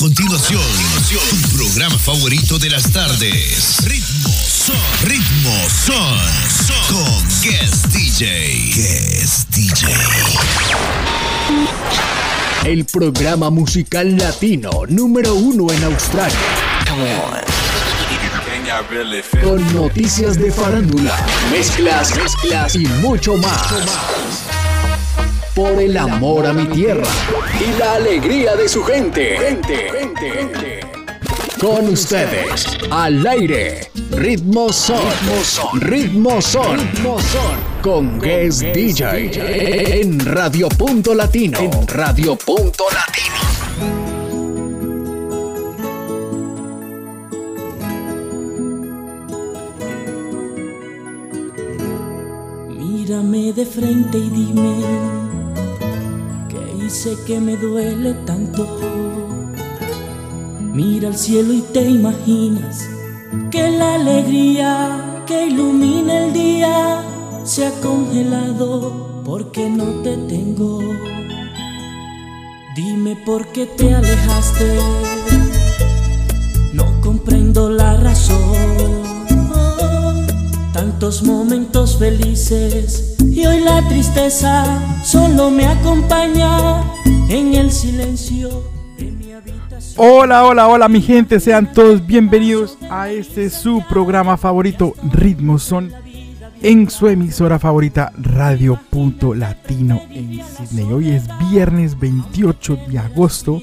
continuación, 0.00 0.62
tu 1.42 1.58
programa 1.58 1.98
favorito 1.98 2.58
de 2.58 2.70
las 2.70 2.90
tardes. 2.90 3.84
Ritmo 3.84 4.30
Son. 4.48 4.74
Ritmo 5.04 5.52
Son. 5.68 6.18
Con 6.88 7.28
Guest 7.42 7.84
DJ. 7.88 8.72
Guest 8.74 9.50
DJ. 9.50 9.94
El 12.64 12.86
programa 12.86 13.50
musical 13.50 14.16
latino 14.16 14.70
número 14.88 15.34
uno 15.34 15.70
en 15.70 15.84
Australia. 15.84 16.38
Con 19.42 19.74
noticias 19.74 20.38
de 20.38 20.50
farándula, 20.50 21.14
mezclas, 21.52 22.16
mezclas 22.16 22.74
y 22.74 22.86
mucho 22.86 23.36
más. 23.36 24.49
Por 25.60 25.78
el 25.78 25.94
amor 25.98 26.46
a 26.46 26.54
mi 26.54 26.64
tierra 26.68 27.06
y 27.60 27.78
la 27.78 27.96
alegría 27.96 28.56
de 28.56 28.66
su 28.66 28.82
gente. 28.82 29.36
Gente, 29.36 29.90
gente, 29.90 30.30
gente. 30.30 30.80
Con 31.60 31.86
ustedes, 31.90 32.64
al 32.90 33.26
aire, 33.26 33.90
Ritmo 34.12 34.72
Son, 34.72 35.02
Ritmo 35.74 36.40
Son, 36.40 36.78
Ritmo 36.78 37.20
Son, 37.20 37.56
con 37.82 38.18
Guest 38.18 38.62
DJ 38.62 40.00
en 40.00 40.18
Radio 40.20 40.70
Punto 40.70 41.14
Latino, 41.14 41.58
en 41.58 41.86
Radio 41.88 42.36
Punto 42.36 42.84
Latino. 42.94 43.36
Mírame 52.78 53.52
de 53.52 53.66
frente 53.66 54.16
y 54.16 54.30
dime 54.30 55.19
hice 56.90 57.16
que 57.24 57.38
me 57.38 57.56
duele 57.56 58.14
tanto. 58.26 58.66
Mira 60.74 61.06
al 61.06 61.16
cielo 61.16 61.52
y 61.52 61.60
te 61.72 61.88
imaginas 61.88 62.84
que 63.52 63.70
la 63.70 63.94
alegría 63.94 65.22
que 65.24 65.46
ilumina 65.46 66.24
el 66.24 66.32
día 66.32 67.04
se 67.44 67.68
ha 67.68 67.70
congelado 67.80 69.22
porque 69.24 69.70
no 69.70 70.02
te 70.02 70.16
tengo. 70.16 70.80
Dime 72.74 73.14
por 73.24 73.46
qué 73.52 73.66
te 73.66 73.94
alejaste, 73.94 74.76
no 76.72 77.00
comprendo 77.00 77.70
la 77.70 77.96
razón. 77.98 79.19
Tantos 80.72 81.24
momentos 81.24 81.98
felices 81.98 83.16
y 83.20 83.44
hoy 83.44 83.60
la 83.60 83.86
tristeza 83.88 84.64
solo 85.02 85.50
me 85.50 85.66
acompaña 85.66 86.84
en 87.28 87.54
el 87.54 87.72
silencio 87.72 88.62
de 88.96 89.10
mi 89.10 89.32
habitación. 89.32 89.94
Hola, 89.96 90.44
hola, 90.44 90.68
hola 90.68 90.88
mi 90.88 91.02
gente, 91.02 91.40
sean 91.40 91.72
todos 91.72 92.06
bienvenidos 92.06 92.78
a 92.88 93.10
este 93.10 93.50
su 93.50 93.82
programa 93.88 94.36
favorito, 94.36 94.94
Ritmo 95.12 95.58
Son, 95.58 95.92
en 96.62 96.88
su 96.88 97.08
emisora 97.08 97.58
favorita, 97.58 98.12
Radio 98.16 98.78
Punto 98.90 99.34
Latino 99.34 100.00
en 100.12 100.40
Sydney. 100.44 100.92
Hoy 100.92 101.10
es 101.10 101.24
viernes 101.50 101.98
28 101.98 102.78
de 102.88 102.98
agosto, 103.00 103.60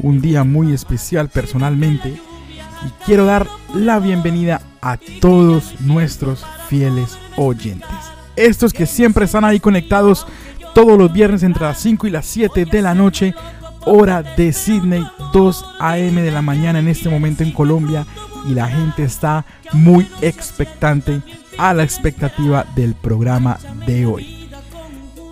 un 0.00 0.22
día 0.22 0.42
muy 0.42 0.72
especial 0.72 1.28
personalmente, 1.28 2.08
y 2.08 3.04
quiero 3.04 3.26
dar 3.26 3.46
la 3.74 3.98
bienvenida 3.98 4.56
a 4.56 4.75
todos 5.20 5.74
nuestros 5.80 6.44
fieles 6.68 7.18
oyentes. 7.36 7.88
Estos 8.36 8.72
que 8.72 8.86
siempre 8.86 9.24
están 9.24 9.44
ahí 9.44 9.58
conectados 9.58 10.26
todos 10.74 10.98
los 10.98 11.12
viernes 11.12 11.42
entre 11.42 11.64
las 11.64 11.78
5 11.80 12.06
y 12.06 12.10
las 12.10 12.26
7 12.26 12.66
de 12.66 12.82
la 12.82 12.94
noche, 12.94 13.34
hora 13.86 14.22
de 14.22 14.52
Sydney, 14.52 15.04
2 15.32 15.64
a.m. 15.80 16.20
de 16.20 16.30
la 16.30 16.42
mañana 16.42 16.78
en 16.78 16.88
este 16.88 17.08
momento 17.08 17.42
en 17.42 17.52
Colombia. 17.52 18.06
Y 18.46 18.54
la 18.54 18.68
gente 18.68 19.02
está 19.02 19.44
muy 19.72 20.06
expectante 20.20 21.22
a 21.58 21.72
la 21.72 21.82
expectativa 21.82 22.66
del 22.76 22.94
programa 22.94 23.58
de 23.86 24.06
hoy. 24.06 24.50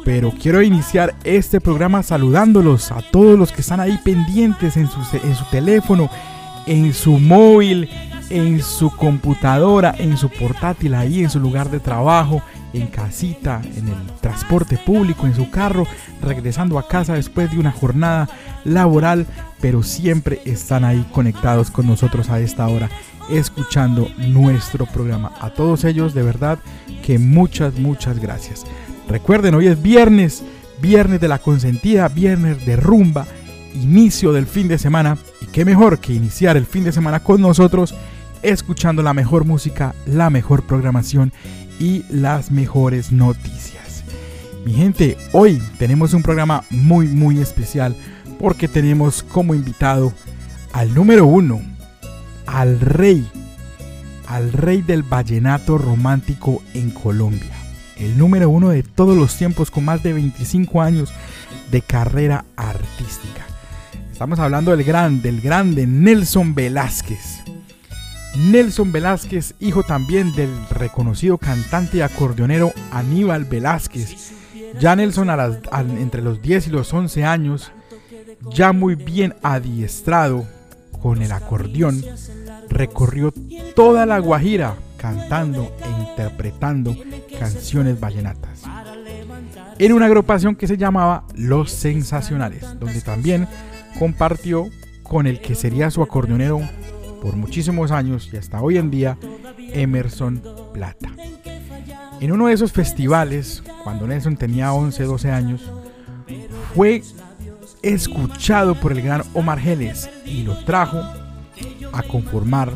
Pero 0.05 0.33
quiero 0.33 0.63
iniciar 0.63 1.15
este 1.25 1.61
programa 1.61 2.03
saludándolos 2.03 2.91
a 2.91 3.03
todos 3.11 3.39
los 3.39 3.53
que 3.53 3.61
están 3.61 3.81
ahí 3.81 3.99
pendientes 4.05 4.77
en 4.77 4.89
su, 4.89 5.01
en 5.23 5.35
su 5.35 5.45
teléfono, 5.51 6.11
en 6.67 6.93
su 6.93 7.19
móvil, 7.19 7.89
en 8.31 8.63
su 8.63 8.91
computadora, 8.91 9.95
en 9.99 10.17
su 10.17 10.29
portátil, 10.29 10.95
ahí 10.95 11.23
en 11.23 11.31
su 11.31 11.41
lugar 11.41 11.71
de 11.71 11.81
trabajo, 11.81 12.43
en 12.73 12.89
casita, 12.89 13.61
en 13.77 13.89
el 13.89 14.07
transporte 14.21 14.79
público, 14.79 15.27
en 15.27 15.35
su 15.35 15.51
carro, 15.51 15.87
regresando 16.23 16.79
a 16.79 16.89
casa 16.89 17.15
después 17.15 17.51
de 17.51 17.59
una 17.59 17.73
jornada 17.73 18.29
laboral, 18.65 19.27
pero 19.61 19.83
siempre 19.83 20.41
están 20.45 20.85
ahí 20.85 21.07
conectados 21.13 21.71
con 21.71 21.87
nosotros 21.87 22.31
a 22.31 22.41
esta 22.41 22.67
hora, 22.69 22.91
escuchando 23.31 24.09
nuestro 24.19 24.87
programa. 24.87 25.33
A 25.41 25.51
todos 25.51 25.85
ellos, 25.85 26.15
de 26.15 26.23
verdad, 26.23 26.59
que 27.05 27.19
muchas, 27.19 27.79
muchas 27.79 28.19
gracias. 28.19 28.65
Recuerden, 29.09 29.55
hoy 29.55 29.69
es 29.69 29.81
viernes, 29.81 30.43
viernes 30.81 31.21
de 31.21 31.29
la 31.29 31.39
consentida, 31.39 32.09
viernes 32.09 32.65
de 32.67 32.77
rumba, 32.77 33.27
inicio 33.75 34.33
del 34.33 34.47
fin 34.47 34.69
de 34.69 34.79
semana, 34.79 35.19
y 35.41 35.47
qué 35.47 35.65
mejor 35.65 35.99
que 35.99 36.13
iniciar 36.13 36.57
el 36.57 36.67
fin 36.67 36.85
de 36.85 36.93
semana 36.93 37.21
con 37.21 37.41
nosotros 37.41 37.95
escuchando 38.45 39.03
la 39.03 39.15
mejor 39.15 39.45
música, 39.45 39.95
la 40.07 40.31
mejor 40.31 40.63
programación 40.63 41.33
y 41.81 42.05
las 42.11 42.51
mejores 42.51 43.11
noticias. 43.11 44.05
Mi 44.65 44.75
gente, 44.75 45.17
hoy 45.33 45.61
tenemos 45.79 46.15
un 46.15 46.23
programa 46.23 46.65
muy 46.71 47.09
muy 47.09 47.41
especial 47.41 47.97
porque 48.39 48.69
tenemos 48.69 49.23
como 49.23 49.55
invitado 49.55 50.13
al 50.73 50.95
número 50.95 51.27
uno, 51.27 51.63
al 52.47 52.81
rey, 52.81 53.27
al 54.27 54.53
rey 54.53 54.83
del 54.83 55.03
vallenato 55.03 55.79
romántico 55.79 56.63
en 56.75 56.91
Colombia. 56.91 57.53
El 57.97 58.19
número 58.19 58.51
uno 58.51 58.71
de 58.71 58.83
todos 58.83 59.17
los 59.17 59.37
tiempos 59.37 59.71
con 59.71 59.85
más 59.85 60.03
de 60.03 60.13
25 60.13 60.83
años 60.83 61.13
de 61.71 61.81
carrera 61.81 62.45
artística. 62.57 63.47
Estamos 64.13 64.39
hablando 64.39 64.71
del 64.71 64.85
gran, 64.85 65.23
del 65.23 65.41
grande 65.41 65.87
Nelson 65.87 66.55
Velázquez. 66.55 67.45
Nelson 68.37 68.91
Velázquez, 68.91 69.55
hijo 69.61 69.83
también 69.83 70.35
del 70.35 70.51
reconocido 70.71 71.39
cantante 71.39 71.99
y 71.99 72.01
acordeonero 72.01 72.73
Aníbal 72.91 73.45
Velázquez. 73.45 74.33
Ya 74.81 74.97
Nelson 74.97 75.29
entre 75.99 76.23
los 76.23 76.43
10 76.43 76.69
y 76.69 76.71
los 76.71 76.93
11 76.93 77.25
años, 77.25 77.71
ya 78.51 78.73
muy 78.73 78.97
bien 78.97 79.35
adiestrado 79.43 80.45
con 81.01 81.23
el 81.23 81.31
acordeón, 81.31 82.05
recorrió 82.69 83.33
toda 83.77 84.05
la 84.05 84.19
Guajira 84.19 84.75
cantando 84.97 85.73
e 85.85 86.01
interpretando 86.11 86.97
canciones 87.39 88.01
vallenatas. 88.01 88.63
En 89.79 89.93
una 89.93 90.07
agrupación 90.07 90.57
que 90.57 90.67
se 90.67 90.77
llamaba 90.77 91.25
Los 91.35 91.71
Sensacionales, 91.71 92.65
donde 92.81 93.01
también 93.01 93.47
compartió 93.99 94.69
con 95.03 95.27
el 95.27 95.41
que 95.41 95.55
sería 95.55 95.91
su 95.91 96.03
acordeonero 96.03 96.61
por 97.25 97.37
muchísimos 97.37 97.91
años 97.91 98.29
y 98.31 98.37
hasta 98.37 98.61
hoy 98.61 98.77
en 98.77 98.91
día, 98.91 99.17
Emerson 99.73 100.43
Plata. 100.75 101.09
En 102.21 102.33
uno 102.33 102.49
de 102.49 102.53
esos 102.53 102.71
festivales, 102.71 103.63
cuando 103.83 104.07
Nelson 104.07 104.37
tenía 104.37 104.75
11, 104.75 105.05
12 105.05 105.31
años, 105.31 105.63
fue 106.75 107.03
escuchado 107.81 108.75
por 108.75 108.93
el 108.93 109.01
gran 109.01 109.23
Omar 109.33 109.59
Geles 109.59 110.11
y 110.27 110.43
lo 110.43 110.67
trajo 110.67 110.99
a 111.95 112.03
conformar 112.03 112.75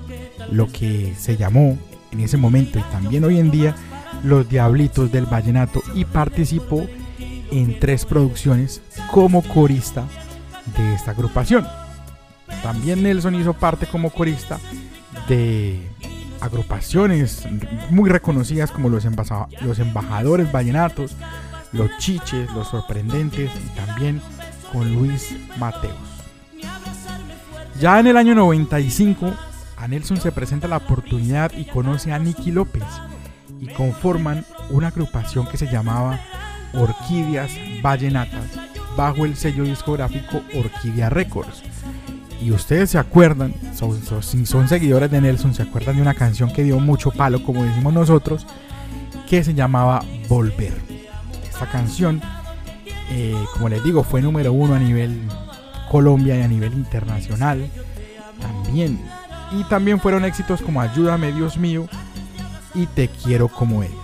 lo 0.50 0.66
que 0.72 1.14
se 1.18 1.36
llamó 1.36 1.76
en 2.10 2.20
ese 2.20 2.38
momento 2.38 2.78
y 2.78 2.82
también 2.90 3.24
hoy 3.24 3.38
en 3.38 3.50
día 3.50 3.76
los 4.24 4.48
Diablitos 4.48 5.12
del 5.12 5.26
Vallenato 5.26 5.82
y 5.94 6.06
participó 6.06 6.86
en 7.50 7.78
tres 7.78 8.06
producciones 8.06 8.80
como 9.10 9.42
corista 9.42 10.06
de 10.74 10.94
esta 10.94 11.10
agrupación. 11.10 11.66
También 12.62 13.02
Nelson 13.02 13.34
hizo 13.34 13.54
parte 13.54 13.86
como 13.86 14.10
corista 14.10 14.58
de 15.28 15.80
agrupaciones 16.40 17.46
muy 17.90 18.08
reconocidas 18.10 18.70
como 18.70 18.88
los, 18.88 19.04
los 19.62 19.78
embajadores 19.78 20.50
vallenatos, 20.52 21.16
los 21.72 21.90
chiches, 21.98 22.50
los 22.52 22.68
sorprendentes 22.68 23.50
y 23.54 23.76
también 23.76 24.20
con 24.72 24.94
Luis 24.94 25.34
Mateos. 25.58 25.94
Ya 27.80 28.00
en 28.00 28.08
el 28.08 28.16
año 28.16 28.34
95 28.34 29.32
a 29.76 29.88
Nelson 29.88 30.20
se 30.20 30.32
presenta 30.32 30.66
la 30.66 30.78
oportunidad 30.78 31.52
y 31.56 31.64
conoce 31.64 32.12
a 32.12 32.18
Nicky 32.18 32.50
López 32.50 32.82
y 33.60 33.68
conforman 33.68 34.44
una 34.70 34.88
agrupación 34.88 35.46
que 35.46 35.56
se 35.56 35.66
llamaba 35.66 36.20
Orquídeas 36.74 37.50
Vallenatas 37.82 38.44
bajo 38.96 39.24
el 39.24 39.36
sello 39.36 39.64
discográfico 39.64 40.42
Orquídea 40.54 41.08
Records. 41.08 41.62
Y 42.40 42.52
ustedes 42.52 42.90
se 42.90 42.98
acuerdan, 42.98 43.54
son, 43.74 44.00
si 44.22 44.46
son 44.46 44.68
seguidores 44.68 45.10
de 45.10 45.20
Nelson, 45.20 45.54
se 45.54 45.62
acuerdan 45.62 45.96
de 45.96 46.02
una 46.02 46.14
canción 46.14 46.52
que 46.52 46.62
dio 46.62 46.78
mucho 46.78 47.10
palo, 47.10 47.42
como 47.42 47.64
decimos 47.64 47.92
nosotros, 47.92 48.46
que 49.28 49.42
se 49.42 49.54
llamaba 49.54 50.02
Volver. 50.28 50.74
Esta 51.48 51.66
canción, 51.66 52.22
eh, 53.10 53.34
como 53.54 53.68
les 53.68 53.82
digo, 53.82 54.04
fue 54.04 54.22
número 54.22 54.52
uno 54.52 54.74
a 54.74 54.78
nivel 54.78 55.20
Colombia 55.90 56.36
y 56.38 56.42
a 56.42 56.48
nivel 56.48 56.72
internacional 56.74 57.68
también. 58.40 59.00
Y 59.50 59.64
también 59.64 59.98
fueron 59.98 60.24
éxitos 60.24 60.60
como 60.60 60.80
Ayúdame 60.80 61.32
Dios 61.32 61.56
mío 61.56 61.88
y 62.74 62.86
Te 62.86 63.08
quiero 63.08 63.48
como 63.48 63.82
eres. 63.82 63.96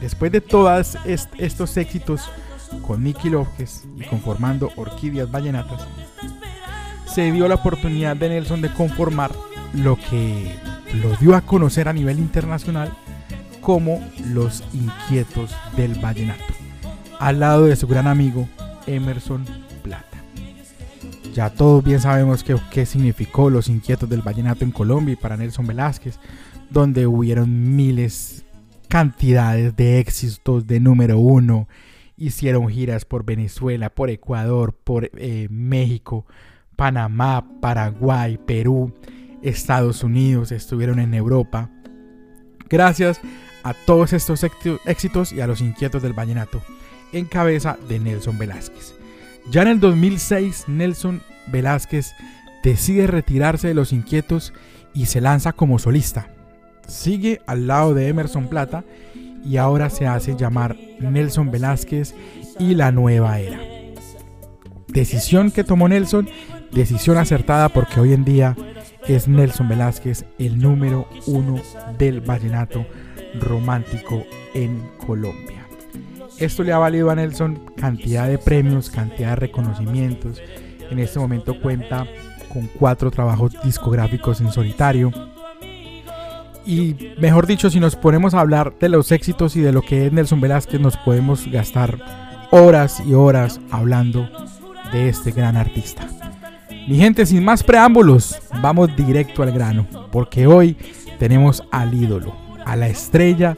Después 0.00 0.30
de 0.30 0.40
todos 0.40 0.96
estos 1.38 1.76
éxitos 1.76 2.28
con 2.86 3.02
Nicky 3.02 3.30
López 3.30 3.84
y 3.96 4.04
conformando 4.04 4.70
Orquídeas 4.76 5.30
Vallenatas, 5.30 5.86
se 7.12 7.30
dio 7.30 7.46
la 7.46 7.56
oportunidad 7.56 8.16
de 8.16 8.30
Nelson 8.30 8.62
de 8.62 8.72
conformar 8.72 9.32
lo 9.74 9.96
que 9.96 10.50
lo 11.02 11.14
dio 11.16 11.36
a 11.36 11.42
conocer 11.42 11.86
a 11.86 11.92
nivel 11.92 12.18
internacional 12.18 12.90
como 13.60 14.00
Los 14.32 14.64
Inquietos 14.72 15.54
del 15.76 15.94
Vallenato, 15.94 16.42
al 17.18 17.40
lado 17.40 17.66
de 17.66 17.76
su 17.76 17.86
gran 17.86 18.06
amigo 18.06 18.48
Emerson 18.86 19.44
Plata. 19.82 20.06
Ya 21.34 21.50
todos 21.50 21.84
bien 21.84 22.00
sabemos 22.00 22.44
qué, 22.70 22.86
significó 22.86 23.50
Los 23.50 23.68
Inquietos 23.68 24.08
del 24.08 24.22
Vallenato 24.22 24.64
en 24.64 24.72
Colombia 24.72 25.12
y 25.12 25.16
para 25.16 25.36
Nelson 25.36 25.66
Velázquez, 25.66 26.18
donde 26.70 27.06
hubieron 27.06 27.76
miles, 27.76 28.46
cantidades 28.88 29.76
de 29.76 29.98
éxitos 29.98 30.66
de 30.66 30.80
número 30.80 31.18
uno, 31.18 31.68
hicieron 32.16 32.68
giras 32.68 33.04
por 33.04 33.22
Venezuela, 33.26 33.90
por 33.90 34.08
Ecuador, 34.08 34.72
por 34.72 35.10
eh, 35.18 35.48
México, 35.50 36.24
Panamá, 36.82 37.46
Paraguay, 37.60 38.40
Perú, 38.44 38.92
Estados 39.40 40.02
Unidos, 40.02 40.50
estuvieron 40.50 40.98
en 40.98 41.14
Europa. 41.14 41.70
Gracias 42.68 43.20
a 43.62 43.72
todos 43.72 44.12
estos 44.12 44.44
éxitos 44.84 45.32
y 45.32 45.40
a 45.40 45.46
los 45.46 45.60
inquietos 45.60 46.02
del 46.02 46.12
vallenato, 46.12 46.60
en 47.12 47.26
cabeza 47.26 47.78
de 47.88 48.00
Nelson 48.00 48.36
Velázquez. 48.36 48.96
Ya 49.48 49.62
en 49.62 49.68
el 49.68 49.78
2006, 49.78 50.64
Nelson 50.66 51.22
Velázquez 51.46 52.16
decide 52.64 53.06
retirarse 53.06 53.68
de 53.68 53.74
los 53.74 53.92
inquietos 53.92 54.52
y 54.92 55.06
se 55.06 55.20
lanza 55.20 55.52
como 55.52 55.78
solista. 55.78 56.34
Sigue 56.88 57.42
al 57.46 57.68
lado 57.68 57.94
de 57.94 58.08
Emerson 58.08 58.48
Plata 58.48 58.82
y 59.44 59.56
ahora 59.56 59.88
se 59.88 60.08
hace 60.08 60.34
llamar 60.34 60.76
Nelson 60.98 61.52
Velázquez 61.52 62.16
y 62.58 62.74
la 62.74 62.90
nueva 62.90 63.38
era. 63.38 63.60
Decisión 64.88 65.52
que 65.52 65.62
tomó 65.62 65.88
Nelson, 65.88 66.28
decisión 66.72 67.18
acertada 67.18 67.68
porque 67.68 68.00
hoy 68.00 68.12
en 68.12 68.24
día 68.24 68.56
es 69.06 69.28
Nelson 69.28 69.68
Velázquez 69.68 70.24
el 70.38 70.58
número 70.58 71.06
uno 71.26 71.60
del 71.98 72.20
vallenato 72.20 72.86
romántico 73.40 74.24
en 74.54 74.82
Colombia. 75.06 75.66
Esto 76.38 76.62
le 76.62 76.72
ha 76.72 76.78
valido 76.78 77.10
a 77.10 77.14
Nelson 77.14 77.60
cantidad 77.76 78.28
de 78.28 78.38
premios, 78.38 78.90
cantidad 78.90 79.30
de 79.30 79.36
reconocimientos. 79.36 80.40
En 80.90 80.98
este 80.98 81.18
momento 81.18 81.60
cuenta 81.60 82.06
con 82.52 82.68
cuatro 82.78 83.10
trabajos 83.10 83.52
discográficos 83.64 84.40
en 84.40 84.50
solitario. 84.50 85.12
Y 86.64 87.14
mejor 87.18 87.46
dicho, 87.46 87.70
si 87.70 87.80
nos 87.80 87.96
ponemos 87.96 88.34
a 88.34 88.40
hablar 88.40 88.74
de 88.78 88.88
los 88.88 89.10
éxitos 89.12 89.56
y 89.56 89.60
de 89.60 89.72
lo 89.72 89.82
que 89.82 90.06
es 90.06 90.12
Nelson 90.12 90.40
Velázquez, 90.40 90.80
nos 90.80 90.96
podemos 90.96 91.46
gastar 91.50 91.98
horas 92.50 93.02
y 93.04 93.14
horas 93.14 93.60
hablando 93.70 94.28
de 94.92 95.08
este 95.08 95.32
gran 95.32 95.56
artista. 95.56 96.06
Mi 96.88 96.96
gente, 96.96 97.24
sin 97.26 97.44
más 97.44 97.62
preámbulos, 97.62 98.40
vamos 98.60 98.94
directo 98.96 99.42
al 99.42 99.52
grano, 99.52 99.86
porque 100.10 100.48
hoy 100.48 100.76
tenemos 101.18 101.62
al 101.70 101.94
ídolo, 101.94 102.34
a 102.66 102.74
la 102.74 102.88
estrella, 102.88 103.56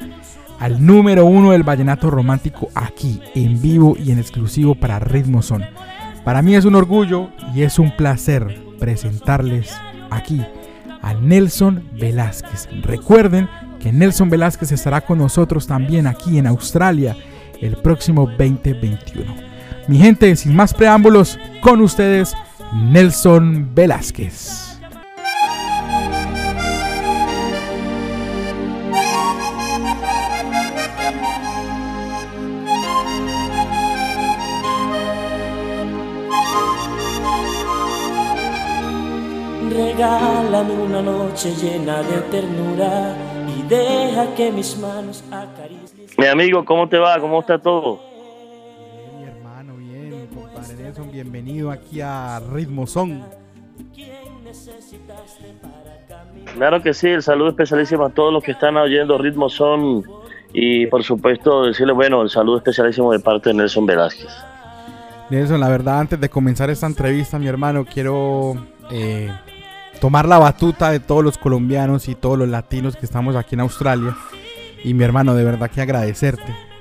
al 0.58 0.84
número 0.84 1.24
uno 1.24 1.52
del 1.52 1.62
vallenato 1.62 2.10
romántico 2.10 2.68
aquí, 2.74 3.22
en 3.34 3.62
vivo 3.62 3.96
y 3.98 4.12
en 4.12 4.18
exclusivo 4.18 4.74
para 4.74 4.98
Ritmo 4.98 5.40
Son. 5.40 5.64
Para 6.22 6.42
mí 6.42 6.54
es 6.54 6.66
un 6.66 6.74
orgullo 6.74 7.30
y 7.54 7.62
es 7.62 7.78
un 7.78 7.96
placer 7.96 8.62
presentarles 8.78 9.74
aquí 10.10 10.42
a 11.00 11.14
Nelson 11.14 11.82
Velázquez. 11.98 12.68
Recuerden 12.82 13.48
que 13.80 13.92
Nelson 13.92 14.28
Velázquez 14.28 14.72
estará 14.72 15.00
con 15.00 15.18
nosotros 15.18 15.66
también 15.66 16.06
aquí 16.06 16.36
en 16.38 16.46
Australia 16.46 17.16
el 17.60 17.76
próximo 17.76 18.26
2021. 18.26 19.34
Mi 19.88 19.98
gente, 19.98 20.34
sin 20.36 20.54
más 20.56 20.72
preámbulos, 20.72 21.38
con 21.60 21.80
ustedes 21.80 22.34
Nelson 22.74 23.70
Velázquez. 23.72 24.80
Regálame 39.70 40.72
una 40.72 41.00
noche 41.00 41.54
llena 41.54 42.02
de 42.02 42.18
ternura 42.22 43.16
y 43.56 43.62
deja 43.68 44.34
que 44.34 44.50
mis 44.50 44.76
manos 44.78 45.22
acaricien. 45.30 46.08
Mi 46.18 46.26
amigo, 46.26 46.64
¿cómo 46.64 46.88
te 46.88 46.98
va? 46.98 47.20
¿Cómo 47.20 47.38
está 47.38 47.56
todo? 47.56 48.13
Bienvenido 51.12 51.70
aquí 51.70 52.00
a 52.00 52.40
Ritmo 52.52 52.86
Son. 52.86 53.22
Claro 56.54 56.82
que 56.82 56.94
sí, 56.94 57.08
el 57.08 57.22
saludo 57.22 57.50
especialísimo 57.50 58.04
a 58.04 58.10
todos 58.10 58.32
los 58.32 58.42
que 58.42 58.52
están 58.52 58.76
oyendo 58.76 59.18
Ritmo 59.18 59.48
Son 59.48 60.02
y 60.52 60.86
por 60.86 61.02
supuesto 61.02 61.64
decirle, 61.64 61.92
bueno, 61.92 62.22
el 62.22 62.30
saludo 62.30 62.58
especialísimo 62.58 63.12
de 63.12 63.18
parte 63.20 63.50
de 63.50 63.56
Nelson 63.56 63.86
Velázquez. 63.86 64.32
Nelson, 65.30 65.60
la 65.60 65.68
verdad, 65.68 66.00
antes 66.00 66.20
de 66.20 66.28
comenzar 66.28 66.70
esta 66.70 66.86
entrevista, 66.86 67.38
mi 67.38 67.48
hermano, 67.48 67.84
quiero 67.84 68.54
eh, 68.90 69.30
tomar 70.00 70.26
la 70.26 70.38
batuta 70.38 70.90
de 70.90 71.00
todos 71.00 71.24
los 71.24 71.38
colombianos 71.38 72.08
y 72.08 72.14
todos 72.14 72.38
los 72.38 72.48
latinos 72.48 72.96
que 72.96 73.06
estamos 73.06 73.34
aquí 73.34 73.54
en 73.54 73.60
Australia. 73.60 74.16
Y 74.84 74.94
mi 74.94 75.02
hermano, 75.02 75.34
de 75.34 75.44
verdad 75.44 75.70
que 75.70 75.80
agradecerte 75.80 76.73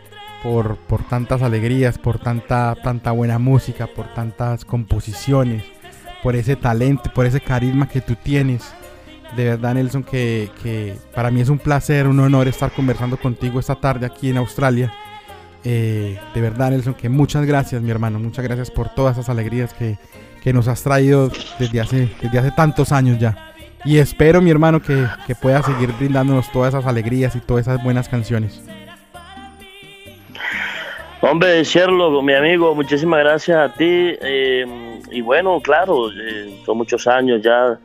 por, 0.44 0.78
tantas 1.10 1.42
alegrías, 1.42 1.98
por 1.98 2.20
tanta, 2.20 2.76
tanta 2.84 3.12
buena 3.12 3.40
música, 3.40 3.88
por 3.88 4.14
tantas 4.14 4.66
composiciones, 4.66 5.64
por 6.22 6.36
ese 6.36 6.58
talento, 6.58 7.12
por 7.14 7.26
ese 7.26 7.40
carisma 7.40 7.88
que 7.88 8.02
tú 8.02 8.16
tienes. 8.22 8.64
De 9.38 9.46
verdad, 9.46 9.74
Nelson, 9.74 10.04
que, 10.04 10.98
para 11.16 11.32
mí 11.32 11.42
es 11.42 11.50
un 11.50 11.58
placer, 11.58 12.08
un 12.08 12.20
honor 12.20 12.48
estar 12.48 12.72
conversando 12.72 13.18
contigo 13.18 13.60
esta 13.60 13.76
tarde 13.76 14.06
aquí 14.06 14.30
en 14.30 14.38
Australia. 14.38 14.94
Eh, 15.64 16.20
de 16.36 16.42
verdad, 16.42 16.72
Nelson, 16.72 16.94
que 16.94 17.08
muchas 17.08 17.46
gracias, 17.46 17.82
mi 17.82 17.90
hermano. 17.90 18.20
Muchas 18.20 18.44
gracias 18.44 18.70
por 18.70 18.90
todas 18.94 19.18
esas 19.18 19.30
alegrías 19.30 19.74
que, 19.74 19.98
nos 20.52 20.68
has 20.68 20.84
traído 20.84 21.32
desde 21.58 21.80
hace, 21.80 22.12
desde 22.22 22.38
hace 22.38 22.52
tantos 22.52 22.92
años 22.92 23.18
ya. 23.18 23.54
Y 23.86 23.98
espero, 23.98 24.42
mi 24.42 24.52
hermano, 24.52 24.82
que, 24.82 25.08
que 25.26 25.36
puedas 25.36 25.66
seguir 25.66 25.94
brindándonos 25.94 26.52
todas 26.52 26.74
esas 26.74 26.86
alegrías 26.86 27.34
y 27.38 27.40
todas 27.40 27.66
esas 27.66 27.82
buenas 27.82 28.10
canciones. 28.10 28.62
Hombre, 31.26 31.64
Sherlock, 31.64 32.22
mi 32.22 32.34
amigo, 32.34 32.76
muchísimas 32.76 33.22
gracias 33.22 33.58
a 33.58 33.74
ti. 33.74 33.86
Eh, 33.88 35.00
y 35.10 35.22
bueno, 35.22 35.62
claro, 35.62 36.12
eh, 36.12 36.60
son 36.66 36.78
muchos 36.78 37.08
años 37.08 37.42
ya 37.42 37.80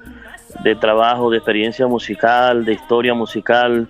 de 0.64 0.74
trabajo, 0.74 1.30
de 1.30 1.36
experiencia 1.36 1.86
musical, 1.86 2.64
de 2.64 2.72
historia 2.72 3.14
musical. 3.14 3.86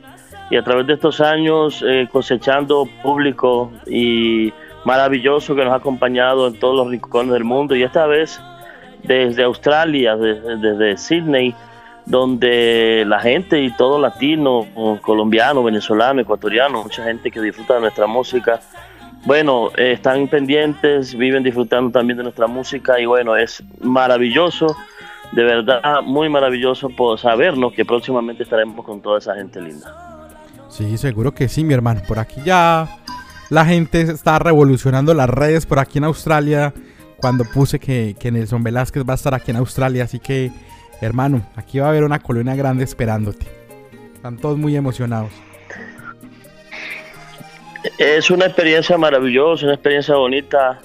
Y 0.50 0.56
a 0.56 0.62
través 0.62 0.86
de 0.86 0.92
estos 0.92 1.22
años 1.22 1.82
eh, 1.82 2.06
cosechando 2.12 2.86
público 3.02 3.72
y 3.86 4.52
maravilloso 4.84 5.54
que 5.54 5.64
nos 5.64 5.72
ha 5.72 5.76
acompañado 5.76 6.46
en 6.46 6.60
todos 6.60 6.76
los 6.76 6.90
rincones 6.90 7.32
del 7.32 7.44
mundo. 7.44 7.74
Y 7.74 7.82
esta 7.82 8.06
vez 8.06 8.38
desde 9.02 9.44
Australia, 9.44 10.14
desde, 10.14 10.58
desde 10.58 10.98
Sydney, 10.98 11.54
donde 12.04 13.02
la 13.06 13.18
gente 13.18 13.62
y 13.62 13.74
todo 13.74 13.98
latino, 13.98 14.66
colombiano, 15.00 15.62
venezolano, 15.62 16.20
ecuatoriano, 16.20 16.82
mucha 16.82 17.02
gente 17.02 17.30
que 17.30 17.40
disfruta 17.40 17.76
de 17.76 17.80
nuestra 17.80 18.06
música 18.06 18.60
bueno, 19.24 19.70
eh, 19.76 19.92
están 19.92 20.28
pendientes, 20.28 21.14
viven 21.14 21.42
disfrutando 21.42 21.90
también 21.90 22.16
de 22.18 22.22
nuestra 22.22 22.46
música 22.46 22.98
y 23.00 23.06
bueno, 23.06 23.36
es 23.36 23.62
maravilloso, 23.80 24.76
de 25.32 25.42
verdad 25.42 26.02
muy 26.02 26.28
maravilloso 26.28 26.88
por 26.90 27.18
sabernos 27.18 27.72
que 27.72 27.84
próximamente 27.84 28.42
estaremos 28.42 28.84
con 28.84 29.00
toda 29.00 29.18
esa 29.18 29.34
gente 29.34 29.60
linda. 29.60 30.28
Sí, 30.68 30.96
seguro 30.98 31.34
que 31.34 31.48
sí, 31.48 31.64
mi 31.64 31.74
hermano. 31.74 32.02
Por 32.06 32.18
aquí 32.18 32.40
ya 32.44 32.88
la 33.50 33.64
gente 33.64 34.02
está 34.02 34.38
revolucionando 34.38 35.14
las 35.14 35.28
redes 35.28 35.66
por 35.66 35.78
aquí 35.78 35.98
en 35.98 36.04
Australia 36.04 36.72
cuando 37.16 37.44
puse 37.44 37.78
que, 37.78 38.14
que 38.18 38.30
Nelson 38.30 38.62
Velázquez 38.62 39.02
va 39.04 39.14
a 39.14 39.16
estar 39.16 39.34
aquí 39.34 39.50
en 39.50 39.56
Australia, 39.56 40.04
así 40.04 40.20
que 40.20 40.52
hermano, 41.00 41.42
aquí 41.56 41.78
va 41.78 41.86
a 41.86 41.88
haber 41.90 42.04
una 42.04 42.20
colonia 42.20 42.54
grande 42.54 42.84
esperándote. 42.84 43.46
Están 44.14 44.36
todos 44.36 44.58
muy 44.58 44.76
emocionados. 44.76 45.30
Es 47.98 48.30
una 48.30 48.46
experiencia 48.46 48.98
maravillosa, 48.98 49.64
una 49.66 49.74
experiencia 49.74 50.16
bonita, 50.16 50.80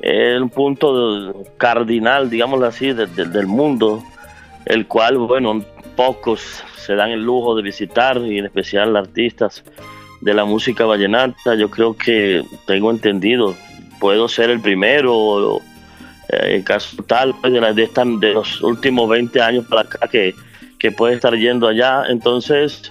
es 0.00 0.40
un 0.40 0.50
punto 0.50 1.44
cardinal, 1.56 2.30
digámoslo 2.30 2.66
así, 2.66 2.92
del 2.92 3.46
mundo, 3.46 4.02
el 4.64 4.86
cual, 4.86 5.18
bueno, 5.18 5.64
pocos 5.96 6.64
se 6.76 6.94
dan 6.94 7.10
el 7.10 7.22
lujo 7.22 7.54
de 7.54 7.62
visitar, 7.62 8.18
y 8.18 8.38
en 8.38 8.46
especial 8.46 8.96
artistas 8.96 9.62
de 10.20 10.34
la 10.34 10.44
música 10.44 10.84
vallenata. 10.84 11.54
Yo 11.54 11.70
creo 11.70 11.96
que 11.96 12.42
tengo 12.66 12.90
entendido, 12.90 13.54
puedo 14.00 14.28
ser 14.28 14.50
el 14.50 14.60
primero 14.60 15.60
eh, 16.28 16.56
el 16.56 16.64
caso 16.64 17.02
tal 17.04 17.34
pues, 17.40 17.52
de, 17.52 17.60
la, 17.60 17.72
de, 17.72 17.84
esta, 17.84 18.04
de 18.04 18.32
los 18.32 18.62
últimos 18.62 19.08
20 19.08 19.40
años 19.40 19.66
para 19.68 19.82
acá 19.82 20.08
que, 20.08 20.34
que 20.78 20.90
puede 20.90 21.14
estar 21.14 21.34
yendo 21.36 21.68
allá. 21.68 22.04
Entonces, 22.08 22.90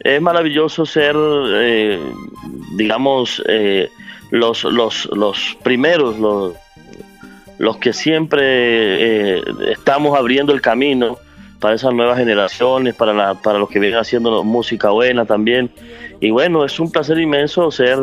es 0.00 0.22
maravilloso 0.22 0.86
ser, 0.86 1.16
eh, 1.16 1.98
digamos, 2.76 3.42
eh, 3.48 3.90
los, 4.30 4.64
los, 4.64 5.06
los 5.06 5.56
primeros, 5.62 6.18
los, 6.18 6.54
los 7.58 7.76
que 7.78 7.92
siempre 7.92 9.38
eh, 9.38 9.42
estamos 9.70 10.16
abriendo 10.16 10.52
el 10.52 10.60
camino 10.60 11.18
para 11.58 11.74
esas 11.74 11.92
nuevas 11.92 12.18
generaciones, 12.18 12.94
para, 12.94 13.12
la, 13.12 13.34
para 13.34 13.58
los 13.58 13.68
que 13.68 13.80
vienen 13.80 13.98
haciendo 13.98 14.44
música 14.44 14.90
buena 14.90 15.24
también. 15.24 15.70
Y 16.20 16.30
bueno, 16.30 16.64
es 16.64 16.78
un 16.78 16.90
placer 16.90 17.18
inmenso 17.18 17.70
ser 17.72 17.98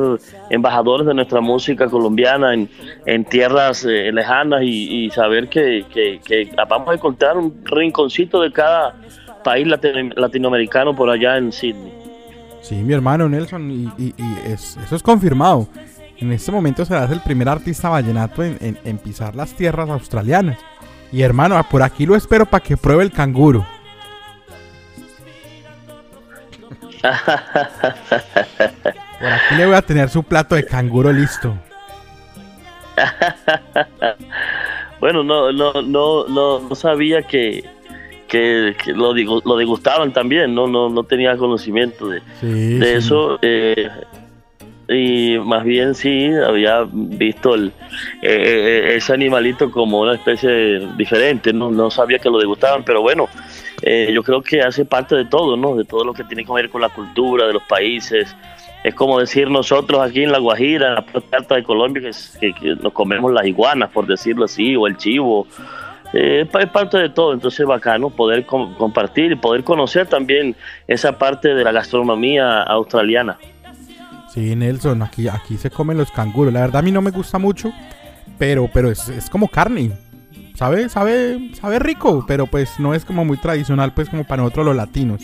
embajadores 0.49 1.07
de 1.07 1.13
nuestra 1.13 1.39
música 1.39 1.87
colombiana 1.87 2.53
en, 2.53 2.69
en 3.05 3.23
tierras 3.23 3.83
lejanas 3.83 4.61
y, 4.63 5.05
y 5.05 5.09
saber 5.09 5.47
que, 5.47 5.85
que, 5.93 6.19
que, 6.25 6.49
vamos 6.67 6.89
a 6.89 6.93
encontrar 6.93 7.37
un 7.37 7.61
rinconcito 7.63 8.41
de 8.41 8.51
cada 8.51 8.95
país 9.45 9.67
latinoamericano 9.67 10.95
por 10.95 11.09
allá 11.09 11.37
en 11.37 11.51
Sydney. 11.51 11.93
Sí, 12.61 12.75
mi 12.75 12.93
hermano 12.93 13.29
Nelson, 13.29 13.93
y, 13.95 14.13
eso 14.47 14.95
es 14.95 15.03
confirmado. 15.03 15.67
En 16.17 16.31
este 16.31 16.51
momento 16.51 16.83
serás 16.83 17.11
el 17.11 17.19
primer 17.19 17.47
artista 17.47 17.89
vallenato 17.89 18.43
en, 18.43 18.97
pisar 18.97 19.35
las 19.35 19.53
tierras 19.53 19.87
australianas. 19.87 20.57
Y 21.11 21.21
hermano, 21.21 21.63
por 21.69 21.83
aquí 21.83 22.07
lo 22.07 22.15
espero 22.15 22.47
para 22.47 22.63
que 22.63 22.75
pruebe 22.75 23.03
el 23.03 23.11
canguro. 23.11 23.67
por 29.19 29.29
aquí 29.29 29.55
le 29.57 29.67
voy 29.67 29.75
a 29.75 29.81
tener 29.83 30.09
su 30.09 30.23
plato 30.23 30.55
de 30.55 30.65
canguro 30.65 31.13
listo. 31.13 31.55
bueno, 34.99 35.23
no, 35.23 35.51
no, 35.51 35.71
no, 35.83 36.27
no, 36.27 36.59
no 36.61 36.75
sabía 36.75 37.21
que, 37.21 37.74
que, 38.27 38.75
lo, 38.87 39.13
lo 39.13 39.57
degustaban 39.57 40.11
también, 40.13 40.53
no, 40.53 40.67
no, 40.67 40.89
no 40.89 41.03
tenía 41.03 41.37
conocimiento 41.37 42.09
de, 42.09 42.21
de 42.41 42.95
eso. 42.95 43.39
Eh, 43.41 43.89
y 44.87 45.37
más 45.39 45.63
bien 45.63 45.95
sí, 45.95 46.29
había 46.47 46.87
visto 46.91 47.55
el, 47.55 47.67
eh, 48.21 48.91
eh, 48.91 48.95
ese 48.97 49.13
animalito 49.13 49.71
como 49.71 50.01
una 50.01 50.13
especie 50.13 50.87
diferente, 50.95 51.51
no, 51.51 51.71
no 51.71 51.89
sabía 51.89 52.19
que 52.19 52.29
lo 52.29 52.37
degustaban, 52.37 52.83
pero 52.83 53.01
bueno, 53.01 53.27
yo 54.11 54.23
creo 54.23 54.41
que 54.41 54.61
hace 54.61 54.85
parte 54.85 55.15
de 55.15 55.25
todo, 55.25 55.57
¿no? 55.57 55.75
De 55.75 55.85
todo 55.85 56.03
lo 56.03 56.13
que 56.13 56.23
tiene 56.23 56.43
que 56.43 56.51
ver 56.51 56.69
con 56.69 56.81
la 56.81 56.89
cultura 56.89 57.45
de 57.45 57.53
los 57.53 57.63
países. 57.63 58.35
Es 58.83 58.93
como 58.93 59.19
decir 59.19 59.49
nosotros 59.49 59.99
aquí 60.01 60.23
en 60.23 60.31
La 60.31 60.37
Guajira, 60.39 60.89
en 60.89 60.95
la 60.95 61.05
parte 61.05 61.35
alta 61.35 61.55
de 61.55 61.63
Colombia, 61.63 62.11
que, 62.39 62.53
que 62.53 62.75
nos 62.75 62.93
comemos 62.93 63.31
las 63.31 63.45
iguanas, 63.45 63.89
por 63.91 64.05
decirlo 64.05 64.45
así, 64.45 64.75
o 64.75 64.85
el 64.87 64.97
chivo, 64.97 65.47
eh, 66.13 66.47
es 66.59 66.69
parte 66.69 66.97
de 66.97 67.09
todo, 67.09 67.33
entonces 67.33 67.65
bacano 67.65 68.09
poder 68.09 68.45
compartir 68.45 69.31
y 69.31 69.35
poder 69.35 69.63
conocer 69.63 70.07
también 70.07 70.55
esa 70.87 71.17
parte 71.17 71.53
de 71.53 71.63
la 71.63 71.71
gastronomía 71.71 72.61
australiana. 72.63 73.37
Sí, 74.35 74.55
Nelson, 74.55 75.01
aquí, 75.01 75.27
aquí 75.27 75.57
se 75.57 75.69
comen 75.69 75.97
los 75.97 76.11
canguros. 76.11 76.53
La 76.53 76.61
verdad 76.61 76.77
a 76.77 76.81
mí 76.81 76.91
no 76.91 77.01
me 77.01 77.11
gusta 77.11 77.39
mucho, 77.39 77.71
pero, 78.37 78.69
pero 78.73 78.91
es, 78.91 79.29
como 79.29 79.47
carne. 79.47 79.91
Sabe, 80.55 80.87
sabe, 80.89 81.51
sabe 81.53 81.79
rico, 81.79 82.25
pero 82.27 82.45
pues 82.45 82.79
no 82.79 82.93
es 82.93 83.03
como 83.03 83.25
muy 83.25 83.37
tradicional, 83.37 83.93
pues 83.93 84.09
como 84.09 84.23
para 84.23 84.41
nosotros 84.41 84.65
los 84.65 84.75
latinos. 84.75 85.21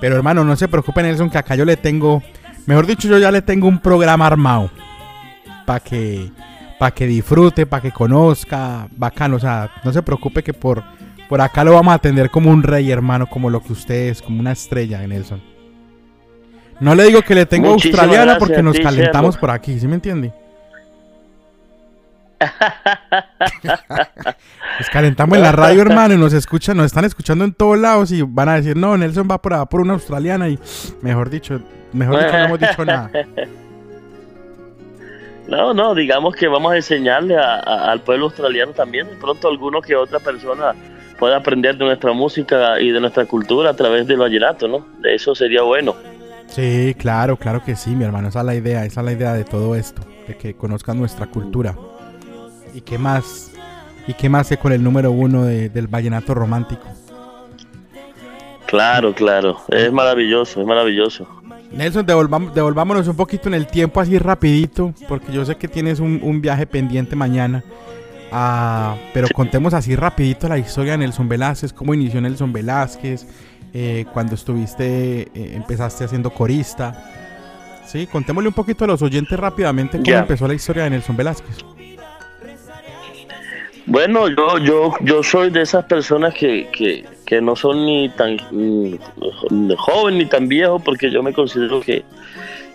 Pero 0.00 0.16
hermano, 0.16 0.44
no 0.44 0.56
se 0.56 0.68
preocupe 0.68 1.02
Nelson, 1.02 1.30
que 1.30 1.38
acá 1.38 1.54
yo 1.54 1.64
le 1.64 1.76
tengo, 1.76 2.22
mejor 2.66 2.86
dicho, 2.86 3.08
yo 3.08 3.18
ya 3.18 3.30
le 3.30 3.42
tengo 3.42 3.68
un 3.68 3.78
programa 3.78 4.26
armado. 4.26 4.70
Para 5.66 5.80
que 5.80 6.30
para 6.78 6.92
que 6.92 7.06
disfrute, 7.06 7.66
para 7.66 7.82
que 7.82 7.92
conozca, 7.92 8.88
bacano, 8.96 9.36
o 9.36 9.40
sea, 9.40 9.70
no 9.84 9.92
se 9.92 10.02
preocupe 10.02 10.42
que 10.42 10.54
por, 10.54 10.82
por 11.28 11.40
acá 11.40 11.64
lo 11.64 11.72
vamos 11.72 11.92
a 11.92 11.96
atender 11.96 12.30
como 12.30 12.50
un 12.50 12.62
rey, 12.62 12.90
hermano, 12.90 13.28
como 13.28 13.50
lo 13.50 13.62
que 13.62 13.72
usted 13.72 14.08
es, 14.08 14.22
como 14.22 14.40
una 14.40 14.52
estrella, 14.52 15.06
Nelson. 15.06 15.42
No 16.80 16.94
le 16.94 17.04
digo 17.04 17.22
que 17.22 17.34
le 17.34 17.46
tengo 17.46 17.70
australiana 17.70 18.38
porque 18.38 18.62
nos 18.62 18.78
calentamos 18.78 19.36
por 19.36 19.50
aquí, 19.50 19.80
¿sí 19.80 19.88
me 19.88 19.96
entiende? 19.96 20.32
nos 24.78 24.88
calentamos 24.92 25.36
en 25.36 25.42
la 25.42 25.50
radio, 25.50 25.82
hermano, 25.82 26.14
y 26.14 26.18
nos 26.18 26.32
escuchan, 26.32 26.76
nos 26.76 26.86
están 26.86 27.04
escuchando 27.04 27.44
en 27.44 27.52
todos 27.52 27.76
lados 27.76 28.12
y 28.12 28.22
van 28.22 28.48
a 28.48 28.54
decir, 28.54 28.76
no, 28.76 28.96
Nelson 28.96 29.26
va 29.28 29.42
por, 29.42 29.68
por 29.68 29.80
una 29.80 29.94
australiana 29.94 30.48
y, 30.48 30.56
mejor 31.02 31.30
dicho, 31.30 31.60
mejor 31.92 32.20
dicho, 32.20 32.32
no 32.32 32.44
hemos 32.44 32.60
dicho 32.60 32.84
nada. 32.84 33.10
No, 35.48 35.72
no, 35.72 35.94
digamos 35.94 36.36
que 36.36 36.46
vamos 36.46 36.72
a 36.72 36.76
enseñarle 36.76 37.36
al 37.36 38.00
pueblo 38.02 38.26
australiano 38.26 38.72
también, 38.72 39.08
de 39.08 39.16
pronto 39.16 39.48
alguno 39.48 39.80
que 39.80 39.96
otra 39.96 40.20
persona 40.20 40.74
pueda 41.18 41.38
aprender 41.38 41.76
de 41.78 41.86
nuestra 41.86 42.12
música 42.12 42.78
y 42.78 42.90
de 42.90 43.00
nuestra 43.00 43.24
cultura 43.24 43.70
a 43.70 43.74
través 43.74 44.06
del 44.06 44.18
vallenato, 44.18 44.68
¿no? 44.68 44.86
Eso 45.02 45.34
sería 45.34 45.62
bueno. 45.62 45.94
Sí, 46.48 46.94
claro, 46.98 47.36
claro 47.36 47.62
que 47.64 47.76
sí, 47.76 47.90
mi 47.90 48.04
hermano, 48.04 48.28
esa 48.28 48.40
es 48.40 48.46
la 48.46 48.54
idea, 48.54 48.84
esa 48.84 49.00
es 49.00 49.06
la 49.06 49.12
idea 49.12 49.32
de 49.32 49.44
todo 49.44 49.74
esto, 49.74 50.02
de 50.26 50.36
que 50.36 50.54
conozcan 50.54 50.98
nuestra 50.98 51.26
cultura. 51.26 51.74
¿Y 52.74 52.82
qué 52.82 52.98
más? 52.98 53.50
¿Y 54.06 54.12
qué 54.14 54.28
más 54.28 54.50
que 54.50 54.58
con 54.58 54.72
el 54.72 54.84
número 54.84 55.10
uno 55.10 55.44
del 55.44 55.86
vallenato 55.88 56.34
romántico? 56.34 56.84
Claro, 58.66 59.14
claro, 59.14 59.62
es 59.68 59.90
maravilloso, 59.90 60.60
es 60.60 60.66
maravilloso. 60.66 61.26
Nelson, 61.72 62.06
devolvámonos 62.06 63.06
un 63.08 63.16
poquito 63.16 63.48
en 63.48 63.54
el 63.54 63.66
tiempo 63.66 64.00
así 64.00 64.18
rapidito, 64.18 64.94
porque 65.08 65.32
yo 65.32 65.44
sé 65.44 65.56
que 65.56 65.68
tienes 65.68 66.00
un, 66.00 66.40
viaje 66.40 66.66
pendiente 66.66 67.14
mañana. 67.16 67.62
Ah, 68.30 68.96
pero 69.14 69.28
contemos 69.34 69.72
así 69.72 69.96
rapidito 69.96 70.48
la 70.48 70.58
historia 70.58 70.92
de 70.92 70.98
Nelson 70.98 71.28
Velázquez, 71.28 71.72
cómo 71.72 71.94
inició 71.94 72.20
Nelson 72.20 72.52
Velázquez, 72.52 73.26
eh, 73.72 74.04
cuando 74.12 74.34
estuviste, 74.34 75.22
eh, 75.22 75.28
empezaste 75.54 76.04
haciendo 76.04 76.30
corista. 76.30 77.04
Sí, 77.86 78.06
contémosle 78.06 78.48
un 78.48 78.54
poquito 78.54 78.84
a 78.84 78.86
los 78.86 79.00
oyentes 79.00 79.38
rápidamente 79.38 79.98
cómo 80.02 80.16
empezó 80.16 80.46
la 80.46 80.54
historia 80.54 80.84
de 80.84 80.90
Nelson 80.90 81.16
Velázquez. 81.16 81.64
Bueno, 83.90 84.28
yo, 84.28 84.58
yo, 84.58 84.92
yo 85.00 85.22
soy 85.22 85.48
de 85.48 85.62
esas 85.62 85.86
personas 85.86 86.34
que, 86.34 86.68
que, 86.70 87.06
que 87.24 87.40
no 87.40 87.56
son 87.56 87.86
ni 87.86 88.10
tan 88.10 88.36
joven 89.78 90.18
ni 90.18 90.26
tan 90.26 90.46
viejo, 90.46 90.78
porque 90.78 91.10
yo 91.10 91.22
me 91.22 91.32
considero 91.32 91.80
que, 91.80 92.04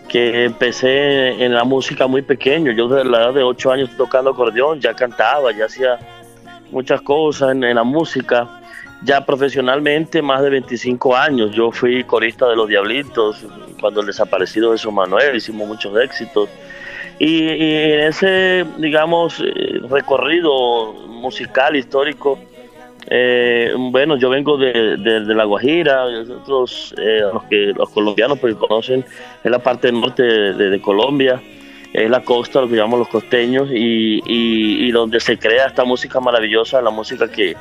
que 0.10 0.46
empecé 0.46 1.44
en 1.44 1.54
la 1.54 1.66
música 1.66 2.08
muy 2.08 2.24
pequeño. 2.24 2.72
Yo 2.72 2.88
desde 2.88 3.08
la 3.08 3.26
edad 3.26 3.34
de 3.36 3.44
8 3.44 3.72
años 3.72 3.92
tocando 3.96 4.32
acordeón, 4.32 4.82
ya 4.82 4.96
cantaba, 4.96 5.52
ya 5.52 5.66
hacía 5.66 6.00
muchas 6.72 7.00
cosas 7.04 7.52
en, 7.52 7.62
la 7.62 7.84
música. 7.84 8.50
Ya 9.04 9.24
profesionalmente, 9.24 10.20
más 10.24 10.42
de 10.42 10.50
25 10.50 11.16
años. 11.16 11.52
Yo 11.52 11.72
fui 11.72 12.04
corista 12.06 12.48
de 12.50 12.56
Los 12.56 12.70
Diablitos, 12.70 13.46
cuando 13.80 14.02
el 14.02 14.08
desaparecido 14.08 14.72
Jesús 14.72 14.92
Manuel, 14.92 15.36
hicimos 15.36 15.68
muchos 15.68 15.96
éxitos. 16.02 16.50
Y, 17.20 17.48
en 17.48 18.00
ese, 18.08 18.66
digamos, 18.78 19.40
eh, 19.40 19.80
recorrido 19.90 20.94
musical, 21.08 21.76
histórico, 21.76 22.40
eh, 23.10 23.74
bueno, 23.78 24.18
yo 24.18 24.30
vengo 24.30 24.58
de, 24.58 24.98
La 24.98 25.44
Guajira, 25.44 26.10
nosotros, 26.10 26.96
eh, 26.98 27.22
los, 27.34 27.44
que, 27.44 27.74
los 27.76 27.90
colombianos 27.90 28.40
pues 28.40 28.56
conocen, 28.56 29.06
es 29.44 29.52
la 29.52 29.60
parte 29.60 29.92
norte 29.92 30.24
de, 30.24 30.82
Colombia, 30.82 31.42
es 31.92 32.10
la 32.10 32.24
costa, 32.24 32.62
lo 32.62 32.68
que 32.68 32.76
llamamos 32.76 33.00
los 33.00 33.10
costeños, 33.10 33.70
y, 33.72 34.22
y, 34.26 34.92
donde 34.92 35.20
se 35.20 35.38
crea 35.38 35.68
esta 35.68 35.84
música 35.84 36.20
maravillosa, 36.20 36.82
la 36.82 36.92
música 36.92 37.30
que, 37.30 37.56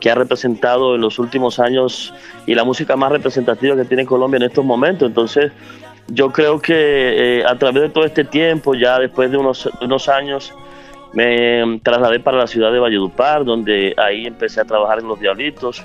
que 0.00 0.10
ha 0.10 0.14
representado 0.14 0.94
en 0.94 1.00
los 1.00 1.18
últimos 1.18 1.58
años 1.58 2.12
y 2.46 2.54
la 2.54 2.64
música 2.64 2.96
más 2.96 3.10
representativa 3.10 3.76
que 3.76 3.84
tiene 3.84 4.06
Colombia 4.06 4.36
en 4.36 4.44
estos 4.44 4.64
momentos. 4.64 5.08
Entonces, 5.08 5.50
yo 6.08 6.30
creo 6.30 6.60
que 6.60 7.38
eh, 7.38 7.44
a 7.46 7.56
través 7.56 7.82
de 7.82 7.88
todo 7.88 8.04
este 8.04 8.24
tiempo, 8.24 8.74
ya 8.74 8.98
después 8.98 9.30
de 9.30 9.38
unos, 9.38 10.08
años, 10.08 10.52
me 11.12 11.80
trasladé 11.82 12.20
para 12.20 12.38
la 12.38 12.46
ciudad 12.46 12.72
de 12.72 12.78
Valledupar, 12.78 13.44
donde 13.44 13.94
ahí 13.96 14.26
empecé 14.26 14.60
a 14.60 14.64
trabajar 14.64 14.98
en 14.98 15.08
Los 15.08 15.20
Diablitos. 15.20 15.82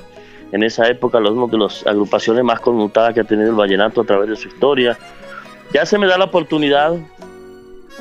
En 0.51 0.63
esa 0.63 0.88
época, 0.89 1.19
uno 1.19 1.47
de 1.47 1.57
las 1.57 1.85
agrupaciones 1.85 2.43
más 2.43 2.59
conmutadas 2.59 3.13
que 3.13 3.21
ha 3.21 3.23
tenido 3.23 3.49
el 3.49 3.55
vallenato 3.55 4.01
a 4.01 4.03
través 4.03 4.29
de 4.29 4.35
su 4.35 4.47
historia. 4.47 4.97
Ya 5.73 5.85
se 5.85 5.97
me 5.97 6.07
da 6.07 6.17
la 6.17 6.25
oportunidad 6.25 6.95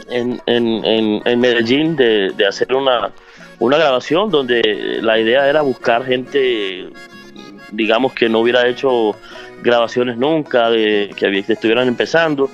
en, 0.08 0.40
en, 0.46 1.22
en, 1.26 1.40
Medellín 1.40 1.94
de, 1.94 2.32
de 2.34 2.46
hacer 2.46 2.74
una, 2.74 3.10
una 3.58 3.76
grabación 3.76 4.30
donde 4.30 4.98
la 5.02 5.18
idea 5.18 5.48
era 5.48 5.60
buscar 5.60 6.04
gente, 6.06 6.88
digamos, 7.72 8.14
que 8.14 8.28
no 8.28 8.40
hubiera 8.40 8.66
hecho 8.66 9.14
grabaciones 9.62 10.16
nunca, 10.16 10.70
de, 10.70 11.10
que, 11.16 11.38
estuvieran 11.38 11.88
empezando. 11.88 12.50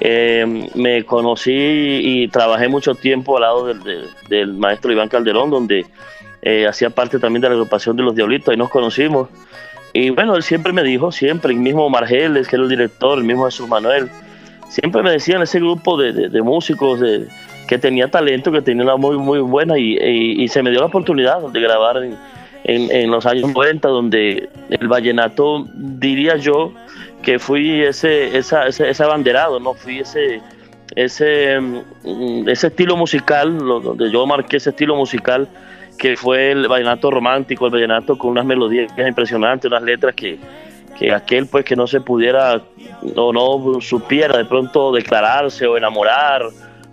Eh, 0.00 0.68
me 0.74 1.04
conocí 1.04 1.52
y 1.52 2.28
trabajé 2.28 2.68
mucho 2.68 2.94
tiempo 2.94 3.36
al 3.36 3.42
lado 3.42 3.74
del, 4.28 4.54
maestro 4.54 4.92
Iván 4.92 5.08
Calderón, 5.08 5.50
donde 5.50 5.86
eh, 6.42 6.66
hacía 6.66 6.90
parte 6.90 7.18
también 7.18 7.42
de 7.42 7.48
la 7.48 7.54
agrupación 7.54 7.96
de 7.96 8.02
los 8.02 8.14
Diablitos, 8.14 8.48
ahí 8.48 8.56
nos 8.56 8.70
conocimos. 8.70 9.28
Y 9.92 10.10
bueno, 10.10 10.34
él 10.34 10.42
siempre 10.42 10.72
me 10.72 10.82
dijo, 10.82 11.12
siempre, 11.12 11.52
el 11.52 11.60
mismo 11.60 11.88
Margeles, 11.88 12.48
que 12.48 12.56
era 12.56 12.64
el 12.64 12.68
director, 12.68 13.16
el 13.16 13.24
mismo 13.24 13.44
Jesús 13.44 13.68
Manuel, 13.68 14.10
siempre 14.68 15.02
me 15.02 15.12
decían 15.12 15.40
ese 15.40 15.60
grupo 15.60 15.96
de, 15.96 16.42
músicos, 16.42 16.98
de, 16.98 17.28
que 17.68 17.78
tenía 17.78 18.10
talento, 18.10 18.50
que 18.50 18.60
tenía 18.60 18.82
una 18.82 18.96
muy, 18.96 19.16
muy 19.16 19.38
buena 19.38 19.78
y, 19.78 20.48
se 20.48 20.62
me 20.62 20.70
dio 20.70 20.80
la 20.80 20.86
oportunidad 20.86 21.40
de 21.40 21.60
grabar 21.60 21.98
en, 22.02 22.16
en, 22.64 23.10
los 23.10 23.26
años 23.26 23.52
90, 23.54 23.88
donde 23.88 24.48
el 24.70 24.88
vallenato, 24.88 25.66
diría 25.74 26.36
yo, 26.36 26.72
que 27.22 27.38
fui 27.38 27.82
ese, 27.82 28.36
esa, 28.36 28.66
ese, 28.66 28.88
ese 28.88 29.02
abanderado, 29.04 29.60
¿no? 29.60 29.74
Fui 29.74 30.00
ese, 30.00 30.40
ese, 30.94 31.60
mm, 31.60 32.48
ese 32.48 32.66
estilo 32.68 32.96
musical, 32.96 33.58
donde 33.58 34.10
yo 34.10 34.26
marqué 34.26 34.56
ese 34.56 34.70
estilo 34.70 34.96
musical 34.96 35.48
que 35.98 36.16
fue 36.16 36.52
el 36.52 36.66
vallenato 36.66 37.10
romántico, 37.10 37.66
el 37.66 37.72
vallenato 37.72 38.18
con 38.18 38.30
unas 38.30 38.44
melodías 38.44 38.92
impresionantes, 38.98 39.70
unas 39.70 39.82
letras 39.82 40.14
que, 40.14 40.38
que 40.98 41.12
aquel 41.12 41.46
pues 41.46 41.64
que 41.64 41.76
no 41.76 41.86
se 41.86 42.00
pudiera 42.00 42.62
o 43.14 43.32
no 43.32 43.80
supiera 43.80 44.38
de 44.38 44.44
pronto 44.44 44.92
declararse 44.92 45.66
o 45.66 45.76
enamorar 45.76 46.42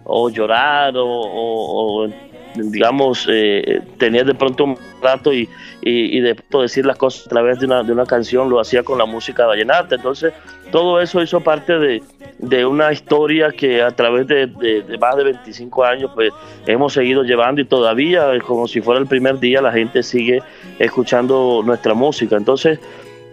o 0.03 0.29
llorar 0.29 0.93
o, 0.97 2.07
digamos 2.55 3.27
eh, 3.29 3.81
tener 3.97 4.25
de 4.25 4.35
pronto 4.35 4.65
un 4.65 4.77
rato 5.01 5.33
y, 5.33 5.47
y, 5.81 6.19
de 6.19 6.35
pronto 6.35 6.61
decir 6.61 6.85
las 6.85 6.97
cosas 6.97 7.25
a 7.25 7.29
través 7.29 7.59
de 7.59 7.65
una, 7.65 7.83
de 7.83 7.91
una 7.91 8.05
canción 8.05 8.49
lo 8.49 8.59
hacía 8.59 8.83
con 8.83 8.97
la 8.97 9.05
música 9.05 9.45
vallenata. 9.45 9.95
Entonces 9.95 10.33
todo 10.71 11.01
eso 11.01 11.21
hizo 11.21 11.41
parte 11.41 11.77
de, 11.79 12.03
de 12.39 12.65
una 12.65 12.91
historia 12.91 13.51
que 13.51 13.81
a 13.81 13.91
través 13.91 14.27
de, 14.27 14.47
de, 14.47 14.97
más 14.97 15.15
de 15.15 15.23
25 15.25 15.83
años 15.83 16.11
pues 16.13 16.31
hemos 16.65 16.93
seguido 16.93 17.23
llevando 17.23 17.61
y 17.61 17.65
todavía 17.65 18.31
como 18.45 18.67
si 18.67 18.81
fuera 18.81 18.99
el 18.99 19.07
primer 19.07 19.39
día 19.39 19.61
la 19.61 19.71
gente 19.71 20.03
sigue 20.03 20.41
escuchando 20.79 21.61
nuestra 21.65 21.93
música. 21.93 22.35
Entonces 22.35 22.79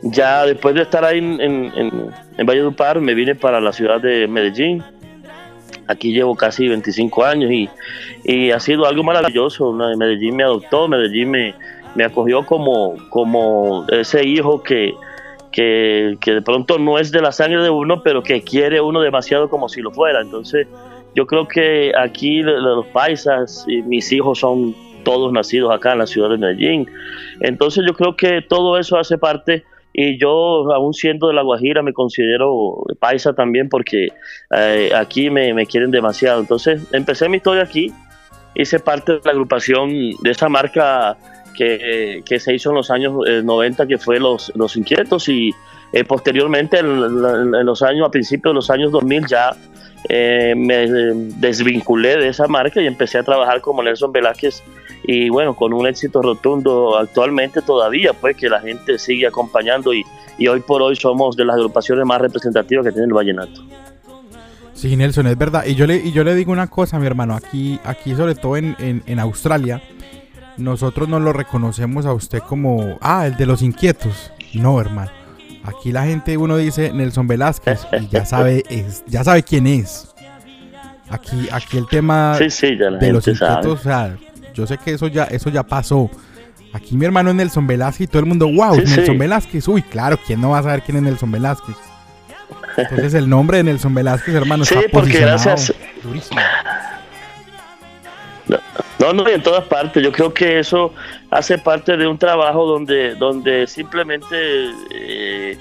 ya 0.02 0.46
después 0.46 0.74
de 0.74 0.82
estar 0.82 1.04
ahí 1.04 1.18
en, 1.18 1.40
en, 1.40 2.12
en 2.36 2.46
Valledupar, 2.46 3.00
me 3.00 3.14
vine 3.14 3.34
para 3.34 3.60
la 3.60 3.72
ciudad 3.72 4.00
de 4.00 4.28
Medellín. 4.28 4.82
Aquí 5.88 6.12
llevo 6.12 6.36
casi 6.36 6.68
25 6.68 7.24
años 7.24 7.50
y, 7.50 7.68
y 8.24 8.50
ha 8.50 8.60
sido 8.60 8.86
algo 8.86 9.02
maravilloso. 9.02 9.72
Medellín 9.72 10.36
me 10.36 10.44
adoptó, 10.44 10.86
Medellín 10.86 11.30
me, 11.30 11.54
me 11.94 12.04
acogió 12.04 12.44
como, 12.44 12.96
como 13.08 13.86
ese 13.88 14.26
hijo 14.26 14.62
que, 14.62 14.94
que, 15.50 16.16
que, 16.20 16.34
de 16.34 16.42
pronto 16.42 16.78
no 16.78 16.98
es 16.98 17.10
de 17.10 17.22
la 17.22 17.32
sangre 17.32 17.62
de 17.62 17.70
uno, 17.70 18.02
pero 18.02 18.22
que 18.22 18.42
quiere 18.42 18.80
uno 18.80 19.00
demasiado 19.00 19.48
como 19.48 19.68
si 19.68 19.80
lo 19.80 19.90
fuera. 19.90 20.20
Entonces, 20.20 20.66
yo 21.14 21.26
creo 21.26 21.48
que 21.48 21.92
aquí 21.98 22.42
los 22.42 22.86
paisas 22.88 23.64
y 23.66 23.82
mis 23.82 24.12
hijos 24.12 24.40
son 24.40 24.74
todos 25.04 25.32
nacidos 25.32 25.74
acá 25.74 25.92
en 25.92 25.98
la 25.98 26.06
ciudad 26.06 26.28
de 26.28 26.38
Medellín. 26.38 26.88
Entonces, 27.40 27.84
yo 27.86 27.94
creo 27.94 28.14
que 28.14 28.42
todo 28.42 28.78
eso 28.78 28.98
hace 28.98 29.16
parte 29.16 29.64
y 30.00 30.16
yo, 30.16 30.72
aún 30.72 30.94
siendo 30.94 31.26
de 31.26 31.34
La 31.34 31.42
Guajira, 31.42 31.82
me 31.82 31.92
considero 31.92 32.84
paisa 33.00 33.32
también 33.32 33.68
porque 33.68 34.06
eh, 34.56 34.92
aquí 34.94 35.28
me, 35.28 35.52
me, 35.52 35.66
quieren 35.66 35.90
demasiado. 35.90 36.40
Entonces, 36.40 36.80
empecé 36.92 37.28
mi 37.28 37.38
historia 37.38 37.64
aquí, 37.64 37.92
hice 38.54 38.78
parte 38.78 39.14
de 39.14 39.20
la 39.24 39.32
agrupación 39.32 39.90
de 39.90 40.30
esa 40.30 40.48
marca 40.48 41.16
que, 41.56 42.22
que 42.24 42.38
se 42.38 42.54
hizo 42.54 42.70
en 42.70 42.76
los 42.76 42.92
años 42.92 43.14
90, 43.42 43.82
eh, 43.82 43.86
que 43.88 43.98
fue 43.98 44.20
Los, 44.20 44.52
los 44.54 44.76
Inquietos, 44.76 45.28
y 45.28 45.52
eh, 45.92 46.04
posteriormente, 46.04 46.78
en, 46.78 47.66
los 47.66 47.82
años, 47.82 48.06
a 48.06 48.10
principios 48.12 48.52
de 48.52 48.54
los 48.54 48.70
años 48.70 48.92
2000, 48.92 49.26
ya 49.26 49.50
eh, 50.08 50.54
me 50.56 50.86
desvinculé 51.38 52.16
de 52.16 52.28
esa 52.28 52.46
marca 52.46 52.80
y 52.80 52.86
empecé 52.86 53.18
a 53.18 53.22
trabajar 53.22 53.60
como 53.60 53.82
Nelson 53.82 54.12
Velázquez 54.12 54.62
y 55.04 55.28
bueno, 55.28 55.54
con 55.54 55.72
un 55.72 55.86
éxito 55.86 56.22
rotundo 56.22 56.96
actualmente 56.98 57.62
todavía, 57.62 58.12
pues 58.12 58.36
que 58.36 58.48
la 58.48 58.60
gente 58.60 58.98
sigue 58.98 59.26
acompañando 59.26 59.94
y, 59.94 60.04
y 60.38 60.48
hoy 60.48 60.60
por 60.60 60.82
hoy 60.82 60.96
somos 60.96 61.36
de 61.36 61.44
las 61.44 61.56
agrupaciones 61.56 62.04
más 62.04 62.20
representativas 62.20 62.84
que 62.84 62.92
tiene 62.92 63.06
el 63.06 63.12
vallenato. 63.12 63.64
Sí, 64.74 64.96
Nelson, 64.96 65.26
es 65.26 65.36
verdad. 65.36 65.64
Y 65.66 65.74
yo 65.74 65.86
le, 65.86 65.96
y 65.96 66.12
yo 66.12 66.22
le 66.22 66.34
digo 66.34 66.52
una 66.52 66.68
cosa, 66.68 66.98
mi 66.98 67.06
hermano, 67.06 67.34
aquí, 67.34 67.80
aquí 67.84 68.14
sobre 68.14 68.34
todo 68.34 68.56
en, 68.56 68.76
en, 68.78 69.02
en 69.06 69.18
Australia, 69.18 69.82
nosotros 70.56 71.08
no 71.08 71.18
lo 71.18 71.32
reconocemos 71.32 72.06
a 72.06 72.12
usted 72.12 72.40
como, 72.40 72.98
ah, 73.00 73.26
el 73.26 73.36
de 73.36 73.46
los 73.46 73.62
inquietos. 73.62 74.32
No, 74.54 74.80
hermano. 74.80 75.17
Aquí 75.68 75.92
la 75.92 76.04
gente, 76.04 76.38
uno 76.38 76.56
dice 76.56 76.92
Nelson 76.92 77.26
Velázquez 77.26 77.86
y 78.00 78.08
ya 78.08 78.24
sabe, 78.24 78.62
es, 78.70 79.04
ya 79.06 79.22
sabe 79.22 79.42
quién 79.42 79.66
es. 79.66 80.14
Aquí, 81.10 81.46
aquí 81.52 81.76
el 81.76 81.86
tema 81.88 82.38
de 82.38 83.12
los 83.12 83.28
inquietos, 83.28 83.80
o 83.80 83.82
sea, 83.82 84.16
yo 84.54 84.66
sé 84.66 84.78
que 84.78 84.92
eso 84.94 85.08
ya, 85.08 85.24
eso 85.24 85.50
ya 85.50 85.62
pasó. 85.62 86.10
Aquí 86.72 86.96
mi 86.96 87.04
hermano 87.04 87.30
es 87.30 87.36
Nelson 87.36 87.66
Velázquez 87.66 88.04
y 88.04 88.06
todo 88.06 88.20
el 88.20 88.26
mundo, 88.26 88.46
wow, 88.46 88.76
Nelson 88.76 89.18
Velázquez. 89.18 89.68
Uy, 89.68 89.82
claro, 89.82 90.18
¿quién 90.26 90.40
no 90.40 90.50
va 90.50 90.60
a 90.60 90.62
saber 90.62 90.82
quién 90.82 90.96
es 90.96 91.02
Nelson 91.02 91.30
Velázquez? 91.30 91.76
Entonces 92.78 93.12
el 93.12 93.28
nombre 93.28 93.58
de 93.58 93.64
Nelson 93.64 93.94
Velázquez, 93.94 94.34
hermano, 94.34 94.64
sí, 94.64 94.74
está 94.74 94.88
porque 94.90 95.20
gracias. 95.20 95.74
durísimo. 96.02 96.40
No, 98.98 99.12
no, 99.12 99.28
en 99.28 99.42
todas 99.42 99.64
partes. 99.64 100.02
Yo 100.02 100.12
creo 100.12 100.32
que 100.32 100.60
eso 100.60 100.94
hace 101.30 101.58
parte 101.58 101.96
de 101.96 102.06
un 102.06 102.18
trabajo 102.18 102.66
donde, 102.66 103.14
donde 103.14 103.66
simplemente 103.66 104.70
eh, 104.90 105.58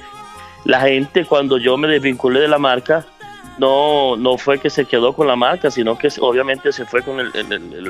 la 0.65 0.81
gente, 0.81 1.25
cuando 1.25 1.57
yo 1.57 1.77
me 1.77 1.87
desvinculé 1.87 2.41
de 2.41 2.47
la 2.47 2.57
marca, 2.57 3.05
no, 3.57 4.15
no 4.17 4.37
fue 4.37 4.59
que 4.59 4.69
se 4.69 4.85
quedó 4.85 5.13
con 5.13 5.27
la 5.27 5.35
marca, 5.35 5.71
sino 5.71 5.97
que 5.97 6.09
obviamente 6.19 6.71
se 6.71 6.85
fue 6.85 7.01
con 7.01 7.17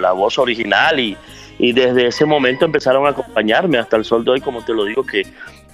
la 0.02 0.12
voz 0.14 0.38
original 0.38 1.00
y, 1.00 1.18
y 1.60 1.74
desde 1.74 2.08
ese 2.08 2.26
momento 2.26 2.66
empezaron 2.66 3.06
a 3.06 3.10
acompañarme 3.10 3.78
hasta 3.78 3.98
el 3.98 4.06
sol 4.06 4.24
de 4.24 4.32
hoy, 4.32 4.42
como 4.42 4.64
te 4.64 4.74
lo 4.74 4.86
digo, 4.86 5.04
que 5.04 5.24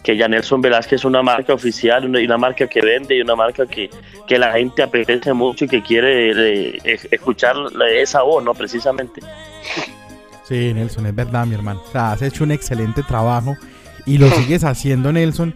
que 0.04 0.18
ya 0.18 0.28
Nelson 0.28 0.62
Velázquez 0.62 1.00
es 1.00 1.06
una 1.06 1.24
marca 1.24 1.54
oficial, 1.54 2.06
una, 2.06 2.20
una 2.20 2.38
marca 2.38 2.68
que 2.68 2.82
vende 2.82 3.16
y 3.16 3.22
una 3.22 3.36
marca 3.36 3.66
que, 3.66 3.90
que 4.28 4.38
la 4.38 4.52
gente 4.52 4.84
aprecia 4.84 5.34
mucho 5.34 5.66
y 5.66 5.70
que 5.70 5.82
quiere 5.82 6.74
eh, 6.76 7.00
escuchar 7.10 7.56
esa 7.96 8.22
voz, 8.22 8.44
¿no? 8.44 8.54
Precisamente. 8.54 9.22
Sí, 10.54 10.72
Nelson, 10.72 11.08
es 11.08 11.16
verdad, 11.16 11.48
mi 11.48 11.56
hermano. 11.56 11.82
O 11.84 11.92
sea, 11.92 12.12
has 12.12 12.22
hecho 12.22 12.44
un 12.44 12.52
excelente 12.52 13.02
trabajo 13.02 13.58
y 14.06 14.20
lo 14.20 14.30
sigues 14.38 14.64
haciendo, 14.64 15.12
Nelson. 15.12 15.56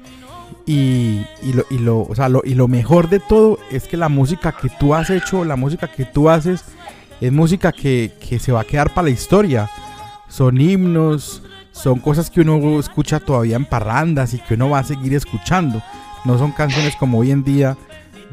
Y, 0.65 1.21
y, 1.43 1.53
lo, 1.53 1.65
y, 1.69 1.77
lo, 1.77 1.99
o 1.99 2.15
sea, 2.15 2.29
lo, 2.29 2.41
y 2.43 2.55
lo 2.55 2.67
mejor 2.67 3.07
de 3.07 3.19
todo 3.19 3.59
es 3.69 3.83
que 3.83 3.95
la 3.95 4.09
música 4.09 4.53
que 4.59 4.69
tú 4.79 4.95
has 4.95 5.11
hecho, 5.11 5.45
la 5.45 5.55
música 5.55 5.87
que 5.87 6.03
tú 6.03 6.31
haces, 6.31 6.63
es 7.21 7.31
música 7.31 7.71
que, 7.71 8.11
que 8.27 8.39
se 8.39 8.51
va 8.51 8.61
a 8.61 8.63
quedar 8.63 8.91
para 8.91 9.09
la 9.09 9.11
historia. 9.11 9.69
Son 10.29 10.59
himnos, 10.59 11.43
son 11.73 11.99
cosas 11.99 12.31
que 12.31 12.41
uno 12.41 12.79
escucha 12.79 13.19
todavía 13.19 13.55
en 13.55 13.65
parrandas 13.65 14.33
y 14.33 14.39
que 14.39 14.55
uno 14.55 14.71
va 14.71 14.79
a 14.79 14.83
seguir 14.83 15.13
escuchando. 15.13 15.79
No 16.25 16.39
son 16.39 16.53
canciones 16.53 16.95
como 16.95 17.19
hoy 17.19 17.29
en 17.29 17.43
día 17.43 17.77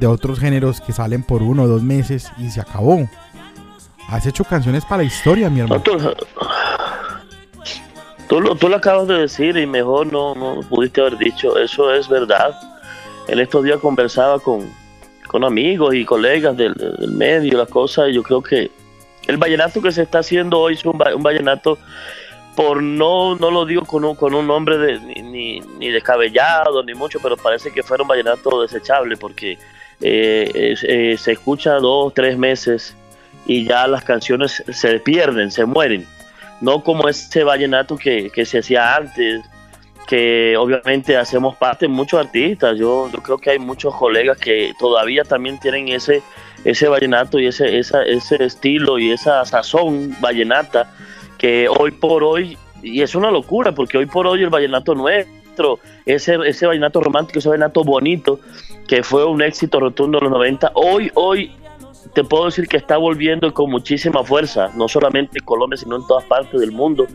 de 0.01 0.07
otros 0.07 0.41
géneros 0.41 0.81
que 0.81 0.95
salen 0.95 1.25
por 1.25 1.43
uno 1.43 1.65
o 1.65 1.69
dos 1.69 1.83
meses 1.83 2.33
y 2.39 2.49
se 2.49 2.63
acabó. 2.63 3.07
Has 4.09 4.27
hecho 4.27 4.45
canciones 4.45 4.85
para 4.85 4.99
la 4.99 5.05
historia, 5.05 5.51
mi 5.51 5.61
hermano. 5.61 5.83
tú, 5.83 5.99
lo, 8.41 8.55
tú, 8.55 8.69
lo, 8.69 8.77
acabas 8.77 9.09
de 9.09 9.15
decir 9.15 9.57
y 9.57 9.67
mejor 9.67 10.13
no, 10.13 10.35
no 10.35 10.61
pudiste 10.69 11.01
haber 11.01 11.19
dicho. 11.19 11.59
Eso 11.59 11.93
es 11.93 12.09
verdad. 12.09 12.55
En 13.29 13.39
estos 13.39 13.65
días 13.65 13.79
conversaba 13.79 14.39
con, 14.39 14.71
con 15.27 15.45
amigos 15.45 15.95
y 15.95 16.05
colegas 16.05 16.57
del, 16.57 16.75
medio, 17.09 17.59
la 17.59 17.67
cosa, 17.67 18.09
y 18.09 18.15
yo 18.15 18.23
creo 18.23 18.43
que 18.43 18.71
el 19.27 19.37
vallenato 19.39 19.81
que 19.81 19.91
se 19.91 20.03
está 20.03 20.19
haciendo 20.19 20.61
hoy 20.61 20.75
es 20.75 20.85
un, 20.85 21.01
un 21.15 21.23
vallenato 21.23 21.79
por 22.55 22.83
no, 22.83 23.35
no 23.37 23.51
lo 23.51 23.65
digo 23.67 23.85
con 23.85 24.05
un, 24.05 24.15
con 24.15 24.35
un 24.35 24.47
nombre 24.47 24.79
de, 24.79 25.01
ni, 25.01 25.61
ni, 25.61 25.89
descabellado 25.91 26.83
ni 26.85 26.95
mucho, 26.95 27.19
pero 27.21 27.37
parece 27.37 27.73
que 27.73 27.83
fuera 27.83 28.03
un 28.03 28.09
vallenato 28.09 28.63
desechable 28.63 29.17
porque 29.17 29.59
eh, 30.01 30.75
eh, 30.83 31.17
se 31.19 31.33
escucha 31.33 31.75
dos, 31.77 32.15
tres 32.15 32.39
meses 32.39 32.95
y 33.47 33.65
ya 33.65 33.87
las 33.87 34.05
canciones 34.05 34.63
se 34.69 35.01
pierden, 35.01 35.51
se 35.51 35.65
mueren. 35.65 36.07
No 36.61 36.83
como 36.83 37.09
ese 37.09 37.45
vallenato 37.45 37.97
que, 37.97 38.31
que 38.31 38.45
se 38.47 38.59
hacía 38.59 38.97
antes, 38.97 39.43
que 40.07 40.57
obviamente 40.57 41.17
hacemos 41.17 41.57
parte 41.57 41.89
muchos 41.89 42.21
artistas. 42.21 42.79
Yo, 42.79 43.11
yo, 43.11 43.23
creo 43.23 43.39
que 43.39 43.51
hay 43.51 43.59
muchos 43.59 43.95
colegas 43.95 44.39
que 44.39 44.73
todavía 44.79 45.25
también 45.25 45.59
tienen 45.59 45.89
ese, 45.89 46.23
ese 46.65 46.89
vallenato 46.89 47.39
y 47.39 47.47
ese, 47.47 47.79
esa, 47.79 48.03
ese 48.05 48.45
estilo 48.45 48.99
y 48.99 49.13
esa 49.13 49.45
sazón 49.45 50.17
vallenata 50.21 50.93
que 51.39 51.69
hoy 51.69 51.91
por 51.91 52.23
hoy, 52.23 52.57
y 52.83 53.03
es 53.03 53.15
una 53.15 53.31
locura, 53.31 53.73
porque 53.73 53.99
hoy 53.99 54.07
por 54.07 54.27
hoy 54.27 54.43
el 54.43 54.51
vallenato 54.51 54.95
nuestro, 54.95 55.81
ese, 56.07 56.39
ese 56.47 56.67
vallenato 56.67 57.01
romántico, 57.01 57.39
ese 57.39 57.49
vallenato 57.49 57.83
bonito, 57.83 58.41
que 58.87 59.03
fue 59.03 59.25
un 59.25 59.43
éxito 59.43 59.81
rotundo 59.81 60.19
en 60.19 60.25
los 60.25 60.33
90, 60.33 60.73
hoy, 60.75 61.11
hoy 61.15 61.53
te 62.15 62.23
puedo 62.23 62.47
decir 62.47 62.69
que 62.69 62.77
está 62.77 62.97
volviendo 62.97 63.53
con 63.53 63.71
muchísima 63.71 64.23
fuerza, 64.23 64.71
no 64.77 64.89
solamente 64.89 65.39
en 65.41 65.45
Colombia, 65.45 65.77
sino 65.77 65.97
en 65.97 66.07
todas 66.07 66.25
partes 66.25 66.61
del 66.61 66.71
mundo. 66.71 67.07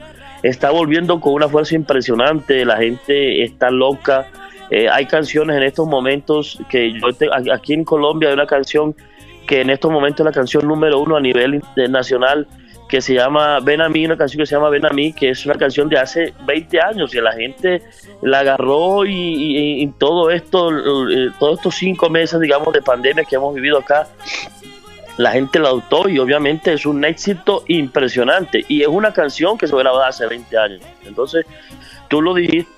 Está 0.44 0.72
volviendo 0.72 1.20
con 1.22 1.34
una 1.34 1.48
fuerza 1.48 1.76
impresionante, 1.76 2.66
la 2.66 2.78
gente 2.78 3.44
está 3.44 3.72
loca. 3.72 4.28
Eh, 4.70 4.90
hay 4.90 5.06
canciones 5.06 5.58
en 5.58 5.64
estos 5.64 5.88
momentos 5.88 6.60
que 6.70 6.92
yo 6.92 7.08
aquí 7.54 7.74
en 7.74 7.84
Colombia 7.84 8.30
hay 8.30 8.34
una 8.36 8.46
canción 8.46 8.94
que 9.48 9.62
en 9.62 9.70
estos 9.70 9.92
momentos 9.92 10.20
es 10.20 10.26
la 10.26 10.32
canción 10.32 10.68
número 10.68 11.00
uno 11.00 11.16
a 11.16 11.22
nivel 11.22 11.56
internacional 11.56 12.48
que 12.90 13.02
se 13.02 13.14
llama 13.14 13.60
Ven 13.62 13.82
a 13.82 13.88
mí, 13.88 14.06
una 14.06 14.18
canción 14.18 14.40
que 14.40 14.46
se 14.48 14.56
llama 14.56 14.70
Ven 14.70 14.86
a 14.86 14.90
mí, 14.90 15.14
que 15.14 15.30
es 15.30 15.46
una 15.46 15.56
canción 15.56 15.88
de 15.90 15.98
hace 15.98 16.34
20 16.46 16.82
años 16.82 17.14
y 17.14 17.22
la 17.22 17.32
gente 17.34 17.84
la 18.22 18.40
agarró 18.40 19.06
y, 19.06 19.92
todo 19.98 20.32
esto, 20.32 20.72
eh, 21.10 21.30
todos 21.40 21.60
estos 21.60 21.76
cinco 21.76 22.10
meses, 22.10 22.40
digamos, 22.40 22.74
de 22.74 22.82
pandemia 22.82 23.24
que 23.24 23.36
hemos 23.36 23.54
vivido 23.54 23.78
acá, 23.78 24.08
la 25.20 25.34
gente 25.34 25.60
la 25.60 25.68
adoptó 25.68 26.08
y 26.08 26.18
obviamente 26.18 26.72
es 26.72 26.86
un 26.86 27.04
éxito 27.04 27.66
impresionante. 27.68 28.64
Y 28.70 28.84
es 28.84 28.88
una 28.88 29.12
canción 29.12 29.58
que 29.58 29.68
se 29.68 29.76
grabó 29.76 30.00
hace 30.00 30.26
20 30.26 30.58
años. 30.58 30.82
Entonces, 31.06 31.46
tú 32.08 32.22
lo 32.22 32.34
dijiste 32.34 32.72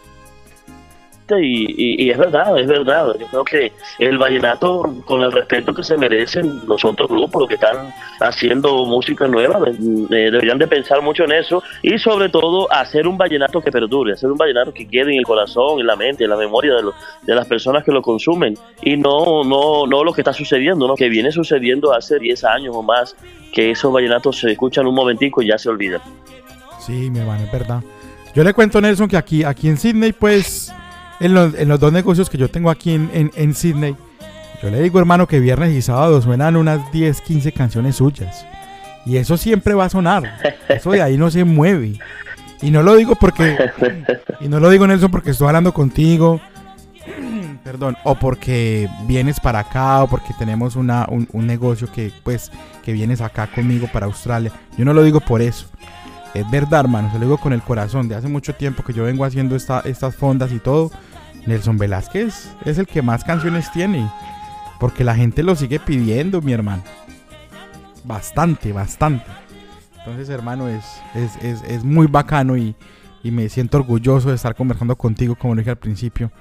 y, 1.40 2.10
es 2.10 2.18
verdad, 2.18 2.58
es 2.58 2.68
verdad. 2.68 3.14
Yo 3.20 3.28
creo 3.28 3.44
que 3.44 3.72
el 4.00 4.18
vallenato, 4.18 4.96
con 5.06 5.22
el 5.22 5.32
respeto 5.32 5.74
que 5.74 5.84
se 5.84 5.98
merecen 5.98 6.62
los 6.68 6.84
otros 6.84 7.10
grupos, 7.10 7.48
que 7.48 7.56
están 7.56 7.94
haciendo 8.20 8.86
música 8.86 9.28
nueva, 9.28 9.60
deberían 9.70 10.58
de 10.58 10.68
pensar 10.68 11.02
mucho 11.02 11.24
en 11.26 11.34
eso 11.34 11.64
y 11.82 11.98
sobre 11.98 12.30
todo 12.30 12.72
hacer 12.72 13.08
un 13.08 13.18
vallenato 13.18 13.62
que 13.62 13.72
perdure, 13.72 14.14
hacer 14.14 14.32
un 14.32 14.38
vallenato 14.38 14.74
que 14.74 14.88
quede 14.88 15.14
en 15.14 15.20
el 15.20 15.26
corazón, 15.26 15.80
en 15.80 15.88
la 15.88 15.96
mente, 15.96 16.24
en 16.24 16.30
la 16.30 16.38
memoria 16.38 16.76
de, 16.76 16.84
de 17.24 17.36
las 17.36 17.48
personas 17.48 17.84
que 17.84 17.92
lo 17.92 18.02
consumen 18.02 18.58
y 18.82 18.98
no, 18.98 19.44
no, 19.44 19.86
no 19.88 20.04
lo 20.04 20.14
que 20.14 20.22
está 20.22 20.34
sucediendo, 20.34 20.88
¿no? 20.88 20.96
que 20.96 21.10
viene 21.10 21.32
sucediendo 21.32 21.94
hace 21.94 22.20
10 22.20 22.44
años 22.44 22.76
o 22.76 22.84
más, 22.84 23.16
que 23.52 23.72
esos 23.72 23.92
vallenatos 23.92 24.40
se 24.40 24.52
escuchan 24.52 24.88
un 24.88 24.96
momentico 24.96 25.42
y 25.42 25.48
ya 25.48 25.58
se 25.58 25.70
olvidan. 25.70 26.02
Sí, 26.80 27.10
mi 27.10 27.20
hermano, 27.20 27.44
es 27.44 27.52
verdad. 27.52 27.82
Yo 28.34 28.44
le 28.44 28.54
cuento 28.54 28.78
a 28.78 28.82
Nelson 28.82 29.08
que 29.08 29.18
aquí, 29.18 29.44
aquí 29.44 29.68
en 29.68 29.78
Sydney, 29.78 30.14
pues 30.14 30.74
en 31.22 31.68
los, 31.68 31.80
dos 31.80 31.94
negocios 31.94 32.30
que 32.30 32.38
yo 32.38 32.50
tengo 32.50 32.70
aquí 32.70 32.94
en, 32.94 33.32
en, 33.36 33.54
Sydney, 33.54 33.96
yo 34.62 34.70
le 34.70 34.82
digo, 34.82 35.00
hermano, 35.00 35.28
que 35.28 35.40
viernes 35.40 35.74
y 35.74 35.82
sábado 35.82 36.22
suenan 36.22 36.56
unas 36.56 36.92
10, 36.92 37.22
15 37.22 37.52
canciones 37.52 37.96
suyas. 37.98 38.46
Y 39.06 39.18
eso 39.18 39.38
siempre 39.38 39.74
va 39.74 39.86
a 39.86 39.90
sonar. 39.90 40.24
Eso 40.70 40.92
de 40.92 41.02
ahí 41.02 41.18
no 41.18 41.32
se 41.32 41.44
mueve. 41.44 42.00
Y 42.62 42.70
no 42.70 42.84
lo 42.84 42.96
digo 42.96 43.16
porque. 43.16 43.58
Y 44.40 44.48
no 44.48 44.60
lo 44.60 44.70
digo, 44.70 44.86
Nelson, 44.86 45.12
porque 45.12 45.32
estoy 45.32 45.48
hablando 45.48 45.74
contigo. 45.74 46.40
Perdón. 47.64 47.98
O 48.04 48.16
porque 48.16 48.88
vienes 49.08 49.40
para 49.40 49.60
acá. 49.60 50.04
O 50.04 50.08
porque 50.08 50.34
tenemos 50.38 50.76
una, 50.76 51.08
un, 51.10 51.48
negocio 51.48 51.92
que, 51.92 52.12
pues, 52.24 52.52
que 52.84 52.94
vienes 52.94 53.22
acá 53.22 53.48
conmigo 53.48 53.88
para 53.92 54.06
Australia. 54.06 54.52
Yo 54.78 54.86
no 54.86 54.94
lo 54.94 55.04
digo 55.04 55.20
por 55.20 55.42
eso. 55.42 55.68
Es 56.34 56.50
verdad, 56.52 56.82
hermano. 56.82 57.12
Se 57.12 57.18
lo 57.18 57.26
digo 57.26 57.38
con 57.38 57.54
el 57.54 57.62
corazón. 57.62 58.08
De 58.08 58.16
hace 58.16 58.28
mucho 58.28 58.54
tiempo 58.54 58.84
que 58.84 58.94
yo 58.94 59.04
vengo 59.04 59.26
haciendo 59.26 59.56
esta, 59.56 59.80
estas 59.82 60.16
fondas 60.16 60.52
y 60.52 60.60
todo. 60.60 60.92
Nelson 61.46 61.78
Velázquez 61.78 62.56
es 62.66 62.78
el 62.78 62.88
que 62.88 63.02
más 63.02 63.24
canciones 63.24 63.72
tiene. 63.72 64.10
Porque 64.80 65.04
la 65.04 65.16
gente 65.16 65.44
lo 65.44 65.56
sigue 65.56 65.80
pidiendo, 65.80 66.42
mi 66.42 66.54
hermano. 66.54 66.84
Bastante, 68.04 68.74
bastante. 68.74 69.26
Entonces, 70.00 70.30
hermano, 70.30 70.68
es, 70.68 70.84
es, 71.14 71.84
muy 71.84 72.08
bacano 72.08 72.58
y, 72.58 72.76
me 73.24 73.48
siento 73.50 73.78
orgulloso 73.78 74.30
de 74.30 74.36
estar 74.36 74.56
conversando 74.56 74.96
contigo, 74.96 75.36
como 75.36 75.54
lo 75.54 75.60
dije 75.60 75.70
al 75.70 75.78
principio, 75.78 76.32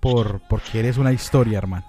por, 0.00 0.40
porque 0.48 0.78
eres 0.78 0.96
una 0.96 1.12
historia, 1.12 1.58
hermano. 1.58 1.84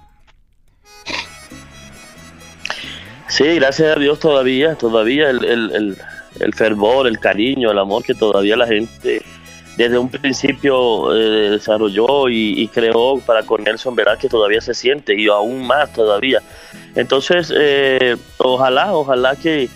Sí, 3.30 3.56
gracias 3.56 3.96
a 3.96 4.00
Dios 4.00 4.20
todavía, 4.20 4.76
todavía 4.76 5.30
el, 5.30 5.46
el, 5.46 5.98
el 6.40 6.54
fervor, 6.54 7.08
el 7.08 7.20
cariño, 7.20 7.72
el 7.72 7.80
amor 7.80 8.04
que 8.04 8.14
todavía 8.14 8.58
la 8.58 8.68
gente 8.68 9.24
desde 9.78 9.98
un 9.98 10.10
principio 10.10 11.16
eh, 11.16 11.50
desarrolló 11.52 12.30
y, 12.30 12.68
creó 12.68 13.20
para 13.20 13.44
con 13.44 13.64
Nelson 13.64 13.96
que 14.20 14.30
todavía 14.30 14.62
se 14.62 14.74
siente 14.74 15.20
y 15.20 15.28
aún 15.28 15.66
más 15.66 15.92
todavía. 15.94 16.42
Entonces, 16.96 17.52
eh, 17.56 18.16
ojalá, 18.38 18.94
ojalá 18.94 19.36
que, 19.36 19.70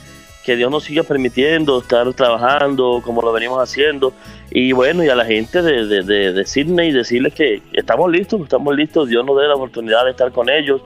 Dios 0.45 0.71
nos 0.71 0.86
siga 0.86 1.03
permitiendo 1.03 1.81
estar 1.81 2.13
trabajando 2.13 3.01
como 3.03 3.21
lo 3.21 3.33
venimos 3.33 3.62
haciendo. 3.62 4.13
Y 4.49 4.71
bueno, 4.71 5.03
y 5.03 5.10
a 5.10 5.15
la 5.15 5.25
gente 5.25 5.62
de, 5.62 5.86
de, 5.86 6.03
de, 6.03 6.31
decirles 6.31 7.33
que 7.33 7.62
estamos 7.73 8.10
listos, 8.10 8.39
estamos 8.43 8.73
listos, 8.73 9.10
Dios 9.10 9.25
nos 9.25 9.38
dé 9.38 9.45
la 9.45 9.55
oportunidad 9.55 10.05
de 10.05 10.12
estar 10.12 10.31
con 10.31 10.49
ellos. 10.49 10.81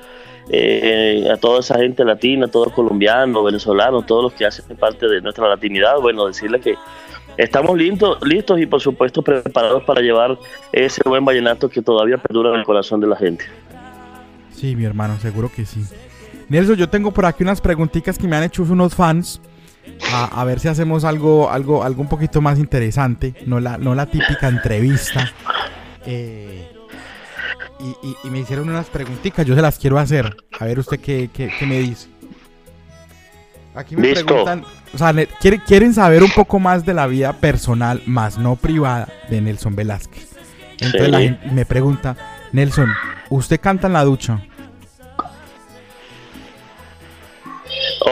Eh, 0.49 1.29
a 1.31 1.37
toda 1.37 1.59
esa 1.59 1.77
gente 1.77 2.03
latina, 2.03 2.47
todos 2.47 2.73
colombianos, 2.73 3.45
venezolanos, 3.45 4.05
todos 4.07 4.23
los 4.23 4.33
que 4.33 4.45
hacen 4.45 4.75
parte 4.75 5.07
de 5.07 5.21
nuestra 5.21 5.47
latinidad, 5.47 5.99
bueno, 5.99 6.25
decirles 6.25 6.61
que 6.61 6.75
Estamos 7.41 7.75
listos, 7.75 8.19
listos 8.21 8.61
y 8.61 8.67
por 8.67 8.79
supuesto 8.81 9.23
preparados 9.23 9.83
para 9.83 9.99
llevar 9.99 10.37
ese 10.71 11.01
buen 11.03 11.25
vallenato 11.25 11.69
que 11.69 11.81
todavía 11.81 12.19
perdura 12.19 12.51
en 12.51 12.59
el 12.59 12.63
corazón 12.63 13.01
de 13.01 13.07
la 13.07 13.15
gente. 13.15 13.45
Sí, 14.51 14.75
mi 14.75 14.85
hermano, 14.85 15.17
seguro 15.19 15.51
que 15.51 15.65
sí. 15.65 15.83
Nelson, 16.49 16.75
yo 16.75 16.87
tengo 16.87 17.09
por 17.09 17.25
aquí 17.25 17.41
unas 17.41 17.59
preguntitas 17.59 18.19
que 18.19 18.27
me 18.27 18.35
han 18.35 18.43
hecho 18.43 18.61
unos 18.61 18.93
fans. 18.93 19.41
A, 20.13 20.45
ver 20.45 20.59
si 20.59 20.67
hacemos 20.67 21.03
algo, 21.03 21.49
algo, 21.49 21.83
algo 21.83 22.03
un 22.03 22.09
poquito 22.09 22.41
más 22.41 22.59
interesante, 22.59 23.33
no 23.47 23.59
la, 23.59 23.79
no 23.79 23.95
la 23.95 24.05
típica 24.05 24.47
entrevista. 24.47 25.31
Eh, 26.05 26.69
y, 28.23 28.29
me 28.29 28.39
hicieron 28.39 28.69
unas 28.69 28.85
preguntitas, 28.85 29.47
yo 29.47 29.55
se 29.55 29.63
las 29.63 29.79
quiero 29.79 29.97
hacer. 29.97 30.37
A 30.59 30.65
ver 30.65 30.77
usted 30.77 30.99
qué, 30.99 31.31
qué 31.33 31.65
me 31.65 31.79
dice. 31.79 32.07
Aquí 33.73 33.95
me 33.95 34.13
preguntan, 34.13 34.65
o 34.93 34.97
sea, 34.97 35.13
quieren 35.65 35.93
saber 35.93 36.23
un 36.23 36.31
poco 36.31 36.59
más 36.59 36.85
de 36.85 36.93
la 36.93 37.07
vida 37.07 37.33
personal, 37.33 38.01
más 38.05 38.37
no 38.37 38.55
privada, 38.55 39.07
de 39.29 39.39
Nelson 39.39 39.75
Velázquez. 39.75 40.29
Entonces 40.73 41.09
la 41.09 41.19
gente 41.19 41.47
me 41.51 41.65
pregunta, 41.65 42.17
Nelson, 42.51 42.91
¿usted 43.29 43.59
canta 43.61 43.87
en 43.87 43.93
la 43.93 44.03
ducha? 44.03 44.41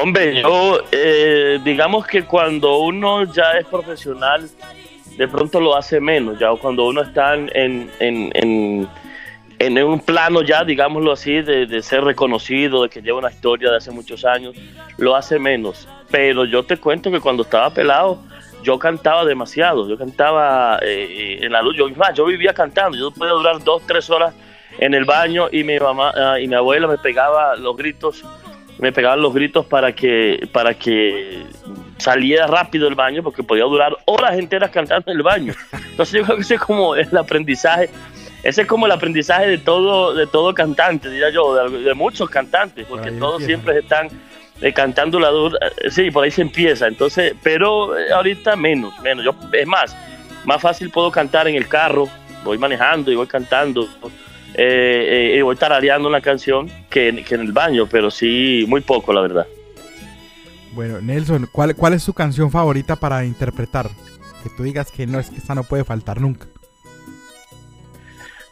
Hombre, 0.01 0.41
yo, 0.41 0.79
eh, 0.91 1.59
digamos 1.63 2.05
que 2.07 2.23
cuando 2.23 2.77
uno 2.79 3.25
ya 3.25 3.51
es 3.59 3.65
profesional, 3.65 4.49
de 5.17 5.27
pronto 5.27 5.59
lo 5.59 5.75
hace 5.75 5.99
menos, 5.99 6.39
ya 6.39 6.49
cuando 6.61 6.87
uno 6.87 7.01
está 7.01 7.33
en, 7.33 7.49
en 7.53 7.91
en 7.99 8.87
un 9.67 9.99
plano 9.99 10.41
ya, 10.41 10.63
digámoslo 10.63 11.11
así, 11.11 11.41
de, 11.41 11.81
ser 11.81 12.03
reconocido, 12.03 12.83
de 12.83 12.89
que 12.89 13.01
lleva 13.01 13.19
una 13.19 13.29
historia 13.29 13.69
de 13.71 13.77
hace 13.77 13.91
muchos 13.91 14.23
años, 14.25 14.55
lo 14.97 15.15
hace 15.15 15.37
menos. 15.37 15.87
Pero 16.09 16.45
yo 16.45 16.63
te 16.63 16.77
cuento 16.77 17.11
que 17.11 17.19
cuando 17.19 17.43
estaba 17.43 17.69
pelado, 17.69 18.19
yo 18.63 18.79
cantaba 18.79 19.25
demasiado, 19.25 19.87
yo 19.87 19.97
cantaba 19.97 20.79
eh, 20.81 21.39
en 21.41 21.51
la 21.51 21.61
luz, 21.61 21.75
yo, 21.77 21.87
yo 22.13 22.25
vivía 22.25 22.53
cantando, 22.53 22.97
yo 22.97 23.11
podía 23.11 23.33
durar 23.33 23.63
dos, 23.63 23.81
tres 23.85 24.09
horas 24.09 24.33
en 24.77 24.93
el 24.93 25.05
baño 25.05 25.47
y 25.51 25.63
mi 25.63 25.77
mamá 25.79 26.13
ah, 26.15 26.39
y 26.39 26.47
mi 26.47 26.55
abuela 26.55 26.87
me 26.87 26.97
pegaba 26.97 27.55
los 27.55 27.75
gritos, 27.75 28.23
me 28.77 28.91
pegaban 28.91 29.21
los 29.21 29.33
gritos 29.33 29.65
para 29.65 29.93
que, 29.93 30.47
para 30.51 30.73
que 30.73 31.43
saliera 31.97 32.47
rápido 32.47 32.85
del 32.85 32.95
baño 32.95 33.23
porque 33.23 33.43
podía 33.43 33.65
durar 33.65 33.97
horas 34.05 34.37
enteras 34.37 34.71
cantando 34.71 35.11
en 35.11 35.17
el 35.17 35.23
baño. 35.23 35.53
Entonces 35.91 36.19
yo 36.19 36.23
creo 36.23 36.37
que 36.37 36.43
ese 36.43 36.55
es 36.55 36.61
como 36.61 36.95
el 36.95 37.15
aprendizaje 37.17 37.89
ese 38.43 38.61
es 38.61 38.67
como 38.67 38.85
el 38.85 38.91
aprendizaje 38.91 39.47
de 39.47 39.57
todo, 39.57 40.13
de 40.13 40.25
todo 40.25 40.53
cantante, 40.53 41.09
diría 41.09 41.29
yo, 41.29 41.67
de, 41.69 41.93
muchos 41.93 42.29
cantantes, 42.29 42.85
porque 42.87 43.11
todos 43.11 43.43
siempre 43.43 43.79
están 43.79 44.07
eh, 44.61 44.71
cantando 44.71 45.19
la 45.19 45.29
dura. 45.29 45.57
Eh, 45.81 45.91
sí, 45.91 46.09
por 46.09 46.23
ahí 46.23 46.31
se 46.31 46.41
empieza. 46.41 46.87
Entonces, 46.87 47.33
pero 47.43 47.97
eh, 47.97 48.11
ahorita 48.13 48.55
menos, 48.55 48.97
menos. 49.01 49.25
Yo, 49.25 49.35
es 49.51 49.67
más, 49.67 49.95
más 50.45 50.61
fácil 50.61 50.89
puedo 50.89 51.11
cantar 51.11 51.47
en 51.49 51.55
el 51.55 51.67
carro, 51.67 52.07
voy 52.45 52.57
manejando 52.57 53.11
y 53.11 53.15
voy 53.15 53.27
cantando. 53.27 53.87
y 54.57 55.41
voy 55.41 55.55
tarareando 55.57 56.07
una 56.07 56.21
canción 56.21 56.69
que, 56.89 57.23
que, 57.27 57.35
en 57.35 57.41
el 57.41 57.51
baño, 57.51 57.87
pero 57.87 58.09
sí, 58.09 58.65
muy 58.69 58.81
poco, 58.81 59.11
la 59.11 59.21
verdad. 59.21 59.47
Bueno, 60.71 61.01
Nelson, 61.01 61.49
¿cuál, 61.51 61.75
¿cuál 61.75 61.93
es 61.93 62.03
su 62.03 62.13
canción 62.13 62.51
favorita 62.51 62.95
para 62.95 63.25
interpretar? 63.25 63.89
Que 64.43 64.49
tú 64.55 64.63
digas 64.63 64.91
que 64.91 65.05
no 65.07 65.19
es 65.19 65.29
que 65.29 65.37
esta 65.37 65.55
no 65.55 65.63
puede 65.63 65.83
faltar 65.83 66.21
nunca. 66.21 66.47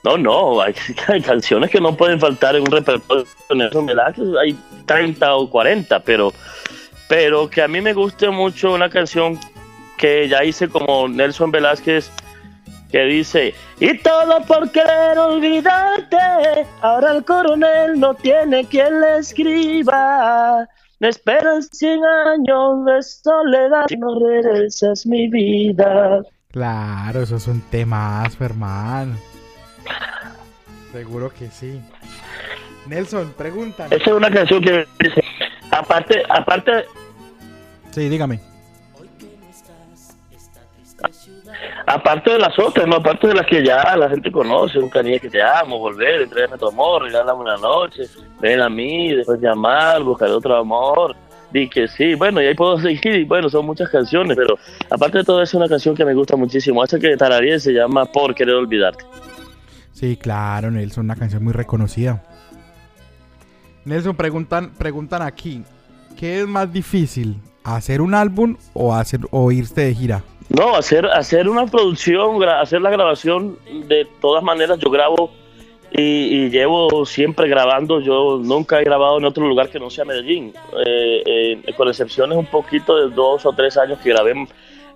No, 0.07 0.17
no, 0.17 0.61
hay, 0.61 0.73
canciones 1.25 1.69
que 1.69 1.81
no 1.81 1.97
pueden 1.97 2.17
faltar 2.17 2.55
en 2.55 2.61
un 2.61 2.71
repertorio 2.71 3.25
de 3.49 3.55
Nelson 3.55 3.87
Velázquez, 3.87 4.25
hay 4.41 4.57
30 4.85 5.35
o 5.35 5.49
40, 5.49 5.99
pero, 5.99 6.31
pero 7.09 7.49
que 7.49 7.61
a 7.61 7.67
mí 7.67 7.81
me 7.81 7.91
guste 7.91 8.29
mucho 8.29 8.71
una 8.71 8.89
canción 8.89 9.37
que 9.97 10.29
ya 10.29 10.45
hice 10.45 10.69
como 10.69 11.09
Nelson 11.09 11.51
Velázquez, 11.51 12.09
que 12.89 13.03
dice, 13.03 13.53
y 13.81 13.97
todo 13.97 14.41
por 14.43 14.71
querer 14.71 15.19
olvidarte, 15.19 16.15
ahora 16.79 17.11
el 17.11 17.25
coronel 17.25 17.99
no 17.99 18.13
tiene 18.13 18.63
quien 18.63 19.01
le 19.01 19.17
escriba. 19.17 20.65
Me 21.01 21.09
esperan 21.09 21.61
100 21.61 21.99
años 22.05 22.85
de 22.85 23.03
soledad 23.03 23.87
no 23.97 24.17
regresas 24.25 25.05
mi 25.05 25.27
vida. 25.27 26.21
Claro, 26.49 27.23
eso 27.23 27.35
es 27.35 27.47
un 27.47 27.59
temazo, 27.69 28.45
hermano. 28.45 29.17
Seguro 30.91 31.29
que 31.29 31.49
sí. 31.49 31.81
Nelson, 32.87 33.33
pregunta. 33.37 33.85
Esa 33.87 33.95
es 33.95 34.07
una 34.07 34.31
canción 34.31 34.61
que 34.61 34.85
dice, 34.99 35.23
aparte, 35.71 36.23
aparte... 36.29 36.85
Sí, 37.91 38.09
dígame. 38.09 38.39
Aparte 41.85 42.31
de 42.31 42.39
las 42.39 42.57
otras, 42.59 42.87
no, 42.87 42.97
aparte 42.97 43.27
de 43.27 43.33
las 43.33 43.45
que 43.45 43.63
ya 43.63 43.95
la 43.95 44.09
gente 44.09 44.31
conoce, 44.31 44.79
un 44.79 44.89
cariño 44.89 45.19
que 45.19 45.29
te 45.29 45.41
amo, 45.41 45.79
volver, 45.79 46.21
entregarme 46.21 46.57
tu 46.57 46.67
amor, 46.67 47.03
regálame 47.03 47.41
una 47.41 47.57
noche, 47.57 48.03
ven 48.39 48.61
a 48.61 48.69
mí, 48.69 49.13
después 49.13 49.39
llamar, 49.39 50.03
buscar 50.03 50.29
otro 50.29 50.57
amor, 50.57 51.15
di 51.51 51.69
que 51.69 51.87
sí, 51.87 52.15
bueno, 52.15 52.41
y 52.41 52.47
ahí 52.47 52.55
puedo 52.55 52.77
seguir, 52.79 53.25
bueno, 53.25 53.49
son 53.49 53.65
muchas 53.65 53.89
canciones, 53.89 54.35
pero 54.35 54.57
aparte 54.89 55.19
de 55.19 55.23
todo 55.23 55.41
es 55.41 55.53
una 55.53 55.69
canción 55.69 55.95
que 55.95 56.03
me 56.03 56.13
gusta 56.13 56.35
muchísimo, 56.35 56.83
esa 56.83 56.99
que 56.99 57.15
tararía 57.15 57.59
se 57.59 57.71
llama 57.71 58.05
Por 58.05 58.35
Querer 58.35 58.55
Olvidarte. 58.55 59.05
Sí, 59.99 60.15
claro, 60.15 60.69
Nelson, 60.69 61.05
una 61.05 61.15
canción 61.15 61.43
muy 61.43 61.53
reconocida. 61.53 62.23
Nelson, 63.83 64.15
preguntan, 64.15 64.71
preguntan 64.77 65.23
aquí. 65.23 65.63
¿Qué 66.15 66.41
es 66.41 66.47
más 66.47 66.71
difícil? 66.71 67.37
¿Hacer 67.63 68.01
un 68.01 68.13
álbum 68.13 68.57
o, 68.73 68.93
hacer, 68.93 69.21
o 69.31 69.51
irte 69.51 69.81
de 69.81 69.95
gira? 69.95 70.23
No, 70.49 70.75
hacer, 70.75 71.07
hacer 71.07 71.49
una 71.49 71.65
producción, 71.65 72.43
hacer 72.43 72.79
la 72.79 72.91
grabación, 72.91 73.57
de 73.87 74.07
todas 74.21 74.43
maneras 74.43 74.77
yo 74.77 74.91
grabo 74.91 75.31
y, 75.91 76.47
llevo 76.51 77.03
siempre 77.03 77.49
grabando. 77.49 77.99
Yo 77.99 78.39
nunca 78.39 78.79
he 78.79 78.83
grabado 78.83 79.17
en 79.17 79.25
otro 79.25 79.47
lugar 79.47 79.69
que 79.69 79.79
no 79.79 79.89
sea 79.89 80.05
Medellín, 80.05 80.53
eh, 80.85 81.23
eh, 81.65 81.73
con 81.75 81.87
excepciones 81.87 82.37
un 82.37 82.45
poquito 82.45 82.95
de 82.97 83.15
dos 83.15 83.47
o 83.47 83.51
tres 83.51 83.75
años 83.77 83.97
que 83.97 84.09
grabé 84.09 84.35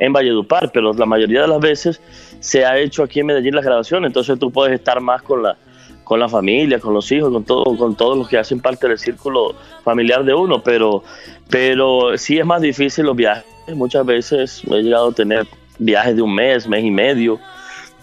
en, 0.01 0.13
Valledupar, 0.13 0.71
pero 0.73 0.93
la 0.93 1.05
mayoría 1.05 1.43
de 1.43 1.47
las 1.47 1.59
veces 1.59 2.01
se 2.39 2.65
ha 2.65 2.77
hecho 2.77 3.03
aquí 3.03 3.19
en 3.19 3.27
Medellín 3.27 3.55
la 3.55 3.61
grabación, 3.61 4.05
entonces 4.05 4.37
tú 4.39 4.51
puedes 4.51 4.73
estar 4.73 4.99
más 4.99 5.21
con 5.21 5.43
la, 5.43 5.55
con 6.03 6.19
la 6.19 6.27
familia, 6.27 6.79
con 6.79 6.93
los 6.93 7.11
hijos, 7.11 7.31
con 7.31 7.43
todo, 7.43 7.77
con 7.77 7.95
todos 7.95 8.17
los 8.17 8.27
que 8.27 8.37
hacen 8.37 8.59
parte 8.59 8.87
del 8.87 8.97
círculo 8.97 9.55
familiar 9.83 10.23
de 10.23 10.33
uno, 10.33 10.61
pero, 10.63 11.03
pero 11.49 12.17
sí 12.17 12.39
es 12.39 12.45
más 12.45 12.61
difícil 12.61 13.05
los 13.05 13.15
viajes. 13.15 13.45
Muchas 13.75 14.05
veces 14.05 14.63
he 14.69 14.81
llegado 14.81 15.09
a 15.09 15.13
tener 15.13 15.47
viajes 15.77 16.15
de 16.15 16.21
un 16.21 16.33
mes, 16.33 16.67
mes 16.67 16.83
y 16.83 16.91
medio, 16.91 17.39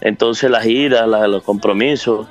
entonces 0.01 0.49
las 0.49 0.63
giras, 0.63 1.07
los 1.07 1.43
compromisos. 1.43 2.27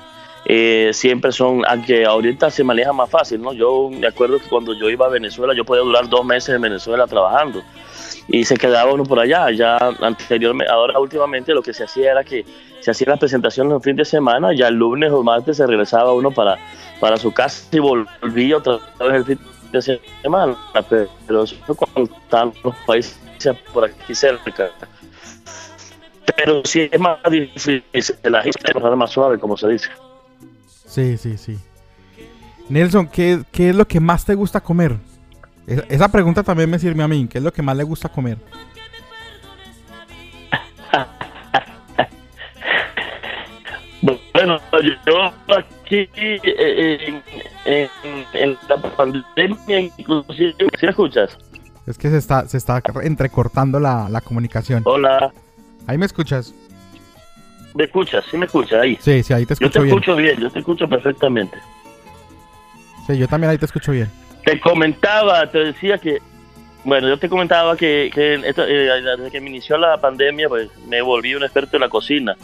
Eh, 0.51 0.91
siempre 0.95 1.31
son, 1.31 1.63
aunque 1.69 2.07
ahorita 2.07 2.51
se 2.51 2.65
maneja 2.65 2.93
más 2.95 3.11
fácil, 3.11 3.43
¿no? 3.43 3.53
Yo 3.53 3.91
me 3.91 4.07
acuerdo 4.07 4.39
que 4.39 4.49
cuando 4.49 4.73
yo 4.73 4.89
iba 4.89 5.05
a 5.05 5.11
Venezuela, 5.11 5.53
yo 5.55 5.65
podía 5.65 5.83
durar 5.83 6.09
dos 6.09 6.25
meses 6.25 6.55
en 6.55 6.63
Venezuela 6.63 7.07
trabajando 7.07 7.63
y 8.29 8.45
se 8.45 8.57
quedaba 8.57 8.93
uno 8.93 9.05
por 9.05 9.19
allá. 9.19 9.51
Ya 9.51 9.77
anteriormente, 10.01 10.71
ahora 10.71 10.99
últimamente 11.01 11.53
lo 11.53 11.63
que 11.63 11.73
se 11.73 11.85
hacía 11.85 12.13
era 12.13 12.23
que 12.23 12.45
se 12.81 12.91
hacía 12.91 13.09
las 13.09 13.19
presentaciones 13.19 13.75
el 13.75 13.83
fin 13.83 13.97
de 13.97 14.05
semana, 14.05 14.55
ya 14.55 14.69
el 14.69 14.75
lunes 14.75 15.11
o 15.11 15.23
martes 15.23 15.57
se 15.57 15.67
regresaba 15.67 16.13
uno 16.13 16.31
para, 16.31 16.57
para 17.01 17.17
su 17.17 17.33
casa 17.33 17.65
y 17.73 17.81
volvía 17.81 18.59
otra 18.59 18.79
vez 19.01 19.15
el 19.15 19.25
fin 19.25 19.39
de 19.73 20.01
semana. 20.23 20.57
Pero 21.27 21.43
eso 21.43 21.57
están 21.97 22.53
los 22.63 22.77
países 22.87 23.19
por 23.73 23.85
aquí 23.85 24.15
cerca. 24.15 24.71
Pero 26.37 26.63
sí 26.65 26.89
es 26.93 27.01
más 27.01 27.19
difícil, 27.31 27.83
la 28.25 28.43
gente 28.43 28.61
es 28.65 28.97
más 28.97 29.11
suave, 29.11 29.39
como 29.39 29.57
se 29.57 29.69
dice. 29.69 29.89
Sí, 30.87 31.17
sí, 31.17 31.37
sí. 31.37 31.59
Nelson, 32.69 33.09
¿qué, 33.09 33.43
¿qué 33.51 33.71
es 33.71 33.75
lo 33.75 33.89
que 33.89 33.99
más 33.99 34.25
te 34.25 34.35
gusta 34.35 34.61
comer? 34.61 34.97
Esa 35.69 36.09
pregunta 36.09 36.43
también 36.43 36.71
me 36.71 36.79
sirve 36.79 37.03
a 37.03 37.09
mí. 37.09 37.29
¿Qué 37.29 37.39
es 37.39 37.45
lo 37.45 37.53
que 37.53 37.61
más 37.61 37.77
le 37.77 37.85
gusta 37.85 38.09
comer? 38.09 38.39
Bueno, 44.33 44.61
yo 45.05 45.25
aquí 45.57 46.09
en, 46.15 47.21
en, 47.65 48.59
la 48.69 48.77
pandemia, 48.97 49.81
inclusive, 49.81 50.55
¿sí 50.79 50.87
escuchas? 50.87 51.37
Es 51.89 51.99
que 51.99 52.09
se 52.09 52.19
está, 52.19 52.47
se 52.47 52.57
está 52.57 52.81
entrecortando 53.03 53.81
la, 53.81 54.09
la 54.09 54.21
comunicación. 54.21 54.83
Hola. 54.87 55.33
Ahí 55.89 55.99
me 55.99 56.07
escuchas. 56.07 56.55
¿Me 57.75 57.85
escuchas? 57.85 58.25
¿Sí 58.31 58.37
me 58.37 58.47
escuchas? 58.47 58.81
Ahí. 58.81 58.97
Sí, 59.01 59.25
sí, 59.25 59.33
ahí 59.33 59.45
te 59.45 59.55
escucho 59.55 59.83
bien. 59.83 59.97
Yo 59.97 60.01
te 60.01 60.07
escucho 60.07 60.17
bien, 60.17 60.41
yo 60.41 60.51
te 60.51 60.59
escucho 60.61 60.89
perfectamente. 60.89 61.59
Sí, 63.09 63.19
yo 63.19 63.27
también 63.27 63.51
ahí 63.51 63.59
te 63.59 63.67
escucho 63.67 63.91
bien. 63.91 64.09
Te 64.49 64.59
comentaba, 64.61 65.47
te 65.51 65.59
decía 65.59 65.99
que, 65.99 66.23
bueno, 66.83 67.07
yo 67.07 67.19
te 67.19 67.29
comentaba 67.29 67.77
que, 67.77 68.11
eh, 68.17 68.39
desde 68.41 69.31
que 69.31 69.43
me 69.43 69.51
inició 69.51 69.77
la 69.77 69.99
pandemia, 69.99 70.49
pues 70.49 70.71
me 70.87 71.03
volví 71.03 71.35
un 71.35 71.43
experto 71.43 71.77
en 71.77 71.83
la 71.83 71.91
cocina. 71.91 72.35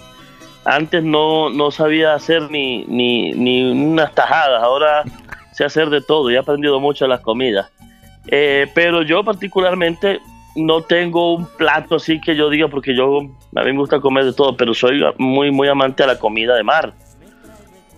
Antes 0.67 1.03
no, 1.03 1.49
no 1.49 1.71
sabía 1.71 2.13
hacer 2.13 2.51
ni, 2.51 2.85
ni, 2.89 3.33
ni 3.33 3.73
unas 3.73 4.15
tajadas, 4.15 4.63
ahora 4.63 5.03
sé 5.53 5.65
hacer 5.65 5.89
de 5.89 6.03
todo 6.03 6.31
y 6.31 6.35
he 6.35 6.39
aprendido 6.39 6.79
mucho 6.79 7.07
las 7.07 7.21
comidas. 7.21 7.73
Eh, 8.27 8.71
pero 8.75 9.01
yo 9.01 9.25
particularmente 9.25 10.21
no 10.57 10.83
tengo 10.83 11.37
un 11.37 11.47
plato 11.57 11.95
así 11.95 12.21
que 12.21 12.37
yo 12.37 12.51
diga, 12.51 12.69
porque 12.69 12.95
yo 12.95 13.21
a 13.57 13.63
mí 13.63 13.73
me 13.73 13.79
gusta 13.79 13.99
comer 13.99 14.27
de 14.27 14.35
todo, 14.35 14.55
pero 14.59 14.75
soy 14.75 15.03
muy, 15.17 15.51
muy 15.51 15.69
amante 15.69 16.03
a 16.03 16.07
la 16.07 16.19
comida 16.19 16.55
de 16.55 16.65
mar. 16.65 16.93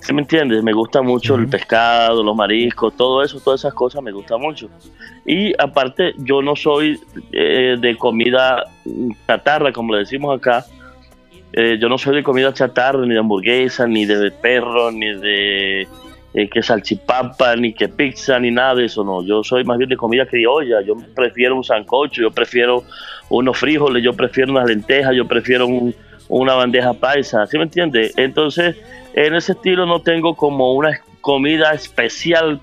¿Sí 0.01 0.13
me 0.13 0.23
entiendes? 0.23 0.63
Me 0.63 0.73
gusta 0.73 1.03
mucho 1.03 1.35
el 1.35 1.49
pescado, 1.49 2.23
los 2.23 2.37
mariscos, 2.37 2.97
todo 2.97 3.23
eso, 3.23 3.41
todas 3.41 3.61
esas 3.61 3.75
cosas 3.75 4.03
me 4.03 4.13
gusta 4.13 4.37
mucho. 4.37 4.69
Y 5.25 5.53
aparte, 5.61 6.15
yo 6.19 6.43
no 6.43 6.55
soy 6.55 7.01
eh, 7.33 7.77
de 7.79 7.97
comida 7.97 8.65
chatarra, 9.27 9.73
como 9.73 9.93
le 9.95 10.01
decimos 10.01 10.37
acá. 10.37 10.65
Eh, 11.53 11.79
yo 11.81 11.89
no 11.89 11.99
soy 11.99 12.17
de 12.17 12.23
comida 12.23 12.53
chatarra, 12.53 13.01
ni 13.01 13.15
de 13.15 13.19
hamburguesa, 13.19 13.87
ni 13.87 14.05
de 14.05 14.31
perro, 14.31 14.93
ni 14.93 15.15
de 15.15 15.89
eh, 16.35 16.49
que 16.51 16.63
salchipapa, 16.63 17.57
ni 17.57 17.73
que 17.73 17.89
pizza, 17.89 18.39
ni 18.39 18.51
nada 18.51 18.75
de 18.75 18.85
eso, 18.85 19.03
no. 19.03 19.23
Yo 19.23 19.43
soy 19.43 19.65
más 19.65 19.79
bien 19.79 19.89
de 19.89 19.97
comida 19.97 20.27
criolla. 20.27 20.83
Yo 20.83 20.95
prefiero 21.15 21.57
un 21.57 21.65
sancocho, 21.65 22.21
yo 22.21 22.31
prefiero 22.31 22.85
unos 23.31 23.57
frijoles, 23.59 24.05
yo 24.05 24.13
prefiero 24.13 24.53
unas 24.53 24.69
lentejas, 24.69 25.15
yo 25.17 25.27
prefiero 25.27 25.67
una 26.29 26.55
bandeja 26.55 26.93
paisa. 26.93 27.47
¿Sí 27.47 27.57
me 27.57 27.65
entiendes? 27.65 28.13
Entonces 28.19 28.77
en 29.17 29.35
ese 29.35 29.53
estilo 29.53 29.87
no 29.87 30.01
tengo 30.01 30.37
como 30.37 30.75
una 30.75 31.01
comida 31.23 31.73
especial. 31.73 32.61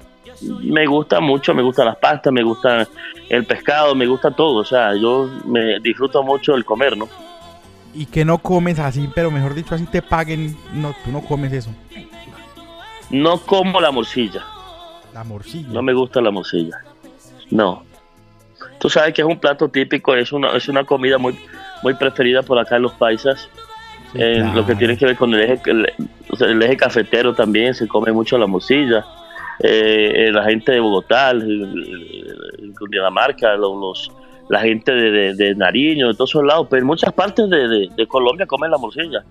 Me 0.61 0.85
gusta 0.85 1.19
mucho, 1.19 1.53
me 1.53 1.63
gustan 1.63 1.87
las 1.87 1.97
pastas, 1.97 2.31
me 2.31 2.43
gusta 2.43 2.87
el 3.27 3.45
pescado, 3.45 3.95
me 3.95 4.05
gusta 4.05 4.31
todo. 4.31 4.57
O 4.57 4.65
sea, 4.65 4.95
yo 4.95 5.29
me 5.45 5.79
disfruto 5.79 6.21
mucho 6.21 6.53
el 6.55 6.63
comer, 6.63 6.95
¿no? 6.95 7.09
Y 7.95 8.05
que 8.05 8.23
no 8.23 8.37
comes 8.37 8.79
así, 8.79 9.09
pero 9.13 9.31
mejor 9.31 9.55
dicho, 9.55 9.73
así 9.73 9.85
te 9.85 10.01
paguen, 10.01 10.55
no, 10.73 10.95
tú 11.03 11.11
no 11.11 11.21
comes 11.21 11.51
eso. 11.53 11.71
No 13.09 13.39
como 13.39 13.81
la 13.81 13.91
morcilla. 13.91 14.43
La 15.13 15.23
morcilla. 15.23 15.69
No 15.69 15.81
me 15.81 15.93
gusta 15.93 16.21
la 16.21 16.31
morcilla. 16.31 16.77
No. 17.49 17.83
Tú 18.79 18.89
sabes 18.89 19.13
que 19.13 19.21
es 19.21 19.27
un 19.27 19.39
plato 19.39 19.69
típico, 19.69 20.15
es 20.15 20.31
una, 20.31 20.55
es 20.55 20.67
una 20.67 20.83
comida 20.83 21.17
muy, 21.17 21.37
muy 21.81 21.95
preferida 21.95 22.43
por 22.43 22.59
acá 22.59 22.75
en 22.75 22.83
los 22.83 22.93
paisas. 22.93 23.49
En 24.13 24.55
Lo 24.55 24.65
que 24.65 24.75
tiene 24.75 24.97
que 24.97 25.05
ver 25.05 25.15
con 25.15 25.33
el 25.33 25.41
eje, 25.41 25.61
el 25.67 26.61
eje 26.61 26.77
cafetero 26.77 27.33
también 27.33 27.73
se 27.73 27.87
come 27.87 28.11
mucho 28.11 28.37
la 28.37 28.47
morcilla. 28.47 29.05
Eh, 29.59 30.27
eh, 30.27 30.31
la 30.31 30.43
gente 30.45 30.71
de 30.71 30.79
Bogotá, 30.79 31.33
Dinamarca, 32.89 33.55
los, 33.55 34.11
la 34.49 34.59
gente 34.61 34.91
de, 34.91 35.55
Nariño, 35.55 36.07
de 36.07 36.13
todos 36.13 36.31
esos 36.31 36.43
lados, 36.43 36.67
pero 36.69 36.81
en 36.81 36.87
muchas 36.87 37.13
partes 37.13 37.49
de, 37.49 38.07
Colombia 38.07 38.45
comen 38.45 38.71
la 38.71 38.77
morcilla. 38.77 39.23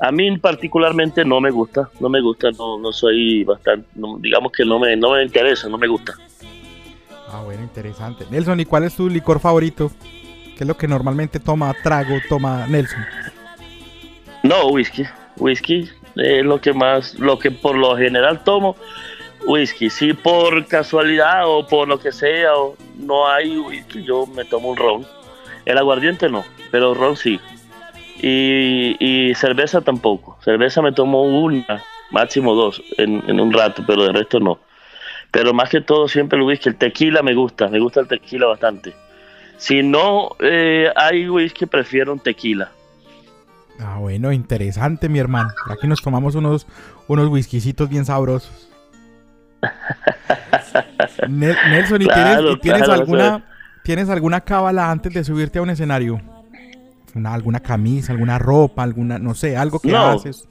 A 0.00 0.12
mí 0.12 0.36
particularmente 0.38 1.24
no 1.24 1.40
me 1.40 1.50
gusta, 1.50 1.88
no 2.00 2.08
me 2.08 2.20
gusta, 2.20 2.50
no, 2.50 2.78
no 2.78 2.92
soy 2.92 3.44
bastante, 3.44 3.86
digamos 4.18 4.52
que 4.52 4.64
no 4.64 4.78
me, 4.78 4.94
no 4.96 5.12
me 5.12 5.22
interesa, 5.22 5.68
no 5.68 5.78
me 5.78 5.86
gusta. 5.86 6.14
Ah, 7.28 7.42
bueno, 7.44 7.62
interesante. 7.62 8.24
Nelson, 8.30 8.60
¿y 8.60 8.64
cuál 8.64 8.84
es 8.84 8.94
tu 8.94 9.08
licor 9.08 9.40
favorito? 9.40 9.90
¿Qué 10.56 10.64
es 10.64 10.66
lo 10.66 10.76
que 10.76 10.86
normalmente 10.86 11.40
toma, 11.40 11.74
trago, 11.82 12.16
toma 12.28 12.66
Nelson? 12.66 13.00
No, 14.46 14.68
whisky. 14.68 15.02
Whisky, 15.38 15.90
es 16.14 16.44
lo 16.44 16.60
que 16.60 16.72
más, 16.72 17.18
lo 17.18 17.36
que 17.36 17.50
por 17.50 17.76
lo 17.76 17.96
general 17.96 18.44
tomo, 18.44 18.76
whisky. 19.44 19.90
Si 19.90 20.12
por 20.12 20.66
casualidad 20.66 21.48
o 21.48 21.66
por 21.66 21.88
lo 21.88 21.98
que 21.98 22.12
sea 22.12 22.54
o 22.54 22.76
no 22.96 23.26
hay 23.26 23.58
whisky, 23.58 24.04
yo 24.04 24.24
me 24.26 24.44
tomo 24.44 24.70
un 24.70 24.76
ron. 24.76 25.06
El 25.64 25.78
aguardiente 25.78 26.28
no, 26.28 26.44
pero 26.70 26.94
ron 26.94 27.16
sí. 27.16 27.40
Y, 28.22 29.32
cerveza 29.34 29.80
tampoco. 29.80 30.38
Cerveza 30.44 30.80
me 30.80 30.92
tomo 30.92 31.22
una, 31.22 31.82
máximo 32.12 32.54
dos 32.54 32.80
en, 32.98 33.40
un 33.40 33.52
rato, 33.52 33.82
pero 33.84 34.04
de 34.04 34.12
resto 34.12 34.38
no. 34.38 34.60
Pero 35.32 35.54
más 35.54 35.70
que 35.70 35.80
todo 35.80 36.06
siempre 36.06 36.38
el 36.38 36.44
whisky. 36.44 36.68
El 36.68 36.76
tequila 36.76 37.20
me 37.20 37.34
gusta, 37.34 37.66
me 37.66 37.80
gusta 37.80 37.98
el 37.98 38.06
tequila 38.06 38.46
bastante. 38.46 38.94
Si 39.56 39.82
no 39.82 40.36
eh, 40.38 40.88
hay 40.94 41.28
whisky, 41.28 41.66
prefiero 41.66 42.12
un 42.12 42.20
tequila. 42.20 42.70
Ah, 43.80 43.98
bueno, 43.98 44.32
interesante, 44.32 45.08
mi 45.08 45.18
hermano. 45.18 45.50
Aquí 45.70 45.86
nos 45.86 46.00
tomamos 46.00 46.34
unos, 46.34 46.66
unos 47.08 47.28
whiskycitos 47.28 47.88
bien 47.88 48.04
sabrosos. 48.04 48.68
Nelson, 51.28 52.02
¿y 52.02 52.06
tienes, 52.60 52.88
alguna, 52.88 53.44
tienes 53.82 54.08
alguna 54.08 54.40
cábala 54.40 54.90
antes 54.90 55.12
de 55.12 55.24
subirte 55.24 55.58
a 55.58 55.62
un 55.62 55.70
escenario? 55.70 56.20
Una, 57.14 57.34
¿Alguna 57.34 57.60
camisa, 57.60 58.12
alguna 58.12 58.38
ropa, 58.38 58.82
alguna, 58.82 59.18
no 59.18 59.34
sé, 59.34 59.56
algo 59.56 59.80
que 59.80 59.94
haces? 59.96 60.48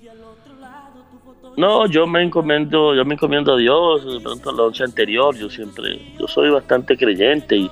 No, 1.58 1.88
yo 1.88 2.06
me 2.06 2.22
encomiendo, 2.22 2.94
yo 2.96 3.06
me 3.06 3.14
encomiendo 3.14 3.54
a 3.54 3.58
Dios, 3.58 4.14
de 4.14 4.20
pronto 4.20 4.52
la 4.52 4.58
noche 4.58 4.84
anterior, 4.84 5.36
yo 5.36 5.50
siempre, 5.50 6.02
yo 6.20 6.28
soy 6.28 6.50
bastante 6.50 6.98
creyente 6.98 7.56
y 7.56 7.72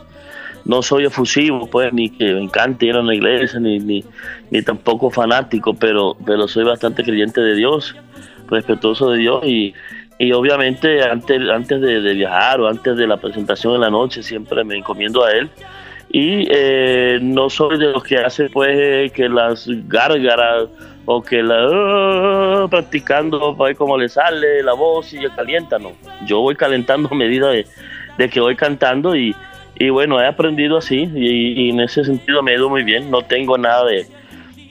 no 0.66 0.82
soy 0.82 1.06
efusivo, 1.06 1.68
pues, 1.68 1.92
ni 1.94 2.10
que 2.10 2.34
me 2.34 2.44
encante 2.44 2.86
ir 2.86 2.96
a 2.96 3.02
una 3.02 3.14
iglesia, 3.14 3.60
ni, 3.60 3.80
ni, 3.80 4.04
ni 4.50 4.62
tampoco 4.62 5.10
fanático, 5.10 5.74
pero, 5.74 6.16
pero 6.26 6.48
soy 6.48 6.64
bastante 6.64 7.04
creyente 7.04 7.42
de 7.42 7.56
Dios, 7.56 7.96
respetuoso 8.50 9.12
de 9.12 9.18
Dios 9.20 9.44
y, 9.46 9.74
y 10.20 10.32
obviamente 10.32 11.04
antes, 11.04 11.50
antes 11.50 11.82
de, 11.82 12.14
viajar 12.14 12.62
o 12.62 12.68
antes 12.68 12.96
de 12.96 13.08
la 13.08 13.18
presentación 13.18 13.76
en 13.76 13.82
la 13.82 13.90
noche 13.90 14.22
siempre 14.22 14.64
me 14.64 14.78
encomiendo 14.78 15.24
a 15.24 15.32
Él 15.32 15.50
y 16.10 16.48
eh, 16.50 17.20
no 17.22 17.50
soy 17.50 17.80
de 17.80 17.92
los 17.92 18.04
que 18.04 18.18
hace 18.18 18.50
pues 18.50 19.12
que 19.12 19.28
las 19.28 19.68
gárgaras 19.88 20.70
o 21.06 21.22
que 21.22 21.42
la 21.42 22.64
uh, 22.66 22.70
practicando 22.70 23.58
para 23.58 23.70
ver 23.70 23.76
cómo 23.76 23.98
le 23.98 24.08
sale 24.08 24.64
la 24.64 24.74
voz 24.74 25.14
y 25.14 25.28
calienta, 25.36 25.78
no. 25.80 25.92
Yo 26.26 26.40
voy 26.40 26.56
calentando 26.56 27.10
a 27.12 27.16
medida 27.16 27.50
de, 27.50 27.66
de 28.18 28.30
que 28.30 28.40
voy 28.40 28.56
cantando 28.56 29.16
y, 29.16 29.36
y 29.76 29.90
bueno, 29.90 30.22
he 30.22 30.28
aprendido 30.28 30.78
así 30.78 31.10
y, 31.16 31.70
en 31.70 31.80
ese 31.80 32.04
sentido 32.04 32.44
me 32.44 32.52
ha 32.52 32.56
ido 32.56 32.70
muy 32.70 32.84
bien. 32.84 33.10
No 33.10 33.22
tengo 33.22 33.58
nada 33.58 33.86
de, 33.86 34.06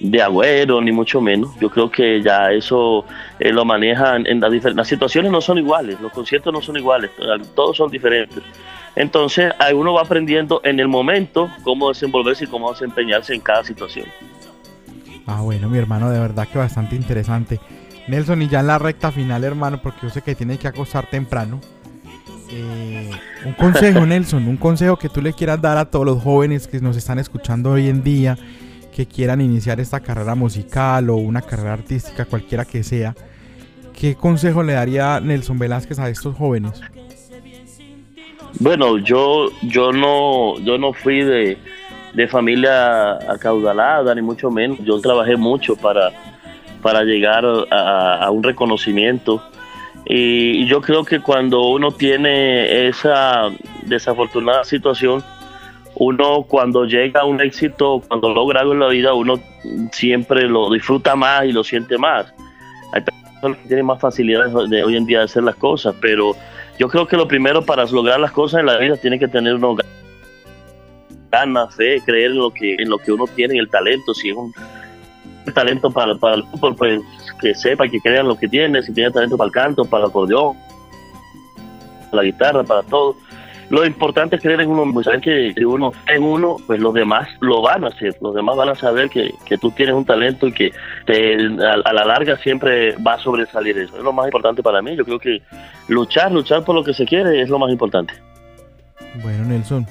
de 0.01 0.23
agüero, 0.23 0.81
ni 0.81 0.93
mucho 0.93 1.21
menos. 1.21 1.51
Yo 1.61 1.71
creo 1.71 1.91
que 1.91 2.23
ya 2.23 2.53
eso 2.53 3.05
eh, 3.39 3.53
lo 3.53 3.65
manejan 3.65 4.27
en 4.27 4.41
las, 4.41 4.53
las 4.75 4.89
situaciones 4.89 5.33
no 5.33 5.41
son 5.41 5.59
iguales, 5.59 6.01
los 6.01 6.13
conciertos 6.13 6.53
no 6.53 6.63
son 6.63 6.77
iguales, 6.77 7.11
todos 7.55 7.77
son 7.77 7.91
diferentes. 7.91 8.43
Entonces, 8.95 9.53
uno 9.75 9.95
va 9.95 10.03
aprendiendo 10.03 10.61
en 10.65 10.79
el 10.79 10.89
momento 10.89 11.49
cómo 11.63 11.89
desenvolverse 11.89 12.45
y 12.45 12.47
cómo 12.47 12.71
desempeñarse 12.73 13.35
en 13.35 13.41
cada 13.41 13.65
situación. 13.65 14.07
Ah, 15.27 15.41
bueno, 15.41 15.69
mi 15.69 15.79
hermano, 15.79 16.11
de 16.11 16.21
verdad 16.21 16.47
que 16.47 16.59
bastante 16.59 16.95
interesante. 16.95 17.59
Nelson, 18.09 18.43
y 18.43 18.49
ya 18.49 18.61
en 18.61 18.67
la 18.67 18.79
recta 18.79 19.11
final, 19.11 19.45
hermano, 19.45 19.81
porque 19.81 20.01
yo 20.03 20.11
sé 20.11 20.23
que 20.23 20.35
tiene 20.35 20.59
que 20.59 20.69
acostar 20.69 21.09
temprano. 21.09 21.61
Eh, 22.55 23.11
un 23.47 23.55
consejo, 23.55 24.05
Nelson, 24.05 24.47
un 24.47 24.59
consejo 24.59 24.99
que 24.99 25.09
tú 25.09 25.23
le 25.23 25.33
quieras 25.33 25.61
dar 25.63 25.79
a 25.79 25.87
todos 25.87 26.05
los 26.05 26.23
jóvenes 26.23 26.69
que 26.69 26.81
nos 26.81 26.99
están 26.99 27.19
escuchando 27.19 27.71
hoy 27.71 27.89
en 27.89 28.03
día, 28.03 28.37
que 28.95 29.07
quieran 29.07 29.41
iniciar 29.41 29.81
esta 29.81 30.01
carrera 30.01 30.35
musical 30.35 31.09
o 31.09 31.17
una 31.17 31.41
carrera 31.41 31.73
artística, 31.73 32.27
cualquiera 32.27 32.67
que 32.67 32.83
sea. 32.83 33.15
¿Qué 33.99 34.17
consejo 34.17 34.63
le 34.63 34.75
daría 34.75 35.19
Nelson 35.21 35.59
Velázquez 35.59 35.99
a 35.99 36.11
estos 36.11 36.37
jóvenes? 36.37 36.79
Bueno, 38.61 38.99
yo, 38.99 39.49
yo 39.63 39.91
no, 39.93 40.59
yo 40.61 40.77
no 40.77 40.93
fui 40.93 41.23
de, 41.23 41.57
familia 42.29 43.13
acaudalada, 43.33 44.15
ni 44.15 44.21
mucho 44.21 44.51
menos. 44.51 44.79
Yo 44.85 45.01
trabajé 45.01 45.37
mucho 45.37 45.75
para, 45.75 46.11
para 46.83 47.03
llegar 47.03 47.47
a 47.71 48.31
un 48.31 48.43
reconocimiento 48.43 49.43
y, 50.15 50.67
yo 50.67 50.83
creo 50.83 51.05
que 51.05 51.21
cuando 51.21 51.63
uno 51.69 51.91
tiene 51.91 52.87
esa 52.87 53.49
desafortunada 53.87 54.63
situación, 54.63 55.25
uno 55.95 56.43
cuando 56.43 56.85
llega 56.85 57.21
a 57.21 57.25
un 57.25 57.41
éxito, 57.41 58.03
cuando 58.07 58.29
logra 58.29 58.61
algo 58.61 58.75
en 58.75 58.81
la 58.81 58.89
vida, 58.89 59.15
uno 59.15 59.41
siempre 59.91 60.43
lo 60.49 60.71
disfruta 60.71 61.17
más 61.17 61.47
y 61.47 61.53
lo 61.53 61.65
siente 61.65 61.97
más. 61.97 62.27
Hay 62.93 63.01
personas 63.01 63.59
que 63.63 63.69
tienen 63.69 63.87
más 63.87 64.01
facilidades 64.01 64.53
de 64.69 64.85
hoy 64.85 64.97
en 64.97 65.07
día 65.07 65.21
de 65.21 65.25
hacer 65.25 65.45
las 65.45 65.57
cosas, 65.57 65.95
pero 65.99 66.37
yo 66.79 66.89
creo 66.89 67.07
que 67.07 67.17
lo 67.17 67.27
primero 67.27 67.65
para 67.65 67.87
lograr 67.87 68.21
las 68.21 68.33
cosas 68.33 68.61
en 68.61 68.67
la 68.67 68.77
vida 68.77 68.99
tiene 68.99 69.19
que 69.19 69.29
tener 69.29 69.55
uno 69.55 69.77
ganas, 71.31 71.75
fe, 71.75 72.03
creer 72.05 72.33
en 72.33 72.39
lo 72.39 72.51
que 72.51 72.75
en 72.75 72.91
lo 72.91 72.99
que 72.99 73.13
uno 73.13 73.25
tiene, 73.27 73.55
en 73.55 73.61
el 73.61 73.71
talento, 73.71 74.13
si 74.13 74.29
es 74.29 74.37
un 74.37 74.53
talento 75.55 75.91
para, 75.91 76.15
para 76.17 76.35
el 76.35 76.45
fútbol, 76.45 76.77
pues 76.77 77.01
que 77.43 77.55
sepa, 77.55 77.89
que 77.89 78.01
crean 78.01 78.29
lo 78.29 78.37
que 78.37 78.49
tiene, 78.49 78.83
si 78.83 78.95
tiene 78.95 79.11
talento 79.11 79.37
para 79.37 79.49
el 79.49 79.53
canto, 79.53 79.85
para 79.85 80.05
el 80.05 80.11
acordeón, 80.11 80.57
para 82.11 82.23
la 82.23 82.23
guitarra, 82.23 82.65
para 82.65 82.83
todo. 82.85 83.17
Lo 83.69 83.87
importante 83.87 84.37
es 84.37 84.43
creer 84.43 84.61
en 84.61 84.69
uno 84.69 84.85
mismo, 84.85 85.03
saber 85.03 85.23
que 85.23 85.55
si 85.57 85.65
uno 85.65 85.93
en 86.07 86.23
uno, 86.23 86.57
pues 86.67 86.79
los 86.79 86.93
demás 86.93 87.27
lo 87.41 87.63
van 87.63 87.85
a 87.85 87.89
hacer, 87.89 88.15
los 88.21 88.35
demás 88.35 88.55
van 88.55 88.69
a 88.69 88.75
saber 88.75 89.09
que, 89.09 89.35
que 89.47 89.57
tú 89.57 89.71
tienes 89.71 89.95
un 89.95 90.05
talento 90.05 90.47
y 90.47 90.53
que 90.53 90.73
a, 91.11 91.93
la 91.93 92.05
larga 92.05 92.37
siempre 92.37 92.95
va 92.97 93.15
a 93.15 93.19
sobresalir 93.19 93.79
eso. 93.79 93.97
Es 93.97 94.03
lo 94.03 94.13
más 94.13 94.27
importante 94.27 94.63
para 94.63 94.83
mí, 94.83 94.95
yo 94.95 95.05
creo 95.05 95.19
que 95.19 95.41
luchar, 95.89 96.31
luchar 96.33 96.65
por 96.65 96.75
lo 96.75 96.85
que 96.85 96.93
se 96.93 97.07
quiere 97.07 97.41
es 97.41 97.49
lo 97.49 97.59
más 97.59 97.71
importante. 97.71 98.13
Bueno, 99.23 99.45
Nelson, 99.45 99.87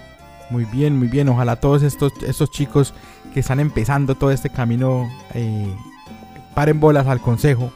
muy 0.52 0.66
bien, 0.66 0.98
muy 0.98 1.08
bien. 1.08 1.28
Ojalá 1.30 1.56
todos 1.56 1.82
estos, 1.82 2.14
estos 2.22 2.52
chicos 2.52 2.94
que 3.34 3.40
están 3.40 3.60
empezando 3.60 4.14
todo 4.14 4.30
este 4.30 4.52
camino 4.52 5.10
eh, 5.34 5.74
paren 6.54 6.80
bolas 6.80 7.08
al 7.08 7.22
consejo, 7.22 7.72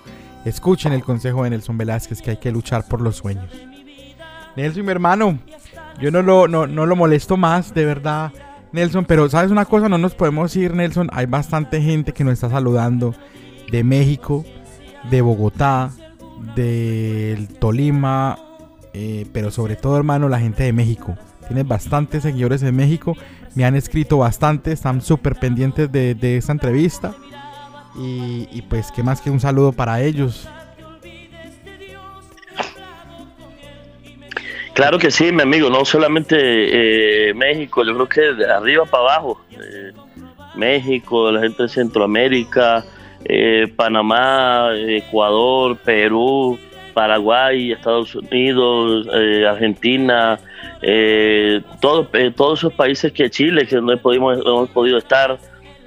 escuchen 0.45 0.93
el 0.93 1.03
consejo 1.03 1.43
de 1.43 1.51
Nelson 1.51 1.77
Velázquez 1.77 2.21
que 2.21 2.31
hay 2.31 2.38
que 2.38 2.51
luchar 2.51 2.88
por 2.88 3.01
los 3.01 3.17
sueños. 3.17 3.51
Nelson, 4.55 4.85
mi 4.85 4.91
hermano, 4.91 5.39
yo 5.99 6.11
no 6.11 6.21
lo, 6.21 6.47
no, 6.47 6.65
lo 6.67 6.95
molesto 6.95 7.38
más, 7.38 7.73
de 7.73 7.85
verdad, 7.85 8.31
Nelson, 8.71 9.05
pero 9.05 9.29
sabes 9.29 9.51
una 9.51 9.65
cosa, 9.65 9.89
no 9.89 9.97
nos 9.97 10.15
podemos 10.15 10.55
ir, 10.55 10.73
Nelson, 10.73 11.09
hay 11.11 11.25
bastante 11.25 11.81
gente 11.81 12.13
que 12.13 12.23
nos 12.23 12.33
está 12.33 12.49
saludando 12.49 13.13
de 13.71 13.83
México, 13.83 14.45
de 15.09 15.21
Bogotá, 15.21 15.91
del 16.55 17.47
Tolima, 17.47 18.38
eh, 18.93 19.25
pero 19.33 19.51
sobre 19.51 19.75
todo, 19.75 19.97
hermano, 19.97 20.29
la 20.29 20.39
gente 20.39 20.63
de 20.63 20.73
México. 20.73 21.17
Tienes 21.47 21.67
bastantes 21.67 22.23
seguidores 22.23 22.63
en 22.63 22.75
México, 22.75 23.15
me 23.55 23.65
han 23.65 23.75
escrito 23.75 24.17
bastante, 24.17 24.71
están 24.71 25.01
súper 25.01 25.35
pendientes 25.35 25.91
de, 25.91 26.15
de 26.15 26.38
esta 26.38 26.51
entrevista. 26.51 27.13
Y, 27.97 28.62
pues, 28.63 28.91
¿qué 28.91 29.03
más 29.03 29.21
que 29.21 29.29
un 29.29 29.39
saludo 29.39 29.71
para 29.71 30.01
ellos? 30.01 30.47
Claro 34.73 34.99
que 34.99 35.10
sí, 35.10 35.31
mi 35.31 35.41
amigo, 35.41 35.69
no 35.69 35.86
solamente 35.86 36.36
eh, 37.29 37.34
México, 37.34 37.86
yo 37.86 37.93
creo 37.93 38.10
que 38.10 38.21
de 38.34 38.51
arriba 38.51 38.84
para 38.84 39.03
abajo, 39.03 39.41
eh, 39.51 39.93
México, 40.53 41.31
la 41.31 41.39
gente 41.39 41.63
de 41.63 41.69
Centroamérica, 41.69 42.84
eh, 43.23 43.71
Panamá, 43.73 44.71
Ecuador, 44.75 45.77
Perú, 45.77 46.60
Paraguay, 46.93 47.71
Estados 47.71 48.15
Unidos, 48.15 49.08
Argentina, 49.47 50.39
todos, 51.79 52.10
todos 52.36 52.60
esos 52.60 52.73
países 52.73 53.13
que 53.13 53.29
Chile, 53.29 53.65
que 53.65 53.79
no 53.79 53.93
hemos 53.93 54.69
podido 54.71 54.97
estar, 54.97 55.39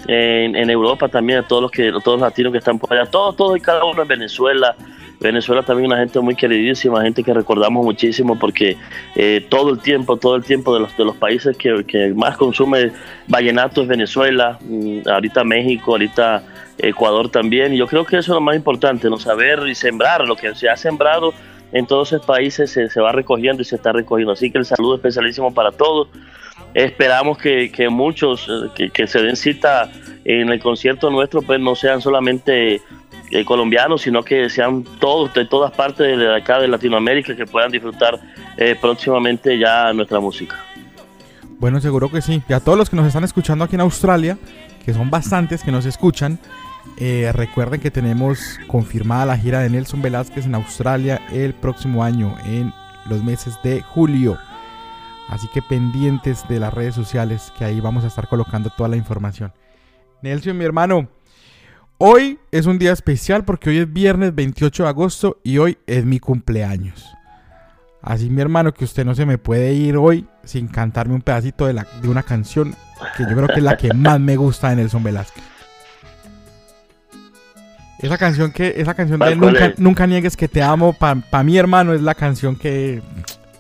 en, 0.07 0.71
Europa 0.71 1.09
también, 1.09 1.41
a 1.41 1.43
todos 1.47 1.63
los 1.63 1.71
que 1.71 1.91
todos 2.05 2.21
los 2.21 2.29
latinos 2.29 2.53
que 2.53 2.59
están 2.59 2.79
por 2.79 2.93
allá, 2.93 3.11
todos, 3.11 3.37
todos 3.37 3.57
y 3.57 3.61
cada 3.61 3.85
uno 3.85 4.03
en 4.03 4.09
Venezuela. 4.09 4.77
Venezuela 5.21 5.65
también 5.65 5.91
una 5.91 5.99
gente 5.99 6.21
muy 6.21 6.37
queridísima, 6.37 7.03
gente 7.03 7.25
que 7.25 7.35
recordamos 7.35 7.85
muchísimo 7.85 8.39
porque 8.39 8.77
eh, 9.17 9.45
todo 9.49 9.71
el 9.71 9.81
tiempo, 9.81 10.17
todo 10.17 10.37
el 10.37 10.45
tiempo 10.45 10.73
de 10.73 10.81
los, 10.81 10.97
de 10.97 11.05
los 11.05 11.17
países 11.17 11.57
que, 11.57 11.85
que 11.85 12.15
más 12.15 12.37
consume 12.37 12.93
vallenato 13.27 13.83
es 13.83 13.89
Venezuela, 13.89 14.59
mm, 14.61 15.09
ahorita 15.09 15.43
México, 15.43 15.93
ahorita 15.93 16.45
Ecuador 16.79 17.31
también. 17.31 17.75
Y 17.75 17.79
yo 17.79 17.89
creo 17.89 18.05
que 18.05 18.17
eso 18.19 18.33
es 18.33 18.35
lo 18.37 18.41
más 18.41 18.55
importante, 18.55 19.11
no 19.11 19.19
saber 19.19 19.67
y 19.67 19.75
sembrar 19.75 20.25
lo 20.25 20.37
que 20.37 20.55
se 20.55 20.69
ha 20.69 20.77
sembrado 20.77 21.35
en 21.73 21.87
todos 21.87 22.13
esos 22.13 22.25
países 22.25 22.71
se, 22.71 22.89
se 22.89 23.01
va 23.01 23.13
recogiendo 23.13 23.63
y 23.63 23.65
se 23.65 23.77
está 23.77 23.93
recogiendo. 23.93 24.33
Así 24.33 24.51
que 24.51 24.59
el 24.59 24.65
saludo 24.65 24.95
especialísimo 24.95 25.53
para 25.53 25.73
todos 25.73 26.09
esperamos 26.75 27.39
que, 27.39 27.89
muchos 27.91 28.49
eh, 28.79 28.91
que, 28.93 29.07
se 29.07 29.23
den 29.23 29.37
cita 29.37 29.91
en 30.25 30.51
el 30.51 30.61
concierto 30.61 31.11
nuestro 31.11 31.43
pues 31.43 31.61
no 31.61 31.75
sean 31.75 32.01
solamente 32.01 32.81
eh, 33.31 33.45
colombianos 33.45 34.03
sino 34.03 34.23
que 34.23 34.49
sean 34.51 34.85
todos 34.99 35.33
de 35.35 35.47
todas 35.47 35.73
partes 35.73 36.19
de 36.19 36.35
acá 36.35 36.59
de 36.61 36.69
Latinoamérica 36.69 37.35
que 37.35 37.47
puedan 37.47 37.71
disfrutar 37.71 38.21
eh, 38.57 38.77
próximamente 38.81 39.59
ya 39.59 39.93
nuestra 39.93 40.21
música. 40.21 40.65
Bueno 41.59 41.81
seguro 41.81 42.11
que 42.11 42.23
sí. 42.23 42.43
Y 42.49 42.53
a 42.53 42.61
todos 42.61 42.79
los 42.79 42.89
que 42.89 42.97
nos 42.97 43.07
están 43.07 43.25
escuchando 43.25 43.65
aquí 43.65 43.75
en 43.75 43.81
Australia 43.81 44.39
que 44.85 44.93
son 44.95 45.11
bastantes 45.11 45.63
que 45.63 45.73
nos 45.73 45.87
escuchan 45.87 46.39
recuerden 47.33 47.81
que 47.81 47.93
tenemos 47.93 48.59
confirmada 48.67 49.27
la 49.27 49.39
gira 49.39 49.61
de 49.61 49.71
Nelson 49.71 50.03
Velázquez 50.03 50.47
en 50.47 50.55
Australia 50.57 51.21
el 51.33 51.55
próximo 51.55 52.03
año 52.03 52.35
en 52.45 52.73
los 53.09 53.23
meses 53.23 53.55
de 53.63 53.83
julio 53.83 54.39
Así 55.29 55.47
que 55.49 55.61
pendientes 55.61 56.49
de 56.49 56.59
las 56.59 56.73
redes 56.73 56.95
sociales, 56.95 57.53
que 57.59 57.65
ahí 57.65 57.81
vamos 57.81 58.05
a 58.05 58.07
estar 58.07 58.29
colocando 58.29 58.71
toda 58.71 58.89
la 58.89 58.97
información. 58.97 59.53
Nelson, 60.23 60.57
mi 60.57 60.65
hermano, 60.65 61.09
hoy 61.99 62.39
es 62.51 62.67
un 62.67 62.79
día 62.79 62.93
especial 62.93 63.45
porque 63.45 63.71
hoy 63.71 63.79
es 63.79 63.93
viernes 63.93 64.35
28 64.35 64.85
de 64.85 64.89
agosto 64.89 65.39
y 65.45 65.59
hoy 65.59 65.79
es 65.87 66.05
mi 66.05 66.19
cumpleaños. 66.19 67.15
Así, 68.01 68.31
mi 68.31 68.41
hermano, 68.41 68.73
que 68.73 68.85
usted 68.85 69.05
no 69.05 69.15
se 69.15 69.27
me 69.27 69.39
puede 69.39 69.75
ir 69.75 69.97
hoy 69.97 70.27
sin 70.45 70.67
cantarme 70.67 71.15
un 71.15 71.21
pedacito 71.21 71.67
de, 71.67 71.75
la, 71.75 71.87
de 72.01 72.09
una 72.09 72.23
canción 72.23 72.75
que 73.17 73.25
yo 73.25 73.37
creo 73.37 73.49
que 73.49 73.57
es 73.57 73.63
la 73.63 73.77
que 73.77 73.93
más 73.93 74.19
me 74.19 74.37
gusta 74.37 74.71
de 74.71 74.77
Nelson 74.77 75.03
Velázquez. 75.03 75.45
Esa 77.99 78.17
canción 78.17 78.53
que, 78.53 78.75
esa 78.77 78.95
canción 78.95 79.19
de 79.19 79.35
nunca, 79.35 79.75
nunca, 79.77 80.07
niegues 80.07 80.37
que 80.37 80.47
te 80.47 80.63
amo, 80.63 80.93
para 80.93 81.43
mi 81.43 81.59
hermano, 81.59 81.93
es 81.93 82.01
la 82.01 82.15
canción 82.15 82.55
que 82.55 83.03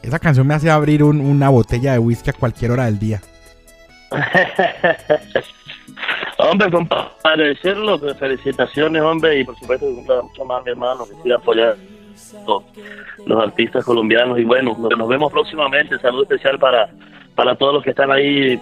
esa 0.02 0.18
canción 0.18 0.46
me 0.46 0.54
hace 0.54 0.70
abrir 0.70 1.02
una 1.02 1.48
botella 1.48 1.92
de 1.92 1.98
whisky 1.98 2.30
a 2.30 2.32
cualquier 2.32 2.72
hora 2.72 2.87
del 2.87 2.98
día. 2.98 3.20
hombre, 6.38 6.70
compadre, 6.70 7.48
decirlo, 7.48 7.98
felicitaciones, 8.14 9.02
hombre, 9.02 9.40
y 9.40 9.44
por 9.44 9.58
supuesto, 9.58 9.87
mucho 9.87 10.44
más 10.44 10.64
mi 10.64 10.70
hermano, 10.70 11.04
que 11.06 11.23
siga 11.23 11.37
apoyar 11.37 11.77
los, 13.27 13.42
artistas 13.42 13.85
colombianos. 13.85 14.38
Y 14.38 14.44
bueno, 14.44 14.77
nos 14.79 15.08
vemos 15.08 15.33
próximamente. 15.33 15.98
Saludo 15.98 16.23
especial 16.23 16.58
para, 16.58 16.88
para 17.35 17.54
todos 17.56 17.75
los 17.75 17.85
que 17.85 17.90
están 17.90 18.10
ahí 18.10 18.60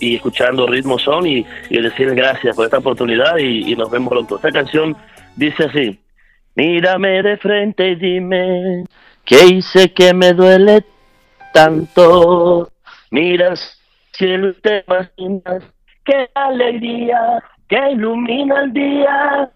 y 0.00 0.16
escuchando 0.16 0.66
Ritmo 0.66 0.98
Son 0.98 1.26
y, 1.26 1.46
y 1.70 1.80
decirles 1.80 2.16
gracias 2.16 2.56
por 2.56 2.64
esta 2.64 2.78
oportunidad 2.78 3.36
y, 3.38 3.74
nos 3.76 3.90
vemos 3.90 4.10
pronto. 4.10 4.36
Esta 4.36 4.50
canción 4.50 4.96
dice 5.36 5.64
así: 5.64 6.00
Mírame 6.56 7.22
de 7.22 7.36
frente 7.36 7.96
dime 7.96 8.84
¿Qué 9.24 9.46
hice 9.46 9.92
que 9.92 10.12
me 10.12 10.32
duele 10.32 10.84
tanto? 11.52 12.68
Miras 13.10 13.80
cielo 14.12 14.54
te 14.62 14.84
imaginas 14.86 15.64
qué 16.04 16.28
alegría 16.34 17.42
que 17.68 17.92
ilumina 17.92 18.62
el 18.62 18.72
día. 18.72 19.50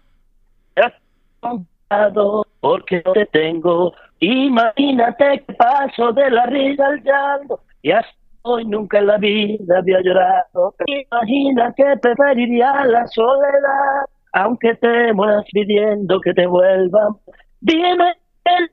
Porque 2.59 3.01
no 3.05 3.13
te 3.13 3.25
tengo. 3.27 3.93
Imagínate 4.19 5.43
que 5.45 5.53
paso 5.53 6.11
de 6.13 6.29
la 6.29 6.45
risa 6.45 6.85
al 6.85 7.03
llanto 7.03 7.61
y 7.81 7.91
hasta 7.91 8.19
Hoy 8.41 8.65
nunca 8.65 8.99
en 8.99 9.07
la 9.07 9.17
vida 9.17 9.79
había 9.79 10.01
llorado. 10.01 10.73
Imagina 10.85 11.73
que 11.75 11.83
preferiría 12.01 12.85
la 12.85 13.05
soledad, 13.07 14.05
aunque 14.31 14.75
te 14.75 15.11
mueras 15.13 15.43
pidiendo 15.51 16.21
que 16.21 16.33
te 16.33 16.47
vuelvan. 16.47 17.17
Dime 17.59 18.15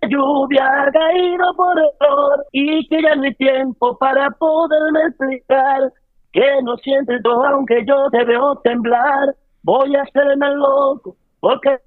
la 0.00 0.08
lluvia 0.08 0.64
ha 0.64 0.90
caído 0.90 1.54
por 1.56 1.78
error 1.78 2.44
y 2.52 2.86
que 2.88 3.02
ya 3.02 3.14
no 3.14 3.22
hay 3.22 3.34
tiempo 3.34 3.96
para 3.98 4.30
poderme 4.30 5.00
explicar 5.08 5.92
que 6.32 6.62
no 6.62 6.76
sientes 6.78 7.22
todo 7.22 7.44
aunque 7.46 7.84
yo 7.86 8.10
te 8.10 8.24
veo 8.24 8.56
temblar. 8.56 9.34
Voy 9.62 9.96
a 9.96 10.02
hacerme 10.02 10.48
loco 10.54 11.16
porque 11.40 11.78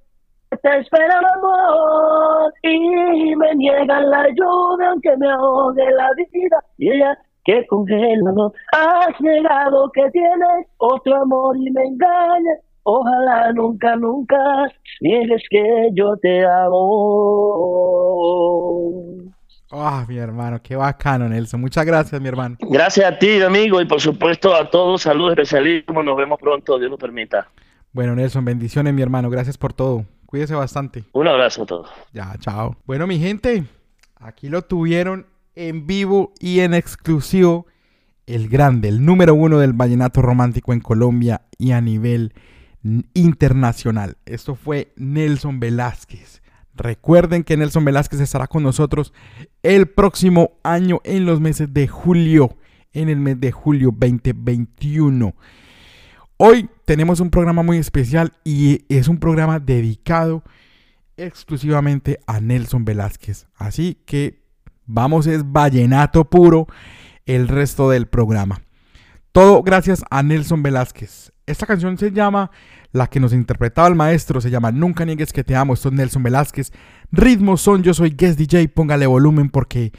te 0.62 0.78
espera 0.80 1.20
el 1.20 1.26
amor 1.38 2.54
y 2.64 3.36
me 3.36 3.56
niegan 3.56 4.10
la 4.10 4.28
lluvia 4.30 4.90
aunque 4.90 5.16
me 5.18 5.30
ahogue 5.30 5.92
la 5.92 6.10
vida. 6.18 6.64
Y 6.78 6.92
ella 6.92 7.18
que 7.46 7.66
congela, 7.68 8.32
has 8.74 9.22
negado 9.22 9.90
que 9.92 10.10
tienes 10.12 10.68
otro 10.78 11.16
amor 11.16 11.58
y 11.58 11.72
me 11.72 11.84
engañas. 11.84 12.60
Ojalá 12.92 13.54
nunca, 13.54 13.96
nunca 13.96 14.36
niegues 15.00 15.44
que 15.48 15.90
yo 15.94 16.18
te 16.18 16.44
amo. 16.44 16.76
Ah, 19.70 20.04
mi 20.08 20.18
hermano, 20.18 20.60
qué 20.60 20.76
bacano, 20.76 21.30
Nelson. 21.30 21.62
Muchas 21.62 21.86
gracias, 21.86 22.20
mi 22.20 22.28
hermano. 22.28 22.58
Gracias 22.62 23.06
a 23.06 23.20
ti, 23.20 23.40
amigo, 23.44 23.80
y 23.80 23.86
por 23.86 24.02
supuesto 24.02 24.56
a 24.56 24.72
todos. 24.72 25.04
Saludos 25.04 25.34
especialistas. 25.34 26.04
Nos 26.04 26.18
vemos 26.18 26.40
pronto, 26.40 26.80
Dios 26.80 26.90
nos 26.90 27.00
permita. 27.00 27.48
Bueno, 27.94 28.16
Nelson, 28.16 28.44
bendiciones, 28.44 28.92
mi 28.92 29.04
hermano. 29.04 29.30
Gracias 29.30 29.56
por 29.56 29.72
todo. 29.72 30.06
Cuídese 30.26 30.56
bastante. 30.56 31.04
Un 31.14 31.28
abrazo 31.28 31.62
a 31.62 31.66
todos. 31.68 31.92
Ya, 32.12 32.34
chao. 32.40 32.76
Bueno, 32.88 33.06
mi 33.06 33.20
gente, 33.20 33.66
aquí 34.16 34.50
lo 34.50 34.64
tuvieron 34.64 35.28
en 35.54 35.86
vivo 35.86 36.34
y 36.40 36.62
en 36.62 36.74
exclusivo. 36.74 37.68
El 38.26 38.50
grande, 38.50 38.90
el 38.90 39.06
número 39.06 39.36
uno 39.36 39.60
del 39.60 39.74
vallenato 39.74 40.24
romántico 40.24 40.74
en 40.74 40.80
Colombia 40.80 41.42
y 41.60 41.74
a 41.74 41.82
nivel 41.82 42.34
internacional. 43.14 44.18
Esto 44.26 44.56
fue 44.56 44.94
Nelson 44.96 45.60
Velázquez. 45.60 46.42
Recuerden 46.76 47.44
que 47.44 47.58
Nelson 47.58 47.84
Velázquez 47.84 48.22
estará 48.22 48.48
con 48.48 48.64
nosotros 48.64 49.14
el 49.64 49.88
próximo 49.88 50.60
año 50.64 51.02
en 51.04 51.26
los 51.26 51.42
meses 51.42 51.74
de 51.74 51.88
julio, 51.88 52.58
en 52.94 53.10
el 53.10 53.18
mes 53.18 53.40
de 53.40 53.52
julio 53.52 53.92
2021. 53.92 55.36
Hoy 56.38 56.70
tenemos 56.86 57.20
un 57.20 57.30
programa 57.30 57.64
muy 57.64 57.78
especial 57.78 58.32
y 58.46 58.86
es 58.88 59.10
un 59.10 59.18
programa 59.18 59.60
dedicado 59.60 60.44
exclusivamente 61.18 62.20
a 62.28 62.40
Nelson 62.40 62.86
Velázquez. 62.86 63.48
Así 63.56 63.98
que 64.06 64.42
vamos 64.86 65.28
es 65.28 65.52
vallenato 65.52 66.30
puro 66.30 66.68
el 67.26 67.50
resto 67.50 67.90
del 67.90 68.08
programa. 68.08 68.62
Todo 69.34 69.62
gracias 69.64 70.04
a 70.10 70.24
Nelson 70.24 70.64
Velázquez. 70.64 71.34
Esta 71.50 71.66
canción 71.66 71.98
se 71.98 72.12
llama, 72.12 72.52
la 72.92 73.08
que 73.08 73.20
nos 73.20 73.34
interpretaba 73.34 73.88
el 73.88 73.96
maestro, 73.96 74.40
se 74.40 74.52
llama 74.52 74.72
Nunca 74.72 75.04
niegues 75.04 75.34
que 75.34 75.44
te 75.44 75.56
amo. 75.56 75.74
Esto 75.74 75.90
es 75.90 75.96
Nelson 75.96 76.22
Velázquez. 76.22 76.72
Ritmos 77.12 77.62
son, 77.62 77.82
yo 77.82 77.92
soy 77.96 78.12
Guest 78.12 78.38
DJ. 78.38 78.70
Póngale 78.70 79.08
volumen 79.08 79.50
porque 79.50 79.92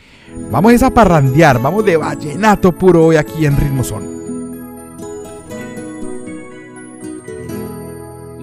vamos 0.53 0.81
a 0.85 0.91
parrandear. 0.91 1.61
Vamos 1.61 1.85
de 1.85 1.97
vallenato 1.97 2.71
puro 2.71 3.07
hoy 3.07 3.17
aquí 3.17 3.47
en 3.47 3.57
Ritmos 3.57 3.89
son. 3.89 4.21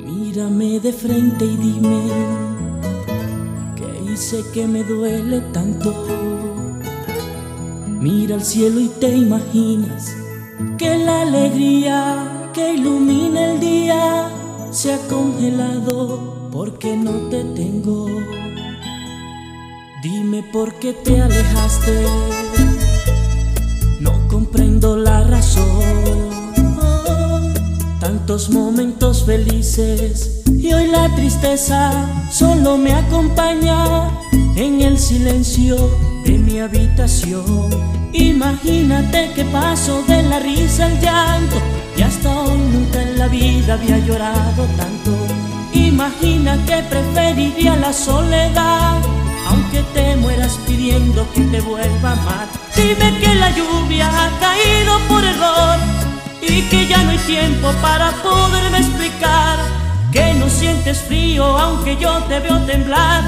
Mírame 0.05 0.81
de 0.81 0.91
frente 0.91 1.45
y 1.45 1.55
dime 1.55 2.01
que 3.77 4.11
hice 4.11 4.43
que 4.53 4.67
me 4.67 4.83
duele 4.83 5.39
tanto. 5.53 5.93
Mira 7.87 8.35
al 8.35 8.43
cielo 8.43 8.81
y 8.81 8.89
te 8.99 9.15
imaginas 9.15 10.26
que 10.77 10.97
la 10.97 11.21
alegría 11.21 12.49
que 12.53 12.73
ilumina 12.73 13.53
el 13.53 13.59
día 13.59 14.29
se 14.71 14.93
ha 14.93 14.99
congelado 15.07 16.49
porque 16.51 16.95
no 16.95 17.11
te 17.29 17.43
tengo. 17.43 18.07
Dime 20.03 20.43
por 20.53 20.73
qué 20.75 20.93
te 20.93 21.21
alejaste, 21.21 22.05
no 23.99 24.27
comprendo 24.27 24.97
la 24.97 25.23
razón 25.23 26.26
tantos 28.07 28.49
momentos 28.49 29.25
felices 29.25 30.41
y 30.47 30.71
hoy 30.71 30.87
la 30.87 31.13
tristeza 31.13 31.91
solo 32.31 32.77
me 32.77 32.93
acompaña 32.93 34.09
en 34.55 34.79
el 34.79 34.97
silencio 34.97 35.75
de 36.23 36.37
mi 36.37 36.57
habitación. 36.57 37.69
Imagínate 38.13 39.31
que 39.35 39.43
paso 39.43 40.03
de 40.03 40.23
la 40.23 40.39
risa 40.39 40.85
al 40.85 41.01
llanto 41.01 41.57
y 41.97 42.01
hasta 42.01 42.29
hoy 42.43 42.57
nunca 42.57 43.01
en 43.01 43.19
la 43.19 43.27
vida 43.27 43.73
había 43.73 43.99
llorado 43.99 44.63
tanto. 44.77 45.11
Imagina 45.73 46.57
que 46.65 46.77
preferiría 46.83 47.75
la 47.75 47.91
soledad, 47.91 49.01
aunque 49.49 49.83
te 49.93 50.15
mueras 50.15 50.57
pidiendo 50.65 51.27
que 51.33 51.41
te 51.41 51.59
vuelva 51.59 52.11
a 52.11 52.13
amar. 52.13 52.47
Dime 52.73 53.19
que 53.19 53.35
la 53.35 53.49
lluvia 53.49 54.07
ha 54.07 54.29
caído 54.39 54.97
por 55.09 55.25
error 55.25 55.97
y 56.49 56.61
que 56.63 56.87
ya 56.87 57.03
no 57.03 57.11
hay 57.11 57.17
tiempo 57.19 57.71
para 57.81 58.11
poderme 58.23 58.79
explicar 58.79 59.57
que 60.11 60.33
no 60.33 60.49
sientes 60.49 60.99
frío 60.99 61.45
aunque 61.45 61.97
yo 61.97 62.11
te 62.23 62.39
veo 62.39 62.59
temblar. 62.61 63.23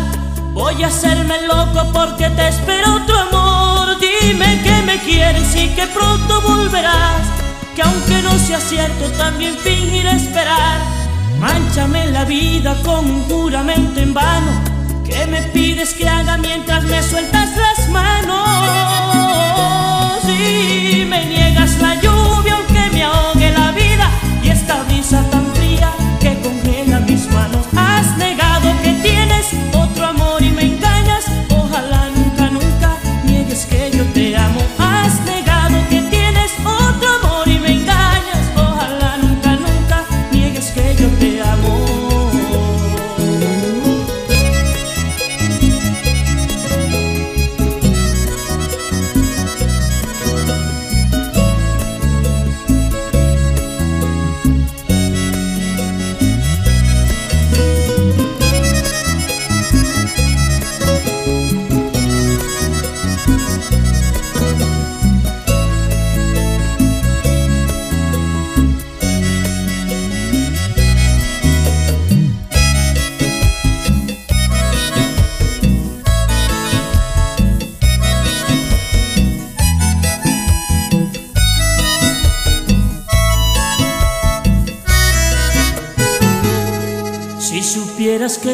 Voy 0.54 0.84
a 0.84 0.88
hacerme 0.88 1.36
loco 1.48 1.92
porque 1.94 2.30
te 2.30 2.48
espero 2.48 2.96
otro 2.96 3.16
amor. 3.18 3.98
Dime 4.00 4.62
que 4.64 4.82
me 4.84 4.98
quieres 5.00 5.56
y 5.56 5.70
que 5.70 5.88
pronto 5.88 6.42
volverás. 6.42 7.22
Que 7.76 7.82
aunque 7.82 8.22
no 8.22 8.38
sea 8.40 8.60
cierto, 8.60 9.06
también 9.18 9.56
fingiré 9.58 10.12
esperar. 10.12 10.80
Manchame 11.40 12.08
la 12.08 12.26
vida 12.26 12.76
con 12.84 13.10
un 13.10 13.24
juramento 13.24 14.00
en 14.00 14.14
vano. 14.14 14.52
Que 15.06 15.26
me 15.26 15.42
pides 15.54 15.94
que 15.94 16.08
haga 16.08 16.38
mientras 16.38 16.84
me 16.84 17.02
sueltas 17.02 17.50
las 17.56 17.90
manos? 17.90 18.40
Y 20.28 21.06
me 21.06 21.26
niegas 21.26 21.78
la 21.80 21.96
lluvia 21.96 22.19
brisa 25.00 25.24
tan 25.32 25.46
fría 25.56 25.94
que 26.20 26.36
congela 26.42 26.69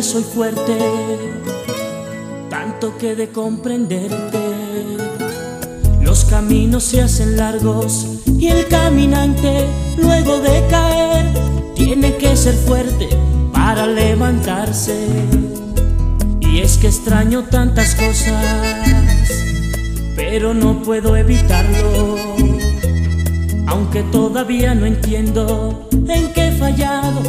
soy 0.03 0.23
fuerte, 0.23 0.77
tanto 2.49 2.97
que 2.97 3.15
de 3.15 3.29
comprenderte, 3.29 4.39
los 6.01 6.25
caminos 6.25 6.83
se 6.83 7.01
hacen 7.01 7.37
largos 7.37 8.07
y 8.37 8.47
el 8.47 8.67
caminante, 8.67 9.65
luego 9.97 10.39
de 10.39 10.65
caer, 10.69 11.25
tiene 11.75 12.15
que 12.17 12.35
ser 12.35 12.55
fuerte 12.55 13.07
para 13.53 13.87
levantarse. 13.87 15.07
Y 16.41 16.59
es 16.59 16.77
que 16.77 16.87
extraño 16.87 17.43
tantas 17.43 17.95
cosas, 17.95 18.43
pero 20.15 20.53
no 20.53 20.81
puedo 20.81 21.15
evitarlo. 21.15 22.17
Aunque 23.67 24.03
todavía 24.03 24.75
no 24.75 24.85
entiendo 24.85 25.87
en 25.91 26.33
qué 26.33 26.49
he 26.49 26.51
fallado, 26.51 27.21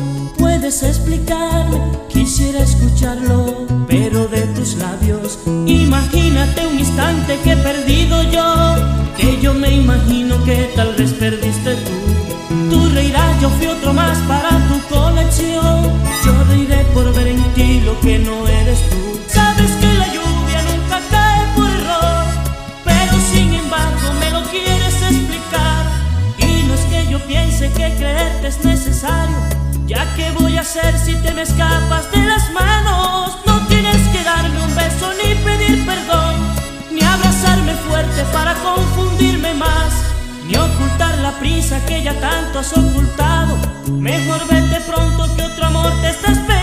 puedes 0.57 0.83
explicarme, 0.83 1.79
quisiera 2.09 2.61
escucharlo, 2.61 3.67
pero 3.87 4.27
de 4.27 4.41
tus 4.55 4.77
labios. 4.77 5.39
Imagínate 5.67 6.67
un 6.67 6.79
instante 6.79 7.39
que 7.45 7.53
he 7.53 7.57
perdido 7.59 8.23
yo, 8.31 8.75
que 9.19 9.39
yo 9.43 9.53
me 9.53 9.71
imagino 9.71 10.43
vez 10.97 11.13
perdiste 11.13 11.75
tú. 11.75 12.71
Tú 12.71 12.89
reirás, 12.95 13.39
yo 13.41 13.51
fui 13.51 13.67
otro 13.67 13.93
más 13.93 14.17
para 14.29 14.49
tu 14.69 14.95
colección. 14.95 15.93
Yo 16.25 16.33
reiré 16.49 16.85
por 16.95 17.13
ver 17.15 17.29
en 17.29 17.43
ti 17.55 17.81
lo 17.81 18.01
que 18.01 18.19
no 18.19 18.49
eres 18.49 18.81
tú. 18.89 19.06
Que 30.17 30.31
voy 30.31 30.57
a 30.57 30.63
hacer 30.63 30.99
si 30.99 31.15
te 31.17 31.33
me 31.35 31.43
escapas 31.43 32.11
de 32.11 32.23
las 32.23 32.51
manos. 32.53 33.39
No 33.47 33.67
tienes 33.69 34.01
que 34.09 34.25
darme 34.25 34.61
un 34.63 34.75
beso 34.75 35.13
ni 35.21 35.35
pedir 35.45 35.85
perdón, 35.85 36.35
ni 36.91 37.03
abrazarme 37.03 37.75
fuerte 37.89 38.25
para 38.33 38.55
confundirme 38.55 39.55
más, 39.55 39.93
ni 40.47 40.57
ocultar 40.57 41.19
la 41.19 41.33
prisa 41.39 41.85
que 41.87 42.03
ya 42.03 42.19
tanto 42.19 42.61
has 42.61 42.73
ocultado. 42.73 43.57
Mejor 43.93 44.41
vete 44.49 44.81
pronto 44.81 45.37
que 45.37 45.43
otro 45.43 45.67
amor 45.67 45.93
te 46.01 46.09
está 46.09 46.33
esperando 46.33 46.56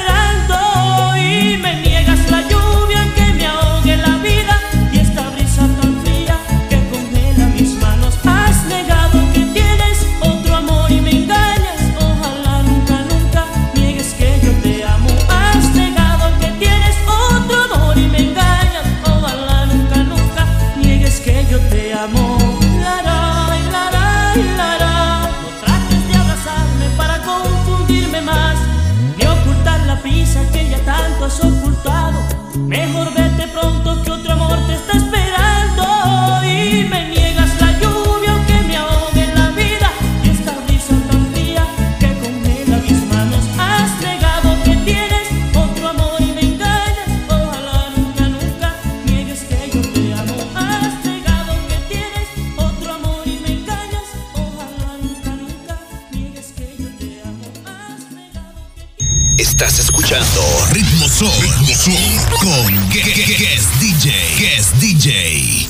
Son, 61.13 61.29
Ritmo 61.41 61.75
Son 61.75 61.93
con 62.39 62.89
Gue- 62.89 63.01
Gue- 63.01 63.37
Guest 63.37 63.69
DJ, 63.79 64.11
Guest 64.39 64.73
DJ. 64.75 65.67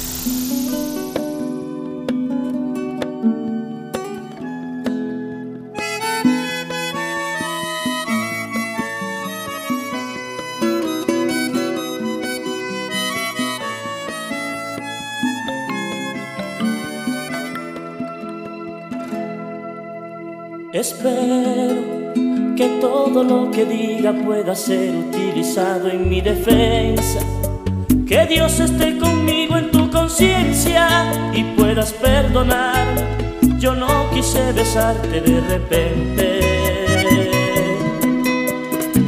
Espero 20.73 21.81
que 22.55 22.67
todo 22.81 23.23
lo 23.23 23.51
que 23.51 23.65
diga 23.65 23.92
pueda 24.11 24.53
ser 24.53 24.93
utilizado 24.95 25.89
en 25.89 26.09
mi 26.09 26.19
defensa. 26.19 27.19
Que 28.05 28.25
Dios 28.25 28.59
esté 28.59 28.97
conmigo 28.97 29.55
en 29.55 29.71
tu 29.71 29.89
conciencia 29.89 31.31
y 31.33 31.43
puedas 31.55 31.93
perdonar. 31.93 32.85
Yo 33.59 33.73
no 33.73 34.09
quise 34.13 34.51
besarte 34.51 35.21
de 35.21 35.39
repente. 35.41 36.39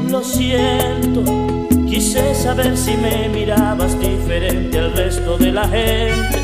Lo 0.10 0.24
siento, 0.24 1.24
quise 1.90 2.34
saber 2.34 2.78
si 2.78 2.96
me 2.96 3.28
mirabas 3.28 4.00
diferente 4.00 4.80
al 4.80 4.94
resto 4.94 5.38
de 5.38 5.52
la 5.52 5.68
gente. 5.68 6.40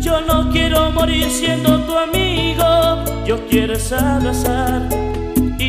Yo 0.00 0.20
no 0.22 0.50
quiero 0.50 0.90
morir 0.90 1.30
siendo 1.30 1.78
tu 1.82 1.96
amigo, 1.96 2.64
yo 3.24 3.46
quiero 3.46 3.74
abrazar 3.96 5.13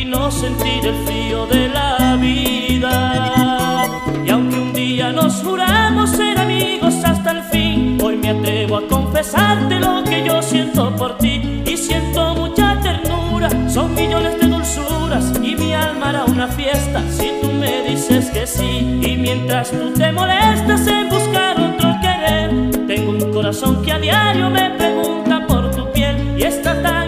no 0.05 0.29
sentir 0.31 0.85
el 0.85 0.95
frío 1.05 1.45
de 1.47 1.67
la 1.69 2.17
vida. 2.19 3.85
Y 4.25 4.29
aunque 4.29 4.57
un 4.57 4.73
día 4.73 5.11
nos 5.11 5.41
juramos 5.43 6.11
ser 6.11 6.39
amigos 6.39 6.95
hasta 7.03 7.31
el 7.31 7.43
fin, 7.43 7.97
hoy 8.01 8.17
me 8.17 8.29
atrevo 8.29 8.77
a 8.77 8.87
confesarte 8.87 9.79
lo 9.79 10.03
que 10.03 10.23
yo 10.23 10.41
siento 10.41 10.95
por 10.95 11.17
ti 11.17 11.63
y 11.65 11.77
siento 11.77 12.35
mucha 12.35 12.79
ternura. 12.81 13.49
Son 13.69 13.93
millones 13.93 14.39
de 14.39 14.47
dulzuras 14.47 15.33
y 15.41 15.55
mi 15.55 15.73
alma 15.73 16.09
hará 16.09 16.25
una 16.25 16.47
fiesta 16.47 17.03
si 17.09 17.31
tú 17.41 17.51
me 17.51 17.81
dices 17.83 18.29
que 18.31 18.45
sí. 18.45 18.99
Y 19.01 19.17
mientras 19.17 19.71
tú 19.71 19.91
te 19.91 20.11
molestas 20.11 20.87
en 20.87 21.09
buscar 21.09 21.59
otro 21.59 21.95
querer, 22.01 22.87
tengo 22.87 23.11
un 23.11 23.33
corazón 23.33 23.81
que 23.83 23.91
a 23.91 23.99
diario 23.99 24.49
me 24.49 24.69
pregunta 24.71 25.45
por 25.47 25.71
tu 25.71 25.91
piel 25.91 26.35
y 26.37 26.43
está 26.43 26.81
tan 26.81 27.04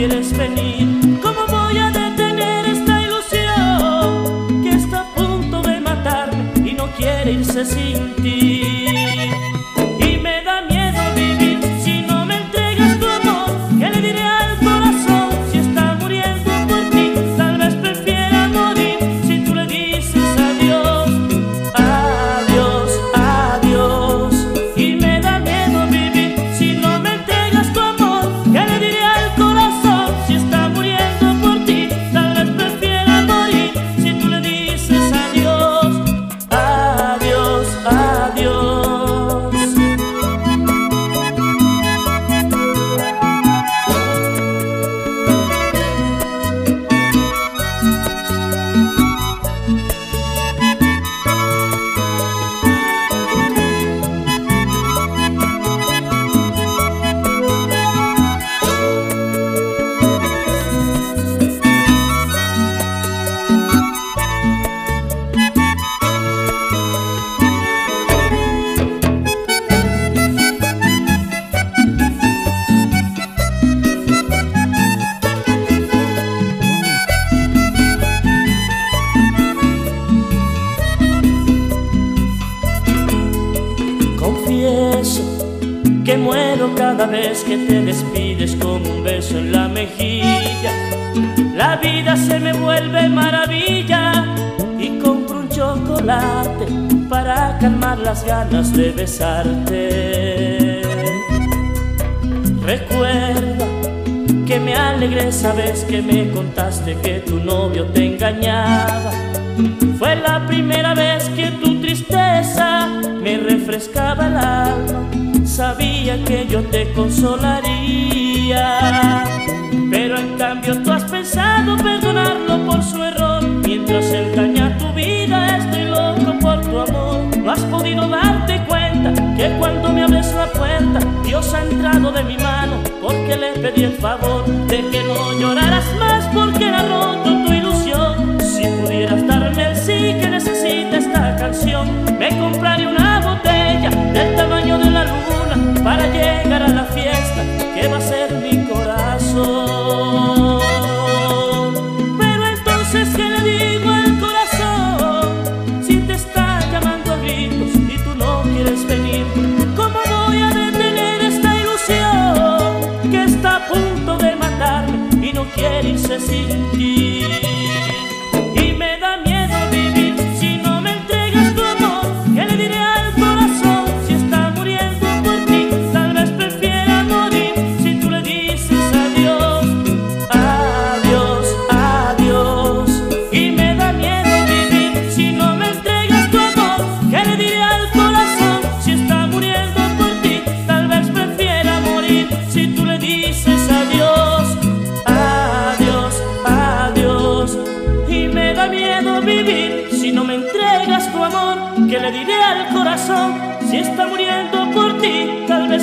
quieres 0.00 0.34
venir? 0.34 1.20
¿Cómo 1.22 1.46
voy 1.46 1.76
a 1.76 1.90
detener 1.90 2.64
esta 2.64 3.02
ilusión 3.02 4.62
que 4.62 4.70
está 4.70 5.00
a 5.00 5.14
punto 5.14 5.60
de 5.60 5.78
matarme 5.78 6.70
y 6.70 6.72
no 6.72 6.86
quiere 6.92 7.32
irse 7.32 7.66
sin 7.66 8.14
ti? 8.14 8.79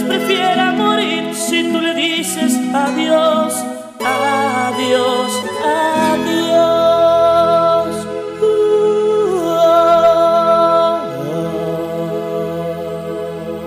prefiera 0.07 0.71
morir 0.71 1.33
si 1.35 1.71
tú 1.71 1.79
le 1.81 1.93
dices 1.93 2.53
adiós, 2.73 3.53
adiós, 3.99 5.31
adiós. 5.63 6.47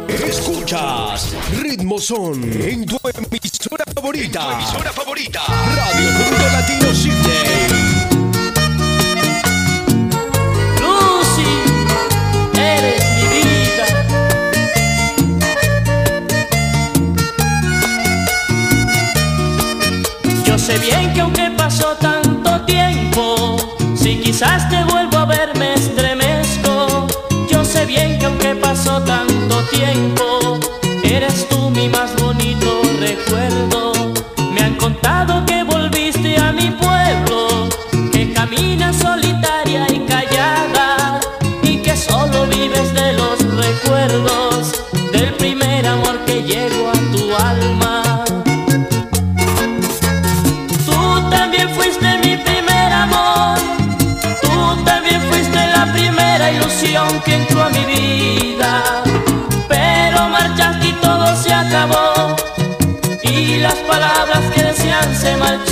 Escuchas 0.09 1.35
Ritmo 1.61 1.99
Son 1.99 2.43
en 2.43 2.87
tu 2.87 2.99
emisora 3.05 3.85
favorita. 3.95 4.41
En 4.53 4.83
tu 4.83 4.93
favorita. 4.93 5.41
Radio 5.47 6.11
Mundo 6.19 6.45
Latino 6.53 6.95
Sydney. 6.95 7.70
sé 20.71 20.79
bien 20.79 21.13
que 21.13 21.21
aunque 21.21 21.51
pasó 21.57 21.97
tanto 21.97 22.61
tiempo, 22.61 23.57
si 23.97 24.21
quizás 24.21 24.69
te 24.69 24.85
vuelvo 24.85 25.19
a 25.19 25.25
ver 25.25 25.57
me 25.59 25.75
estremezco. 25.75 27.07
Yo 27.51 27.65
sé 27.65 27.87
bien 27.87 28.19
que 28.19 28.27
aunque 28.27 28.55
pasó 28.55 29.03
tanto 29.03 29.57
tiempo, 29.73 30.61
eres 31.03 31.49
tú 31.49 31.71
mi 31.71 31.89
más. 31.89 32.11
se 65.21 65.37
marchó. 65.37 65.70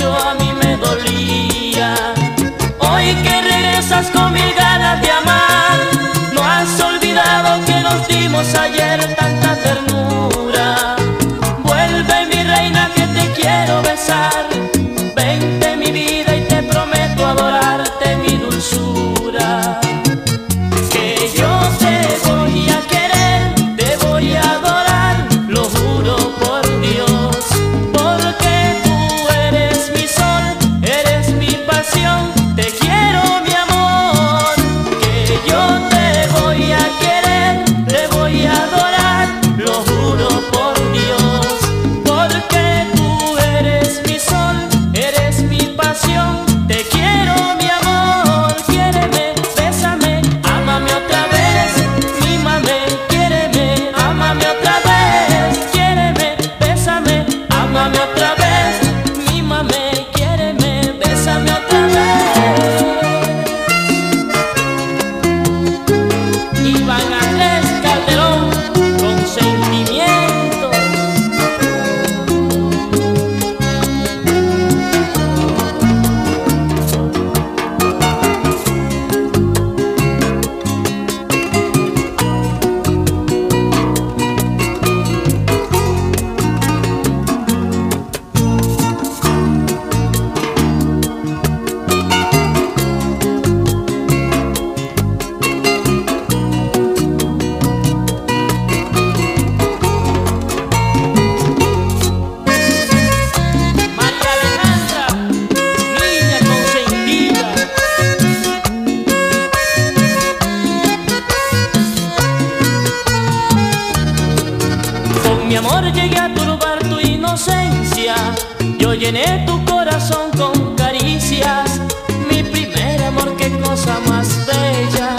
Más 124.09 124.45
bella, 124.45 125.15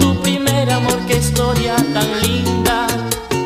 tu 0.00 0.20
primer 0.20 0.70
amor, 0.70 0.98
qué 1.06 1.16
historia 1.16 1.76
tan 1.94 2.08
linda. 2.22 2.86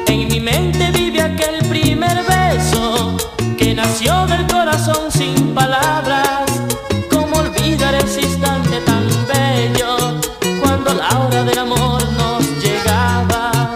En 0.07 0.29
mi 0.29 0.41
mente 0.41 0.91
vive 0.91 1.21
aquel 1.21 1.59
primer 1.69 2.17
beso 2.25 3.17
que 3.59 3.75
nació 3.75 4.27
del 4.27 4.47
corazón 4.47 5.13
sin 5.13 5.55
palabras. 5.55 6.47
¿Cómo 7.11 7.37
olvidar 7.37 7.95
ese 7.95 8.23
instante 8.23 8.81
tan 8.81 9.07
bello 9.33 9.93
cuando 10.63 10.95
la 10.95 11.09
hora 11.21 11.45
del 11.45 11.59
amor 11.59 12.03
nos 12.21 12.43
llegaba? 12.65 13.73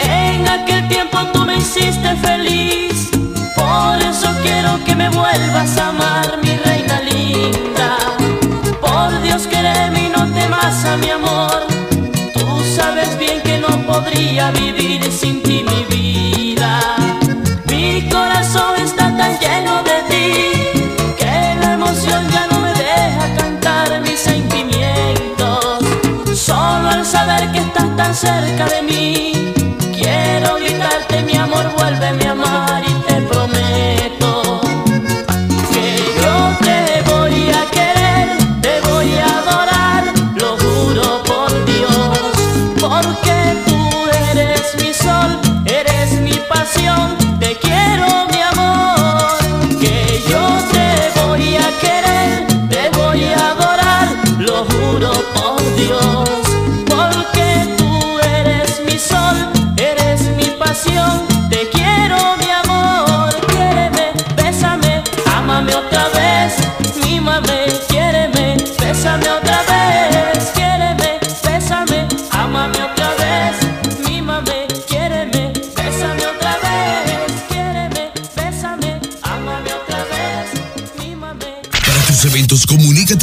En 0.00 0.48
aquel 0.48 0.88
tiempo 0.88 1.18
tú 1.32 1.40
me 1.44 1.56
hiciste 1.58 2.10
feliz, 2.28 3.10
por 3.56 3.96
eso 4.10 4.28
quiero 4.44 4.82
que 4.84 4.94
me 4.94 5.08
vuelvas 5.10 5.76
a 5.78 5.85
mi 10.98 11.10
amor. 11.10 11.66
Tú 12.34 12.46
sabes 12.76 13.18
bien 13.18 13.40
que 13.42 13.58
no 13.58 13.68
podría 13.86 14.50
vivir 14.50 15.02
sin 15.12 15.42
ti 15.42 15.64
mi 15.64 15.84
vida. 15.94 16.80
Mi 17.68 18.08
corazón 18.08 18.76
está 18.78 19.16
tan 19.16 19.38
lleno 19.38 19.82
de 19.82 19.98
ti 20.10 21.14
que 21.18 21.56
la 21.60 21.72
emoción 21.74 22.28
ya 22.30 22.46
no 22.50 22.60
me 22.60 22.72
deja 22.74 23.34
cantar 23.36 24.00
mis 24.00 24.20
sentimientos. 24.20 25.84
Solo 26.34 26.88
al 26.90 27.04
saber 27.04 27.50
que 27.52 27.58
estás 27.58 27.96
tan 27.96 28.14
cerca 28.14 28.66
de 28.66 28.82
mí, 28.82 29.52
quiero 29.94 30.56
gritarte 30.56 31.22
mi 31.22 31.36
amor, 31.36 31.64
vuélveme 31.76 32.26
a 32.26 32.32
amar 32.32 32.85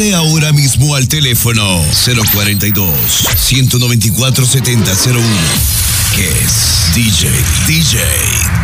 comunícate 0.04 0.14
ahora 0.14 0.52
mismo 0.52 0.96
al 0.96 1.08
teléfono 1.08 1.82
042 2.34 3.28
194 3.36 4.46
7001. 4.46 5.20
Guess 6.16 6.94
DJ, 6.94 7.30
DJ, 7.68 8.00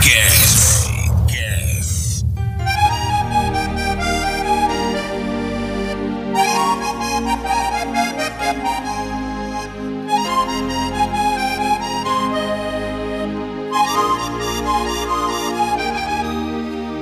Guess. 0.01 0.79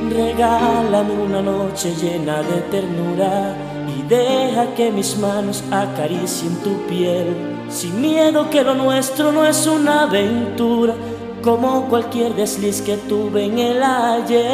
Regálame 0.09 1.13
una 1.13 1.41
noche 1.41 1.93
llena 2.01 2.41
de 2.41 2.61
ternura 2.71 3.66
deja 4.07 4.73
que 4.75 4.91
mis 4.91 5.17
manos 5.17 5.63
acaricien 5.71 6.55
tu 6.63 6.77
piel. 6.87 7.35
Sin 7.69 8.01
miedo 8.01 8.49
que 8.49 8.63
lo 8.63 8.75
nuestro 8.75 9.31
no 9.31 9.45
es 9.45 9.65
una 9.67 10.03
aventura, 10.03 10.93
como 11.41 11.87
cualquier 11.89 12.35
desliz 12.35 12.81
que 12.81 12.97
tuve 12.97 13.45
en 13.45 13.59
el 13.59 13.81
ayer. 13.83 14.47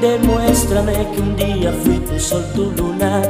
Demuéstrame 0.00 0.92
que 1.14 1.20
un 1.20 1.36
día 1.36 1.72
fui 1.72 1.98
tu 1.98 2.18
sol, 2.18 2.44
tu 2.54 2.70
luna, 2.72 3.22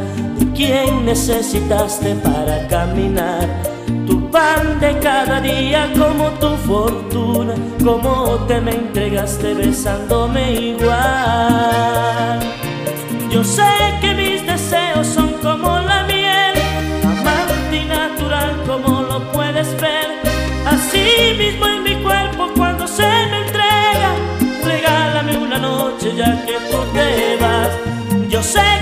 quien 0.54 1.04
necesitaste 1.04 2.14
para 2.16 2.66
caminar. 2.68 3.48
Tu 4.06 4.30
pan 4.30 4.80
de 4.80 4.98
cada 4.98 5.40
día 5.40 5.92
como 5.98 6.30
tu 6.40 6.56
fortuna, 6.66 7.54
como 7.82 8.36
te 8.46 8.60
me 8.60 8.72
entregaste 8.72 9.54
besándome 9.54 10.52
igual. 10.52 12.53
Yo 13.34 13.42
sé 13.42 13.64
que 14.00 14.14
mis 14.14 14.46
deseos 14.46 15.08
son 15.08 15.32
como 15.42 15.80
la 15.80 16.04
miel, 16.04 16.54
amante 17.02 17.78
y 17.82 17.84
natural 17.84 18.62
como 18.64 19.02
lo 19.02 19.32
puedes 19.32 19.74
ver. 19.80 20.06
Así 20.64 21.34
mismo 21.36 21.66
en 21.66 21.82
mi 21.82 21.96
cuerpo 21.96 22.52
cuando 22.56 22.86
se 22.86 23.02
me 23.02 23.38
entrega, 23.44 24.10
regálame 24.64 25.36
una 25.36 25.58
noche 25.58 26.14
ya 26.14 26.46
que 26.46 26.60
tú 26.70 26.78
te 26.94 27.36
vas. 27.42 27.70
Yo 28.28 28.40
sé 28.40 28.73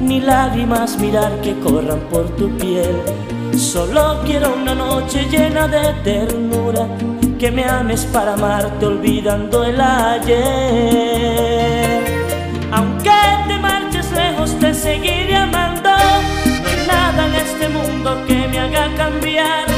ni 0.00 0.20
lágrimas 0.20 0.98
mirar 0.98 1.40
que 1.42 1.54
corran 1.60 2.00
por 2.10 2.28
tu 2.36 2.50
piel. 2.56 3.00
Solo 3.56 4.20
quiero 4.24 4.52
una 4.54 4.74
noche 4.74 5.28
llena 5.30 5.68
de 5.68 5.92
ternura, 6.02 6.88
que 7.38 7.52
me 7.52 7.64
ames 7.64 8.04
para 8.06 8.34
amarte 8.34 8.86
olvidando 8.86 9.64
el 9.64 9.80
ayer. 9.80 10.40
Aunque 12.72 13.12
te 13.46 13.58
marches 13.58 14.10
lejos, 14.10 14.58
te 14.58 14.74
seguiré 14.74 15.36
amando. 15.36 15.90
No 15.90 16.68
hay 16.68 16.86
nada 16.88 17.28
en 17.28 17.34
este 17.36 17.68
mundo 17.68 18.24
que 18.26 18.48
me 18.48 18.58
haga 18.58 18.92
cambiar. 18.96 19.69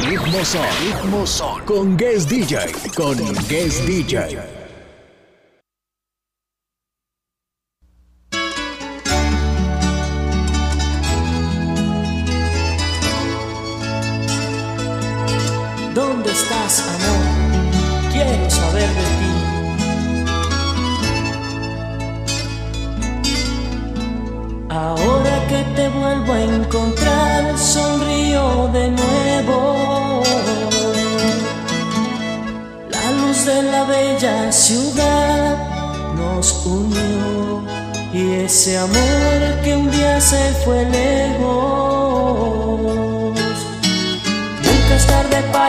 ritmo 0.00 0.44
son, 0.44 0.66
ritmo 0.80 1.26
son, 1.26 1.60
con 1.64 1.96
Guest 1.96 2.28
DJ, 2.28 2.72
con 2.94 3.16
Guest 3.48 3.84
DJ. 3.84 4.61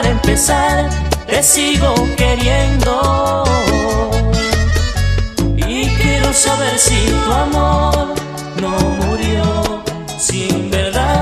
empezar, 0.10 0.90
te 1.28 1.42
sigo 1.44 1.94
queriendo. 2.18 3.44
Y 5.56 5.88
quiero 6.02 6.34
saber 6.34 6.78
si 6.78 6.96
tu 7.26 7.32
amor 7.32 8.14
no 8.62 8.78
murió 9.06 9.84
sin 10.18 10.70
verdad. 10.70 11.13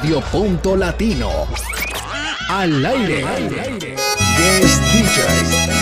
Radio 0.00 0.20
Punto 0.30 0.76
Latino. 0.76 1.48
Al 2.50 2.84
aire. 2.84 3.24
Guest 4.36 4.80
DJ. 4.92 5.77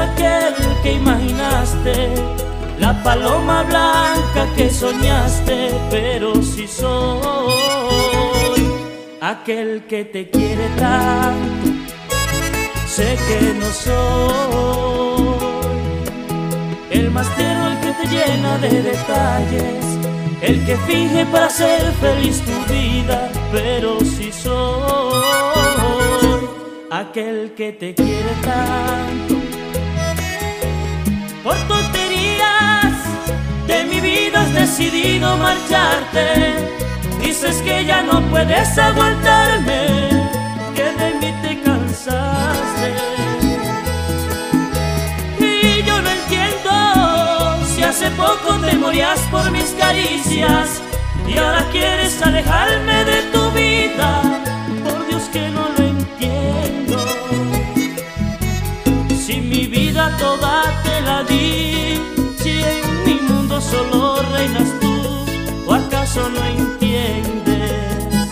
Aquel 0.00 0.54
que 0.82 0.92
imaginaste, 0.92 2.14
la 2.78 3.02
paloma 3.02 3.62
blanca 3.62 4.46
que 4.56 4.70
soñaste, 4.70 5.70
pero 5.90 6.42
si 6.42 6.66
soy 6.66 7.22
aquel 9.20 9.84
que 9.86 10.04
te 10.04 10.30
quiere 10.30 10.68
tanto, 10.76 11.70
sé 12.86 13.16
que 13.28 13.54
no 13.60 13.66
soy 13.72 15.12
el 16.90 17.10
más 17.10 17.28
tierno, 17.36 17.68
el 17.68 17.78
que 17.80 17.92
te 17.92 18.06
llena 18.08 18.58
de 18.58 18.82
detalles, 18.82 19.84
el 20.42 20.64
que 20.66 20.76
finge 20.88 21.24
para 21.26 21.48
ser 21.48 21.92
feliz 22.00 22.42
tu 22.42 22.72
vida, 22.72 23.30
pero 23.52 24.00
si 24.00 24.32
soy 24.32 25.62
aquel 26.90 27.54
que 27.54 27.72
te 27.72 27.94
quiere 27.94 28.34
tanto. 28.42 29.41
Por 31.42 31.56
tonterías 31.66 32.92
de 33.66 33.84
mi 33.84 34.00
vida 34.00 34.42
has 34.42 34.54
decidido 34.54 35.36
marcharte. 35.38 36.70
Dices 37.20 37.56
que 37.62 37.84
ya 37.84 38.02
no 38.02 38.22
puedes 38.30 38.78
aguantarme, 38.78 40.08
que 40.76 40.84
de 40.84 41.14
mí 41.20 41.34
te 41.42 41.60
cansaste. 41.62 42.94
Y 45.40 45.82
yo 45.82 46.00
no 46.00 46.08
entiendo 46.08 47.66
si 47.74 47.82
hace 47.82 48.08
poco 48.12 48.54
te 48.60 48.76
morías 48.76 49.18
por 49.30 49.50
mis 49.50 49.70
caricias 49.72 50.80
y 51.26 51.38
ahora 51.38 51.66
quieres 51.72 52.22
alejarme 52.22 53.04
de 53.04 53.22
tu 53.32 53.50
vida. 53.50 54.22
Por 54.84 55.06
Dios 55.08 55.24
que 55.32 55.50
no 55.50 55.68
lo 55.76 55.84
entiendo. 55.84 56.98
Si 59.26 59.40
mi 59.40 59.66
vida 59.66 60.16
toda 60.18 60.71
si 62.36 62.50
en 62.50 63.04
mi 63.04 63.14
mundo 63.28 63.60
solo 63.60 64.22
reinas 64.32 64.68
tú, 64.80 64.94
o 65.66 65.74
acaso 65.74 66.28
no 66.28 66.44
entiendes 66.44 68.30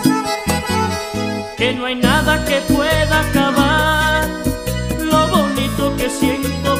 que 1.57 1.73
no 1.73 1.85
hay 1.85 1.95
nada 1.95 2.43
que 2.45 2.61
pueda 2.73 3.21
acabar 3.21 4.27
lo 4.99 5.27
bonito 5.27 5.95
que 5.97 6.09
siento 6.09 6.70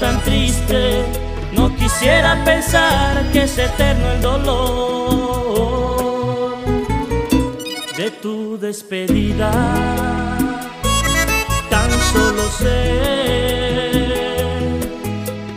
tan 0.00 0.20
triste. 0.22 1.04
No 1.52 1.76
quisiera 1.76 2.42
pensar 2.44 3.30
que 3.32 3.42
es 3.44 3.56
eterno 3.58 4.12
el 4.12 4.22
dolor 4.22 5.60
de 7.96 8.10
tu 8.22 8.58
despedida. 8.58 9.50
Tan 11.68 11.90
solo 12.12 12.42
sé 12.58 13.00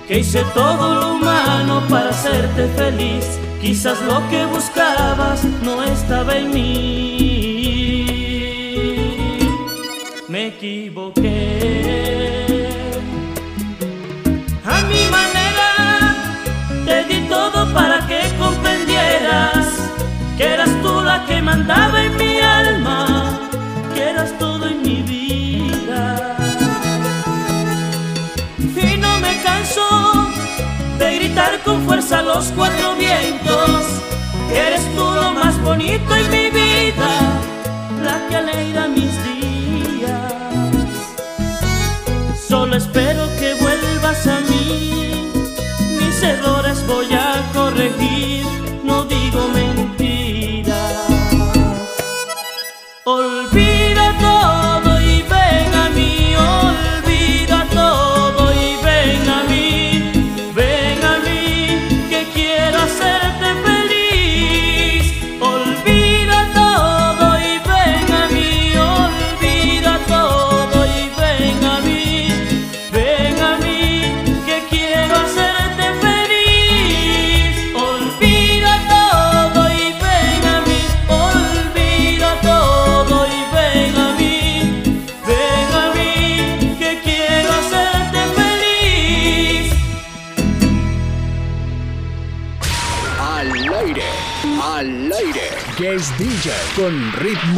que 0.08 0.20
hice 0.20 0.44
todo 0.54 0.96
lo 0.96 1.16
humano 1.16 1.82
para 1.90 2.10
hacerte 2.10 2.68
feliz. 2.76 3.40
Quizás 3.62 4.02
lo 4.02 4.22
que 4.30 4.46
buscabas 4.46 5.46
no 5.64 5.82
estaba 5.84 6.36
en 6.36 6.52
mí. 6.54 7.64
Me 10.28 10.48
equivoqué. 10.48 12.33
Los 32.34 32.52
cuatro 32.54 32.96
vientos, 32.96 33.73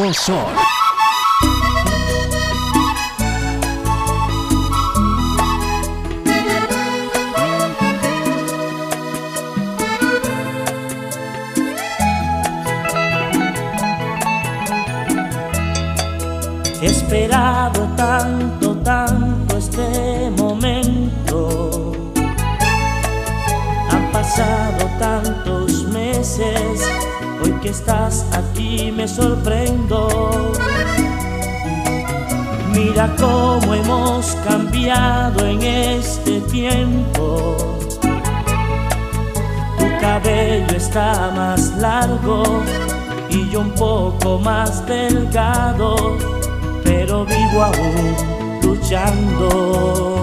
Nuevo 0.06 0.46
He 16.82 16.86
esperado 16.86 17.88
tanto, 17.96 18.76
tanto 18.84 19.58
este 19.58 20.30
momento. 20.38 21.94
Han 23.90 24.12
pasado 24.12 24.86
tantos 25.00 25.86
meses, 25.86 26.82
hoy 27.42 27.54
que 27.64 27.70
estás 27.70 28.25
me 29.06 29.08
sorprendo. 29.08 30.52
Mira 32.74 33.14
cómo 33.18 33.74
hemos 33.74 34.36
cambiado 34.48 35.46
en 35.46 35.62
este 35.62 36.42
tiempo. 36.42 37.56
Tu 39.78 39.86
cabello 40.02 40.76
está 40.76 41.32
más 41.36 41.76
largo 41.78 42.64
y 43.30 43.50
yo 43.50 43.62
un 43.62 43.72
poco 43.72 44.40
más 44.40 44.86
delgado, 44.86 46.18
pero 46.84 47.26
vivo 47.26 47.64
aún 47.64 48.16
luchando. 48.64 50.16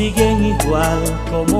siguen 0.00 0.42
igual 0.42 1.02
como 1.30 1.59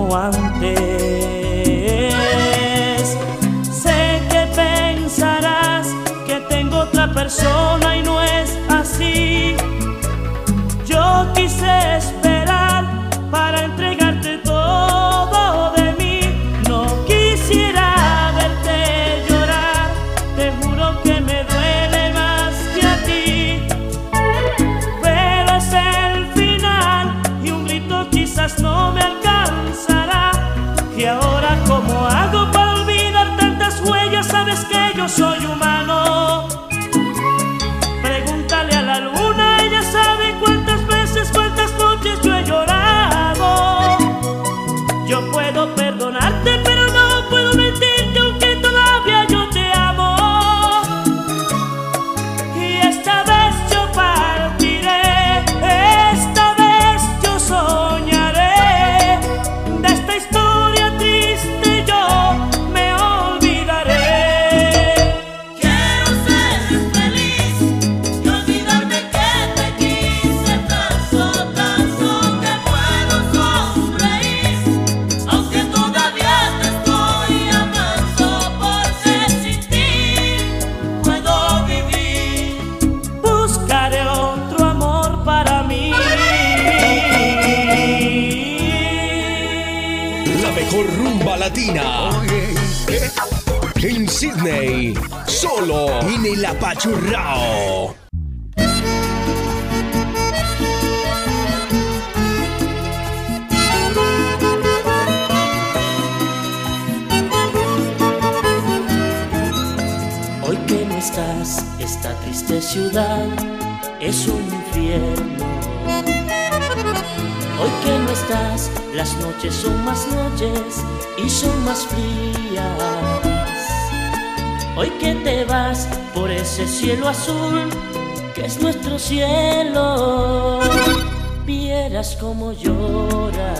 como 132.20 132.52
llora 132.52 133.54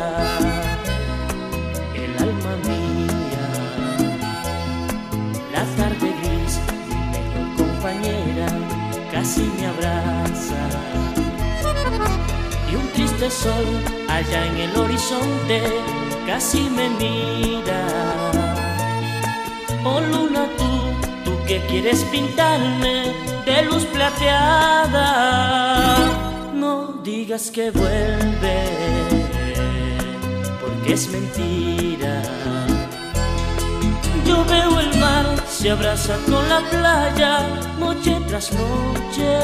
el 1.95 2.13
alma 2.23 2.55
mía. 2.69 3.47
La 5.55 5.65
tarde 5.79 6.09
gris, 6.21 6.61
mi 6.69 7.01
mejor 7.17 7.47
compañera, 7.57 8.49
casi 9.11 9.45
me 9.59 9.67
abraza. 9.67 10.63
Y 12.71 12.75
un 12.77 12.87
triste 12.93 13.31
sol 13.31 13.67
allá 14.09 14.47
en 14.47 14.57
el 14.59 14.77
horizonte 14.77 15.63
casi 16.27 16.69
me 16.69 16.91
mira. 16.91 17.83
Oh 19.85 20.01
luna 20.01 20.45
tú, 20.59 20.71
tú 21.25 21.33
que 21.47 21.65
quieres 21.67 22.05
pintarme 22.13 23.15
de 23.47 23.63
luz 23.63 23.85
plateada, 23.87 25.07
que 27.39 27.71
vuelve, 27.71 28.65
porque 30.61 30.95
es 30.95 31.09
mentira. 31.11 32.23
Yo 34.27 34.45
veo 34.47 34.81
el 34.81 34.99
mar, 34.99 35.27
se 35.49 35.71
abraza 35.71 36.17
con 36.27 36.49
la 36.49 36.61
playa, 36.71 37.47
noche 37.79 38.19
tras 38.27 38.51
noche. 38.53 39.39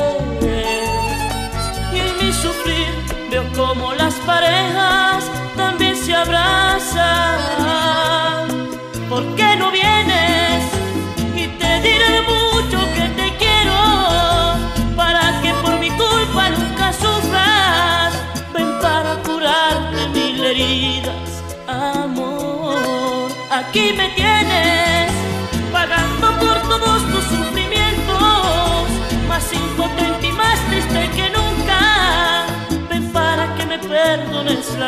Y 1.94 1.98
en 2.00 2.26
mi 2.26 2.32
sufrir 2.32 2.88
veo 3.30 3.44
como 3.54 3.94
las 3.94 4.14
parejas 4.14 5.05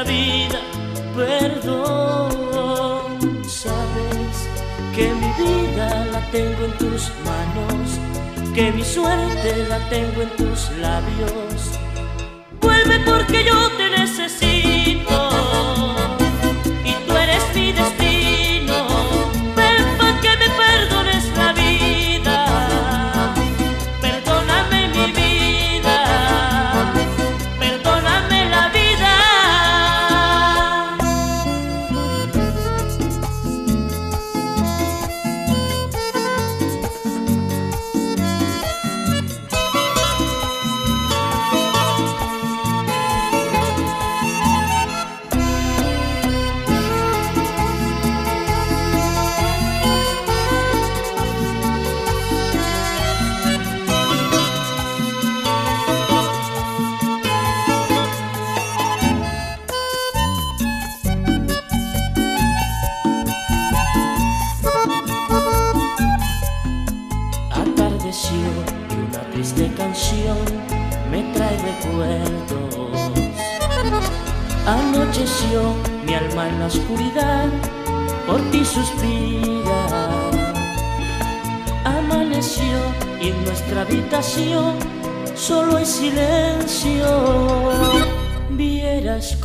vida, 0.04 0.60
perdón. 1.16 2.32
Sabes 3.44 4.48
que 4.94 5.12
mi 5.14 5.30
vida 5.42 6.06
la 6.12 6.20
tengo 6.30 6.64
en 6.64 6.72
tus 6.78 7.10
manos, 7.24 7.98
que 8.54 8.72
mi 8.72 8.84
suerte 8.84 9.66
la 9.68 9.78
tengo 9.88 10.22
en 10.22 10.30
tus 10.36 10.70
labios. 10.78 11.78
Vuelve 12.60 13.00
porque 13.00 13.44
yo 13.44 13.70
te 13.76 13.90
necesito 13.90 14.97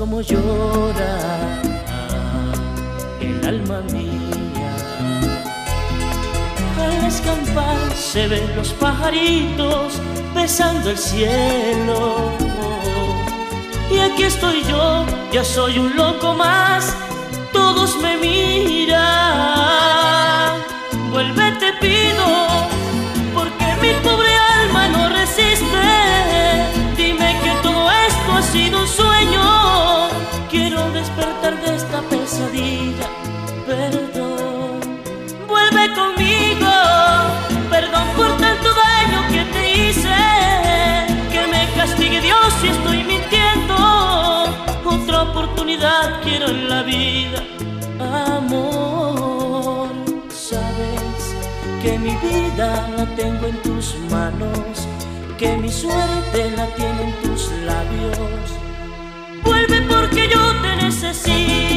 como 0.04 0.20
llora 0.20 1.62
el 3.22 3.48
alma 3.48 3.80
mía. 3.94 4.70
Al 6.78 7.06
escampar 7.06 7.78
se 7.96 8.28
ven 8.28 8.54
los 8.58 8.74
pajaritos 8.74 10.02
besando 10.36 10.90
el 10.90 10.98
cielo. 10.98 12.34
Y 13.90 14.00
aquí 14.00 14.24
estoy 14.24 14.62
yo, 14.66 15.06
ya 15.32 15.46
soy 15.46 15.80
un 15.80 15.96
loco 15.96 16.34
más, 16.34 16.94
todos 17.54 17.96
me 18.02 18.18
miran. 18.18 19.54
La 52.68 53.06
tengo 53.16 53.48
en 53.48 53.62
tus 53.62 53.96
manos, 54.10 54.88
que 55.38 55.58
mi 55.58 55.70
suerte 55.70 56.52
la 56.56 56.66
tiene 56.76 57.02
en 57.10 57.14
tus 57.24 57.52
labios. 57.66 58.46
Vuelve 59.44 59.82
porque 59.82 60.30
yo 60.34 60.42
te 60.62 60.76
necesito 60.86 61.73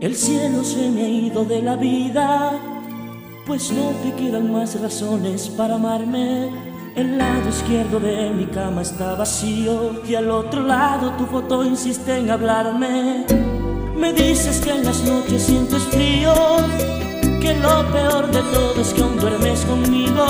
El 0.00 0.14
cielo 0.14 0.62
se 0.62 0.90
me 0.90 1.02
ha 1.02 1.08
ido 1.08 1.44
de 1.44 1.62
la 1.62 1.76
vida 1.76 2.52
pues 3.46 3.70
no 3.70 3.90
te 4.02 4.12
quedan 4.12 4.52
más 4.52 4.80
razones 4.80 5.48
para 5.48 5.76
amarme. 5.76 6.50
El 6.96 7.16
lado 7.16 7.48
izquierdo 7.48 8.00
de 8.00 8.30
mi 8.30 8.46
cama 8.46 8.82
está 8.82 9.14
vacío 9.14 10.02
y 10.04 10.16
al 10.16 10.30
otro 10.30 10.62
lado 10.62 11.12
tu 11.12 11.26
foto 11.26 11.64
insiste 11.64 12.16
en 12.18 12.30
hablarme. 12.30 13.45
Me 13.96 14.12
dices 14.12 14.60
que 14.60 14.70
en 14.70 14.84
las 14.84 15.02
noches 15.04 15.42
sientes 15.42 15.82
frío, 15.84 16.34
que 17.40 17.54
lo 17.54 17.84
peor 17.90 18.30
de 18.30 18.42
todo 18.52 18.80
es 18.80 18.92
que 18.92 19.02
aún 19.02 19.18
duermes 19.18 19.60
conmigo, 19.64 20.26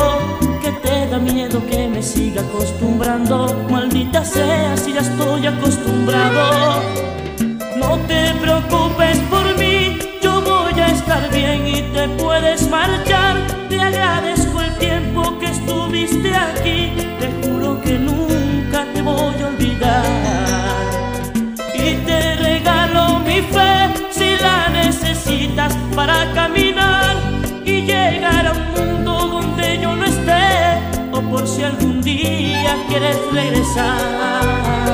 que 0.63 0.71
te 0.71 1.09
da 1.09 1.19
miedo 1.19 1.61
que 1.69 1.89
me 1.89 2.03
siga 2.03 2.43
acostumbrando. 2.43 3.67
Maldita 3.69 4.25
sea 4.25 4.77
si 4.77 4.93
ya 4.93 5.01
estoy 5.01 5.47
acostumbrado. 5.47 6.81
No 7.77 7.99
te 8.07 8.33
preocupes 8.41 9.19
por 9.31 9.59
mí, 9.59 9.99
yo 10.23 10.41
voy 10.43 10.81
a 10.81 10.87
estar 10.87 11.29
bien 11.31 11.67
y 11.67 11.83
te 11.93 12.09
puedes 12.23 12.71
marchar. 12.71 13.37
Te 13.69 13.81
agradezco 13.81 14.63
el 14.63 14.79
tiempo 14.79 15.39
que 15.41 15.47
estuviste 15.47 16.35
aquí, 16.35 16.93
te 17.19 17.29
juro 17.43 17.81
que 17.83 17.99
nunca 17.99 18.87
te 18.95 19.03
voy 19.03 19.35
a 19.43 19.47
olvidar. 19.49 20.05
Y 21.75 21.95
te 22.07 22.36
fe 23.43 23.93
si 24.11 24.37
la 24.43 24.69
necesitas 24.69 25.75
para 25.95 26.33
caminar 26.33 27.17
y 27.65 27.83
llegar 27.83 28.47
a 28.47 28.53
un 28.53 28.73
mundo 28.75 29.13
donde 29.29 29.79
yo 29.81 29.95
no 29.95 30.05
esté, 30.05 30.79
o 31.13 31.21
por 31.21 31.47
si 31.47 31.63
algún 31.63 32.01
día 32.03 32.77
quieres 32.89 33.19
regresar. 33.33 34.86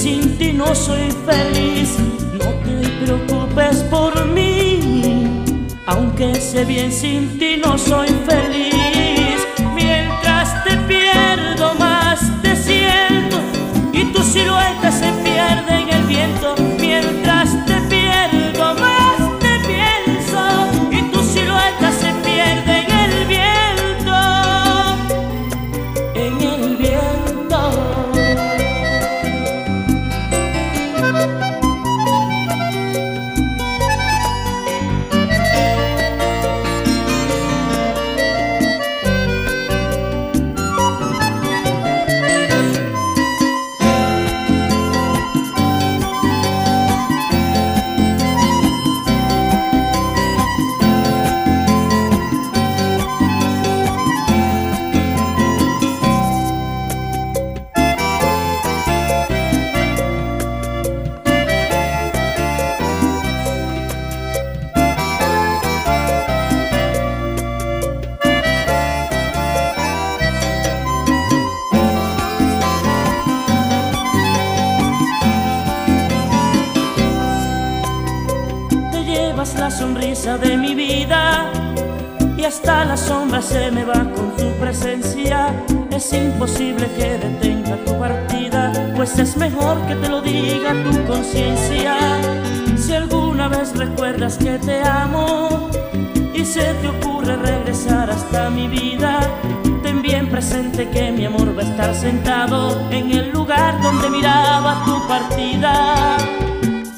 Sin 0.00 0.38
ti 0.38 0.52
no 0.52 0.74
soy 0.74 1.10
feliz. 1.26 1.90
No 2.32 2.48
te 2.64 2.88
preocupes 3.04 3.82
por 3.90 4.12
mí, 4.28 4.80
aunque 5.86 6.34
sé 6.36 6.64
bien 6.64 6.90
sin 6.90 7.38
ti 7.38 7.58
no 7.62 7.76
soy 7.76 8.08
feliz. 8.26 8.69
Que 86.88 87.18
detenga 87.18 87.76
tu 87.84 87.98
partida, 87.98 88.72
pues 88.96 89.18
es 89.18 89.36
mejor 89.36 89.76
que 89.86 89.94
te 89.96 90.08
lo 90.08 90.22
diga 90.22 90.72
tu 90.82 91.04
conciencia. 91.04 91.94
Si 92.76 92.94
alguna 92.94 93.48
vez 93.48 93.76
recuerdas 93.76 94.38
que 94.38 94.58
te 94.58 94.82
amo 94.82 95.68
y 96.32 96.42
se 96.44 96.62
te 96.74 96.88
ocurre 96.88 97.36
regresar 97.36 98.10
hasta 98.10 98.48
mi 98.48 98.66
vida, 98.68 99.20
ten 99.82 100.00
bien 100.00 100.30
presente 100.30 100.88
que 100.88 101.12
mi 101.12 101.26
amor 101.26 101.56
va 101.56 101.62
a 101.62 101.66
estar 101.66 101.94
sentado 101.94 102.90
en 102.90 103.10
el 103.10 103.30
lugar 103.30 103.80
donde 103.82 104.08
miraba 104.08 104.82
tu 104.86 105.06
partida. 105.06 106.16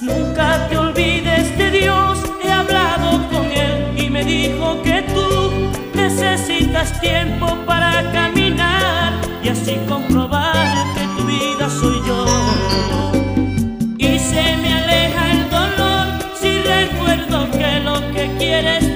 Nunca 0.00 0.68
te 0.68 0.78
olvides 0.78 1.58
de 1.58 1.70
Dios, 1.72 2.18
he 2.44 2.52
hablado 2.52 3.28
con 3.30 3.46
Él 3.50 3.98
y 3.98 4.10
me 4.10 4.24
dijo 4.24 4.80
que 4.82 5.02
tú 5.12 5.70
necesitas 5.94 7.00
tiempo 7.00 7.46
para 7.66 8.12
caminar 8.12 8.41
así 9.62 9.78
comprobar 9.88 10.86
que 10.94 11.06
tu 11.16 11.26
vida 11.26 11.70
soy 11.70 12.00
yo. 12.06 12.24
Y 13.98 14.18
se 14.18 14.56
me 14.56 14.72
aleja 14.72 15.32
el 15.32 15.50
dolor 15.50 16.06
si 16.34 16.50
recuerdo 16.62 17.50
que 17.52 17.80
lo 17.80 18.00
que 18.12 18.30
quieres 18.38 18.91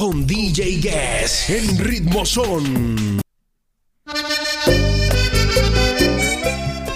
con 0.00 0.26
DJ 0.26 0.80
Guess 0.80 1.50
en 1.50 1.78
Ritmo 1.78 2.24
Son. 2.24 3.20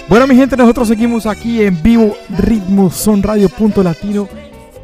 Bueno, 0.09 0.25
mi 0.25 0.35
gente, 0.35 0.57
nosotros 0.57 0.87
seguimos 0.87 1.27
aquí 1.27 1.61
en 1.61 1.83
vivo, 1.83 2.17
Ritmo 2.35 2.89
Son 2.89 3.21
Radio 3.21 3.47
Punto 3.49 3.83
Latino 3.83 4.27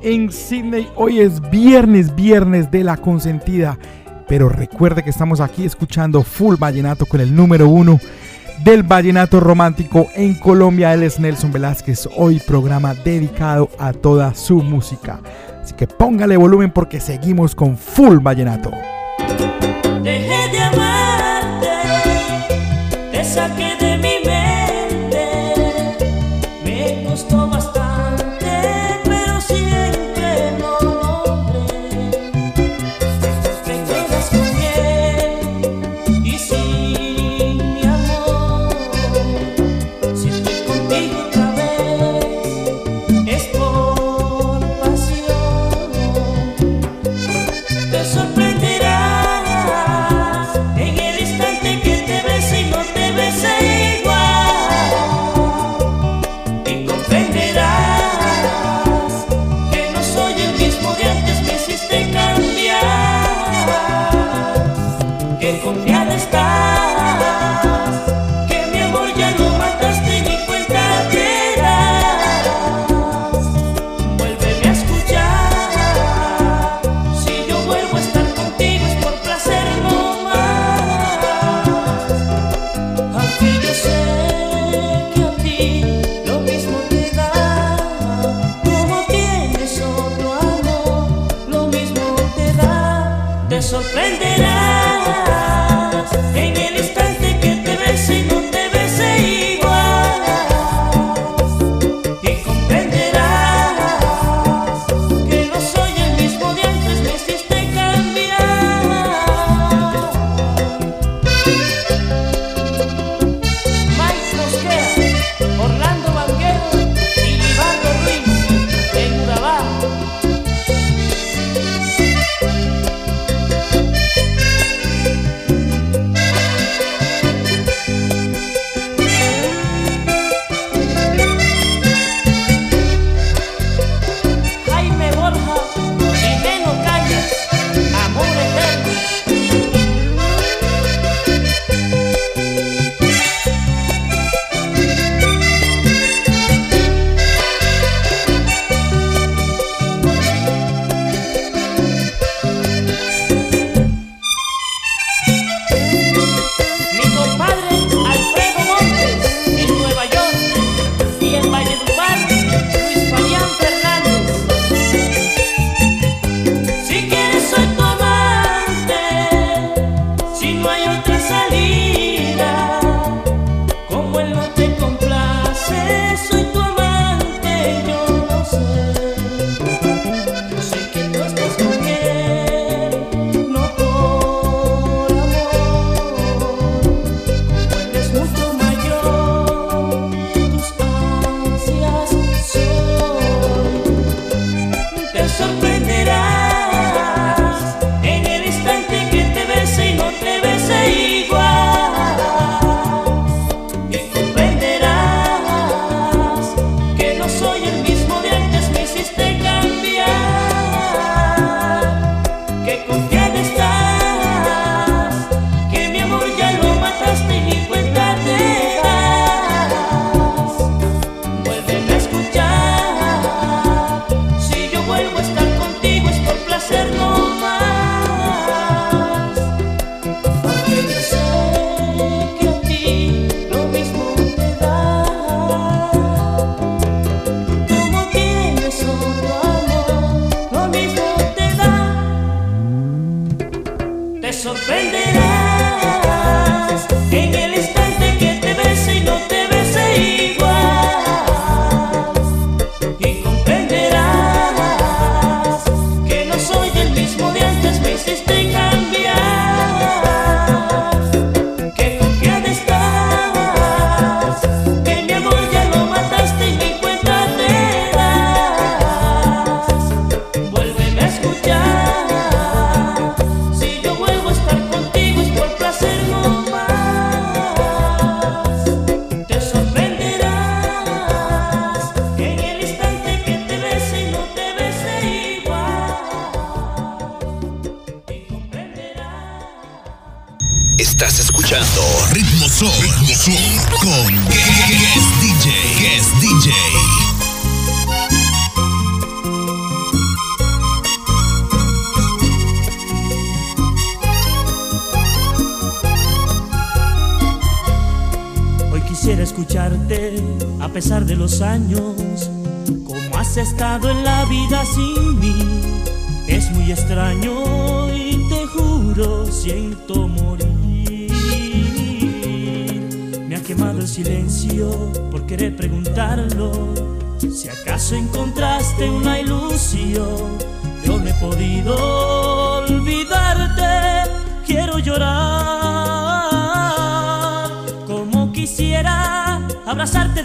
en 0.04 0.32
Sydney. 0.32 0.88
Hoy 0.96 1.20
es 1.20 1.42
viernes, 1.50 2.14
viernes 2.14 2.70
de 2.70 2.84
la 2.84 2.98
consentida. 2.98 3.80
Pero 4.28 4.50
recuerde 4.50 5.02
que 5.02 5.10
estamos 5.10 5.40
aquí 5.40 5.66
escuchando 5.66 6.22
Full 6.22 6.58
Vallenato 6.58 7.08
con 7.08 7.22
el 7.22 7.36
número 7.36 7.70
uno, 7.70 8.00
del 8.64 8.84
vallenato 8.84 9.40
romántico 9.40 10.08
en 10.16 10.34
Colombia. 10.36 10.94
Él 10.94 11.04
es 11.04 11.20
Nelson 11.20 11.52
Velázquez, 11.52 12.08
hoy 12.16 12.40
programa 12.40 12.94
dedicado 12.94 13.70
a 13.80 13.94
toda 13.94 14.34
su 14.34 14.62
música. 14.62 15.20
Así 15.62 15.74
que 15.74 15.88
póngale 15.88 16.38
volumen 16.38 16.72
porque 16.72 17.00
seguimos 17.00 17.56
con 17.56 17.78
full 17.78 18.18
vallenato. 18.20 18.72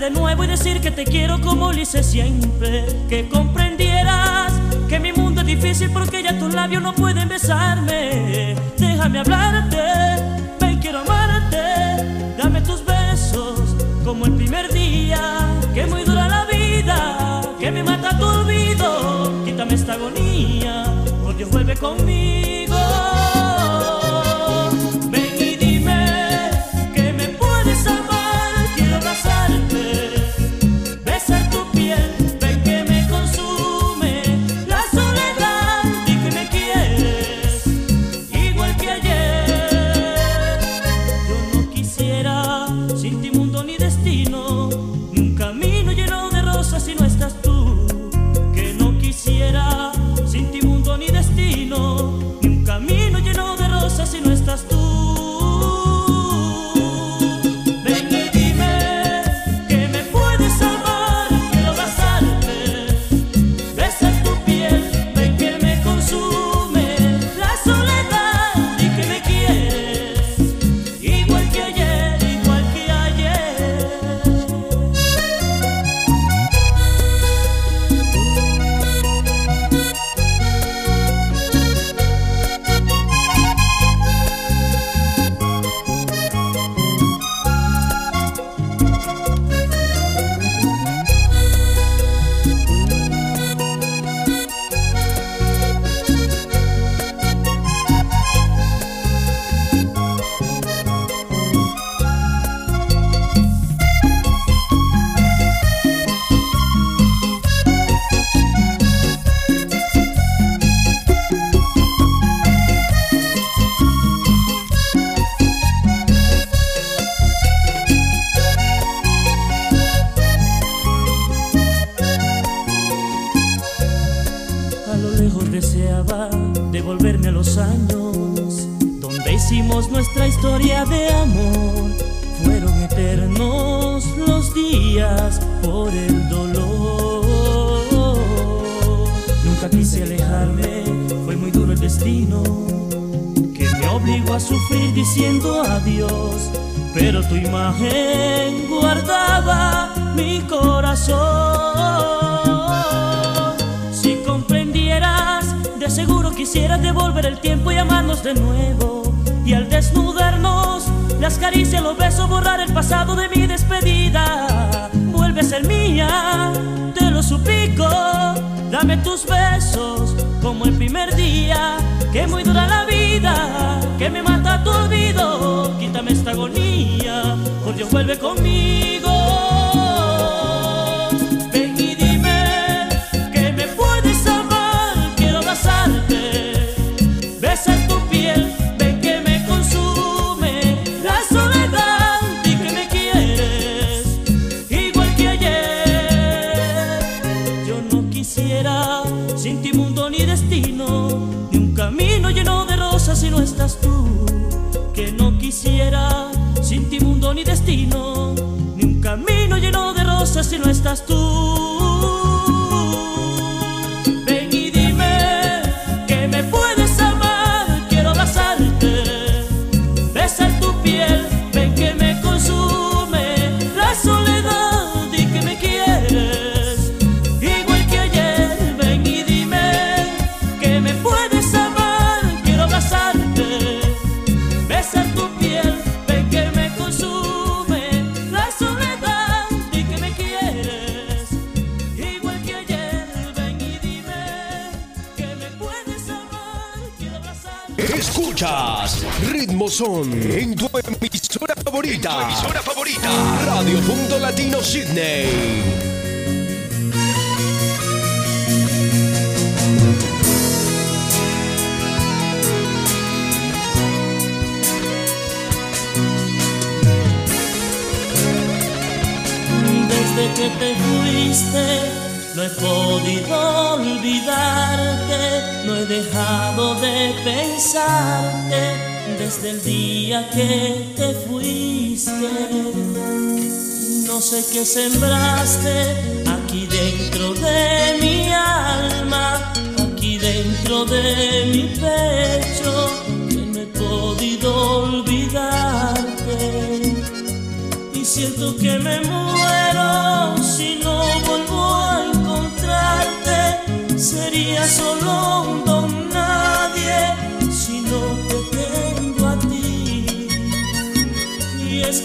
de 0.07 0.12
nuevo 0.12 0.45
y 0.45 0.47
decir 0.47 0.81
que 0.81 0.93
te 0.93 1.05
quiero 1.05 1.41
como 1.41 1.73
lo 1.73 1.81
hice 1.81 2.05
siempre. 2.05 2.85
Que 3.09 3.28
comprendieras 3.28 4.53
que 4.89 5.01
mi 5.01 5.12
mundo 5.12 5.41
es 5.41 5.47
difícil 5.49 5.91
porque 5.91 6.23
ya 6.23 6.39
tus 6.39 6.55
labios 6.55 6.81
no 6.81 6.95
pueden 6.95 7.28
besarme. 7.28 8.55
Déjame 8.78 9.19
hablarte. 9.19 9.86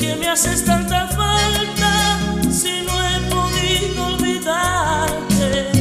que 0.01 0.15
me 0.15 0.27
haces 0.27 0.65
tanta 0.65 1.07
falta 1.09 2.17
si 2.49 2.81
no 2.81 2.93
he 3.07 3.19
podido 3.29 4.07
olvidarte. 4.07 5.71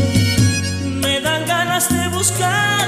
Me 1.02 1.20
dan 1.22 1.46
ganas 1.46 1.88
de 1.88 2.08
buscar. 2.08 2.79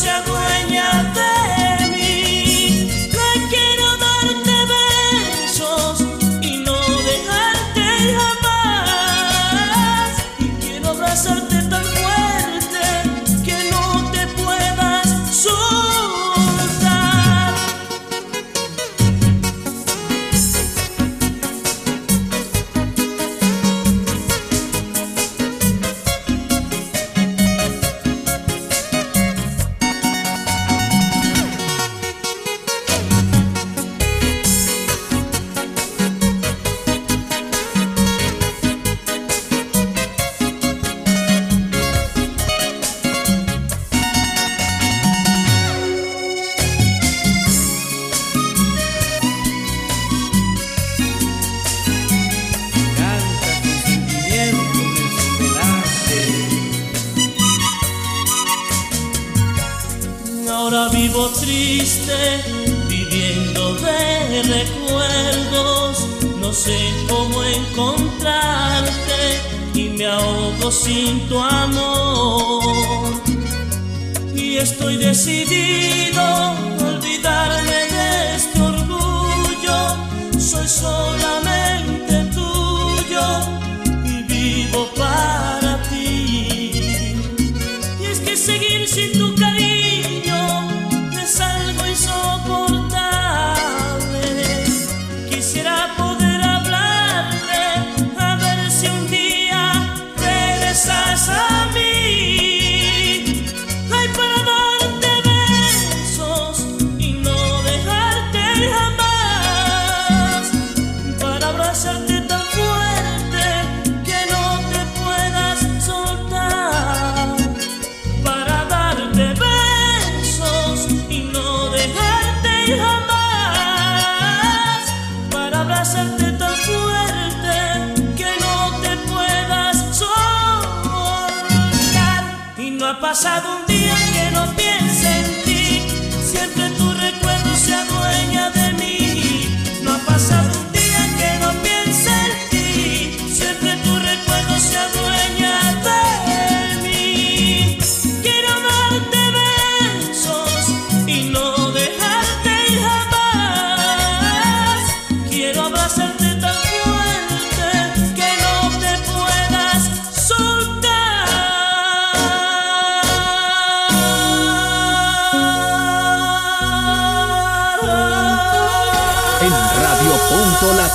se 0.00 0.08
adueña 0.08 1.12
de 1.14 1.29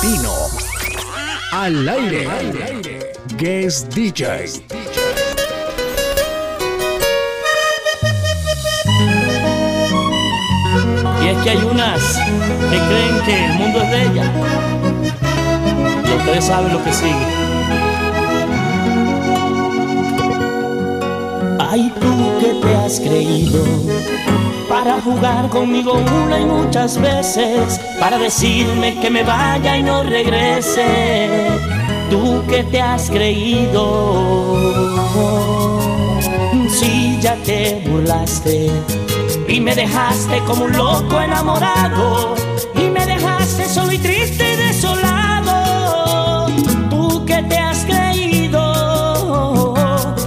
Latino. 0.06 0.34
Al 1.52 1.88
aire. 1.88 2.28
Guest 3.36 3.92
DJ. 3.92 4.44
Y 11.22 11.28
es 11.28 11.38
que 11.42 11.50
hay 11.50 11.58
unas 11.58 12.00
que 12.70 12.78
creen 12.88 13.20
que 13.24 13.44
el 13.46 13.52
mundo 13.54 13.82
es 13.82 13.90
de 13.90 14.02
ellas. 14.02 14.30
Y 16.04 16.16
ustedes 16.16 16.44
saben 16.44 16.72
lo 16.72 16.84
que 16.84 16.92
sigue. 16.92 17.26
Ay, 21.58 21.92
tú 22.00 22.38
que 22.38 22.54
te 22.62 22.76
has 22.76 23.00
creído 23.00 23.64
para 24.68 25.00
jugar 25.00 25.48
conmigo 25.48 25.94
una 25.94 26.38
y 26.38 26.44
muchas 26.44 27.00
veces 27.00 27.80
para 27.98 28.18
decirme 28.18 28.98
que 29.00 29.10
me 29.10 29.22
vaya 29.22 29.76
y 29.76 29.82
no 29.82 30.02
regrese. 30.02 31.26
Tú 32.10 32.42
que 32.48 32.62
te 32.64 32.80
has 32.80 33.10
creído, 33.10 34.56
si 36.68 37.18
ya 37.20 37.34
te 37.36 37.82
burlaste 37.88 38.70
y 39.48 39.60
me 39.60 39.74
dejaste 39.74 40.38
como 40.46 40.64
un 40.64 40.76
loco 40.76 41.20
enamorado 41.20 42.34
y 42.74 42.90
me 42.90 43.04
dejaste 43.06 43.68
solo 43.68 43.92
y 43.92 43.98
triste 43.98 44.52
y 44.52 44.56
desolado. 44.56 46.46
Tú 46.90 47.24
que 47.24 47.42
te 47.42 47.58
has 47.58 47.84
creído 47.84 49.74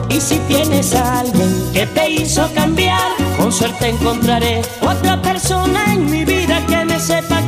y 0.09 0.19
si 0.19 0.37
tienes 0.47 0.93
alguien 0.95 1.71
que 1.73 1.85
te 1.87 2.09
hizo 2.09 2.49
cambiar, 2.53 3.11
con 3.37 3.51
suerte 3.53 3.89
encontraré 3.89 4.61
otra 4.81 5.21
persona 5.21 5.93
en 5.93 6.09
mi 6.09 6.25
vida 6.25 6.65
que 6.67 6.83
me 6.83 6.99
sepa 6.99 7.38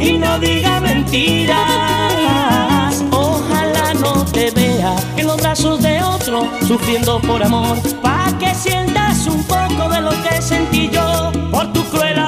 y 0.00 0.18
no 0.18 0.38
diga 0.38 0.80
mentiras. 0.80 1.58
Ojalá 3.10 3.94
no 3.94 4.24
te 4.24 4.50
vea 4.50 4.96
en 5.16 5.26
los 5.26 5.36
brazos 5.36 5.82
de 5.82 6.02
otro 6.02 6.48
sufriendo 6.66 7.20
por 7.20 7.42
amor, 7.42 7.76
pa' 8.02 8.32
que 8.38 8.54
sientas 8.54 9.26
un 9.26 9.42
poco 9.44 9.88
de 9.88 10.00
lo 10.00 10.10
que 10.22 10.40
sentí 10.40 10.88
yo 10.90 11.32
por 11.50 11.72
tu 11.72 11.82
cruel 11.84 12.19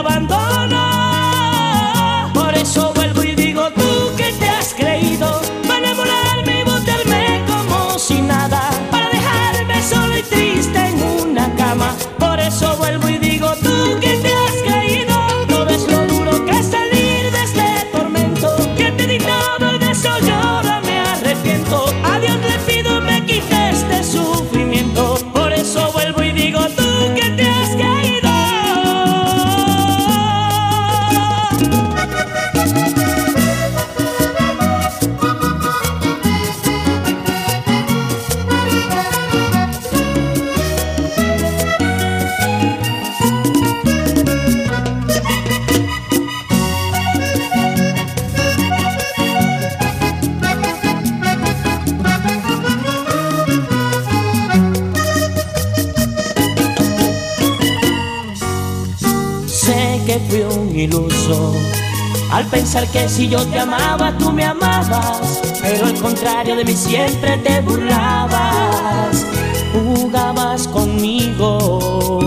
pensar 62.72 62.90
que 62.90 63.06
si 63.06 63.28
yo 63.28 63.46
te 63.48 63.58
amaba, 63.58 64.16
tú 64.16 64.32
me 64.32 64.44
amabas. 64.44 65.42
Pero 65.60 65.86
al 65.86 65.94
contrario 66.00 66.56
de 66.56 66.64
mí 66.64 66.74
siempre 66.74 67.36
te 67.38 67.60
burlabas, 67.60 69.26
jugabas 69.72 70.66
conmigo. 70.68 72.18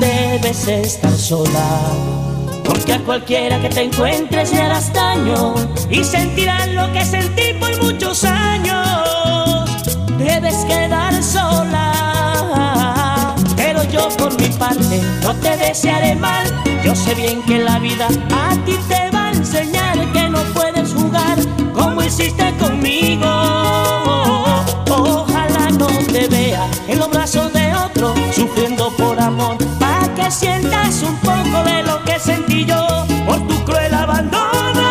Debes 0.00 0.66
estar 0.66 1.12
sola. 1.12 1.80
Porque 2.64 2.94
a 2.94 2.98
cualquiera 2.98 3.60
que 3.60 3.68
te 3.68 3.82
encuentres 3.82 4.52
le 4.52 4.60
harás 4.60 4.92
daño 4.92 5.54
y 5.88 6.02
sentirás 6.02 6.68
lo 6.70 6.92
que 6.92 7.04
sentí 7.04 7.52
por 7.60 7.80
muchos 7.80 8.24
años. 8.24 9.70
Debes 10.18 10.64
quedar 10.64 11.22
sola, 11.22 11.85
yo 13.96 14.08
por 14.16 14.38
mi 14.40 14.48
parte 14.48 15.00
no 15.22 15.34
te 15.34 15.56
desearé 15.56 16.14
mal. 16.14 16.46
Yo 16.84 16.94
sé 16.94 17.14
bien 17.14 17.42
que 17.42 17.58
la 17.58 17.78
vida 17.78 18.08
a 18.30 18.54
ti 18.64 18.76
te 18.88 19.10
va 19.10 19.28
a 19.28 19.32
enseñar 19.32 19.96
que 20.12 20.28
no 20.28 20.40
puedes 20.54 20.92
jugar 20.92 21.36
como 21.74 22.02
hiciste 22.02 22.54
conmigo. 22.58 23.26
Ojalá 24.88 25.70
no 25.78 25.86
te 26.12 26.28
vea 26.28 26.68
en 26.88 26.98
los 26.98 27.10
brazos 27.10 27.52
de 27.52 27.74
otro 27.74 28.14
sufriendo 28.32 28.90
por 28.96 29.18
amor, 29.20 29.56
para 29.78 30.14
que 30.14 30.30
sientas 30.30 31.02
un 31.02 31.16
poco 31.16 31.64
de 31.64 31.82
lo 31.82 32.02
que 32.04 32.18
sentí 32.18 32.64
yo 32.64 32.86
por 33.26 33.40
tu 33.48 33.56
cruel 33.64 33.94
abandono. 33.94 34.85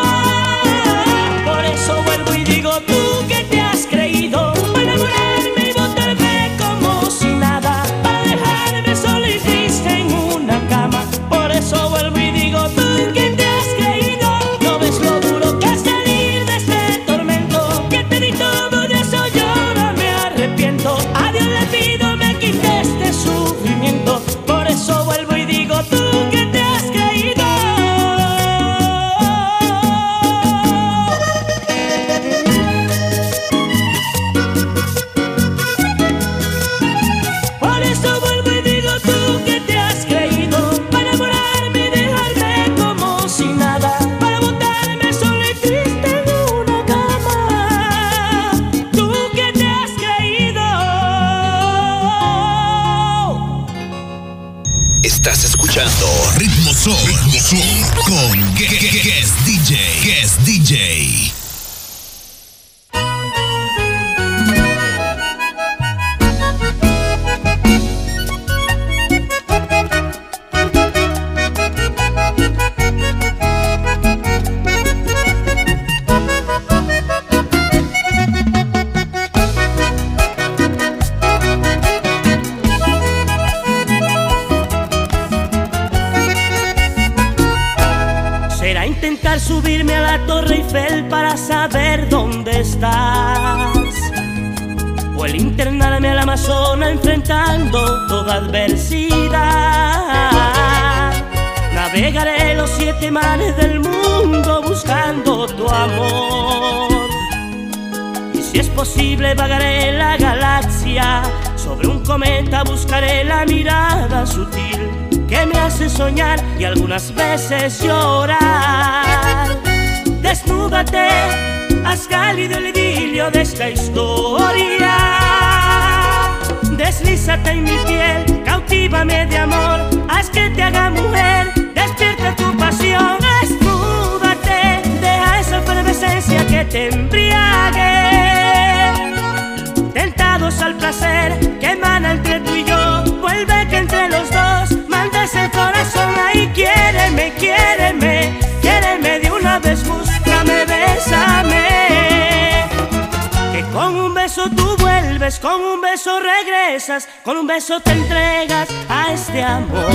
Con 155.45 155.61
un 155.61 155.79
beso 155.79 156.19
regresas, 156.19 157.07
con 157.23 157.37
un 157.37 157.45
beso 157.45 157.79
te 157.79 157.91
entregas 157.91 158.67
a 158.89 159.13
este 159.13 159.43
amor, 159.43 159.91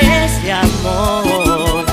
este 0.00 0.52
amor 0.52 1.84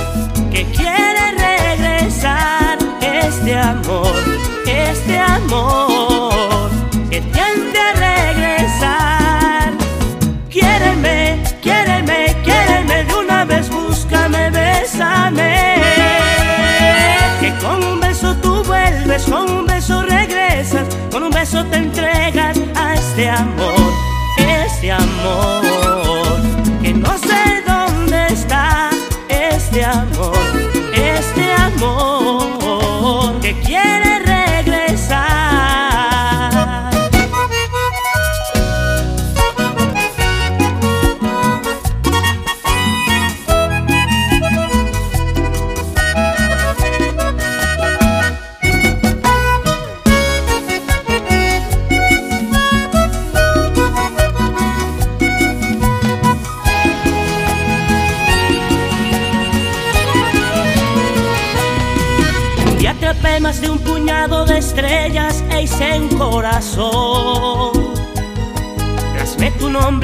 que 0.51 0.63
quiere 0.65 1.31
regresar, 1.31 2.77
este 3.01 3.57
amor, 3.57 4.13
este 4.67 5.17
amor 5.17 6.69
que 7.09 7.21
tiende 7.21 7.79
a 7.79 7.93
regresar. 7.93 9.73
Quiéreme, 10.51 11.41
quiéreme, 11.59 12.37
quiéreme 12.43 13.03
de 13.03 13.13
una 13.15 13.45
vez, 13.45 13.67
búscame, 13.71 14.51
bésame. 14.51 15.81
Que 17.39 17.51
con 17.63 17.83
un 17.83 17.99
beso 17.99 18.35
tú 18.43 18.63
vuelves, 18.63 19.23
con 19.23 19.49
un 19.49 19.65
beso 19.65 20.03
regresas, 20.03 20.85
con 21.09 21.23
un 21.23 21.31
beso 21.31 21.65
te 21.65 21.80
amor, 23.41 23.70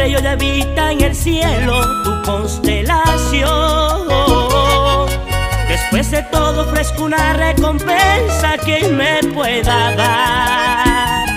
y 0.07 0.15
hoy 0.15 0.25
habita 0.25 0.91
en 0.91 1.01
el 1.01 1.13
cielo 1.15 1.81
tu 2.03 2.21
constelación. 2.23 4.07
Después 5.67 6.11
de 6.11 6.23
todo 6.23 6.61
ofrezco 6.61 7.03
una 7.03 7.34
recompensa 7.34 8.57
que 8.65 8.88
me 8.88 9.21
pueda 9.34 9.95
dar. 9.95 11.27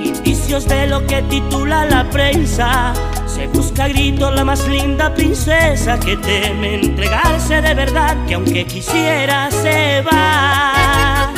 Indicios 0.00 0.66
de 0.68 0.86
lo 0.86 1.04
que 1.06 1.22
titula 1.22 1.84
la 1.86 2.08
prensa. 2.08 2.92
Se 3.26 3.48
busca 3.48 3.84
a 3.84 3.88
gritos 3.88 4.32
la 4.34 4.44
más 4.44 4.68
linda 4.68 5.12
princesa 5.12 5.98
que 5.98 6.16
teme 6.16 6.74
entregarse 6.74 7.60
de 7.60 7.74
verdad, 7.74 8.16
que 8.26 8.34
aunque 8.34 8.64
quisiera 8.64 9.50
se 9.50 10.02
va. 10.02 11.32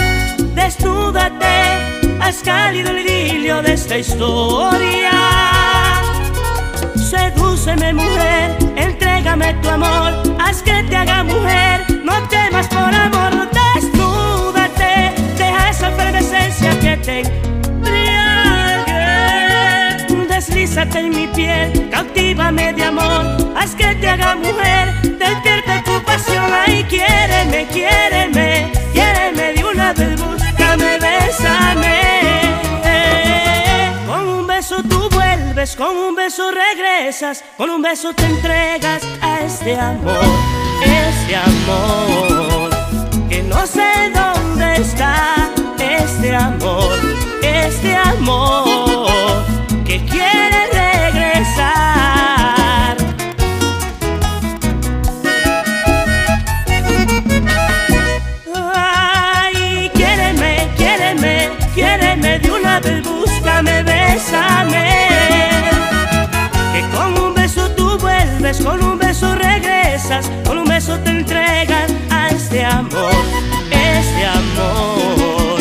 Desnúdate, 0.55 2.19
haz 2.21 2.43
cálido 2.43 2.91
el 2.91 2.99
idilio 2.99 3.63
de 3.63 3.73
esta 3.73 3.97
historia. 3.97 5.54
Sedúceme 7.17 7.93
mujer, 7.95 8.57
entrégame 8.77 9.55
tu 9.63 9.69
amor, 9.71 10.13
haz 10.41 10.61
que 10.63 10.83
te 10.83 10.97
haga 10.97 11.23
mujer, 11.23 11.87
no 12.05 12.13
temas 12.29 12.67
por 12.67 12.93
amor, 12.93 13.49
desnúdate, 13.53 15.15
deja 15.39 15.71
esa 15.71 15.89
efervescencia 15.91 16.79
que 16.81 16.97
te 16.97 17.21
embriague. 17.69 18.97
Deslízate 20.29 20.99
en 20.99 21.11
mi 21.11 21.29
piel, 21.29 21.89
cautivame 21.91 22.73
de 22.73 22.83
amor, 22.85 23.55
haz 23.57 23.77
que 23.77 23.95
te 23.95 24.09
haga 24.09 24.35
mujer, 24.35 24.93
despierte 25.17 25.83
tu 25.85 26.03
pasión, 26.05 26.45
ay, 26.67 26.85
quiéreme, 26.89 27.67
quiéreme, 27.69 28.73
quiéreme 28.93 29.53
de 29.55 29.65
una 29.65 29.93
vez, 29.93 30.21
búscame, 30.21 30.99
bésame. 30.99 32.01
Con 34.07 34.29
un 34.29 34.47
beso 34.49 34.83
tú 34.83 35.09
con 35.77 35.97
un 35.97 36.17
beso 36.17 36.51
regresas, 36.51 37.45
con 37.57 37.71
un 37.71 37.81
beso 37.81 38.13
te 38.13 38.25
entregas 38.25 39.03
a 39.23 39.41
este 39.41 39.77
amor, 39.77 40.25
este 40.83 41.37
amor 41.37 42.71
que 43.29 43.41
no 43.45 43.65
sé 43.65 44.11
dónde 44.13 44.75
está, 44.83 45.51
este 45.79 46.35
amor, 46.35 46.99
este 47.41 47.95
amor 47.95 49.09
que 49.87 50.05
quiere 50.05 50.74
vez, 62.81 63.03
búscame, 63.03 63.83
bésame. 63.83 64.89
Que 66.73 66.83
con 66.97 67.19
un 67.19 67.35
beso 67.35 67.69
tú 67.71 67.99
vuelves, 67.99 68.61
con 68.63 68.83
un 68.83 68.99
beso 68.99 69.35
regresas, 69.35 70.31
con 70.47 70.59
un 70.59 70.65
beso 70.65 70.99
te 71.01 71.11
entregas 71.11 71.93
a 72.11 72.29
este 72.29 72.65
amor, 72.65 73.15
este 73.71 74.27
amor. 74.27 75.61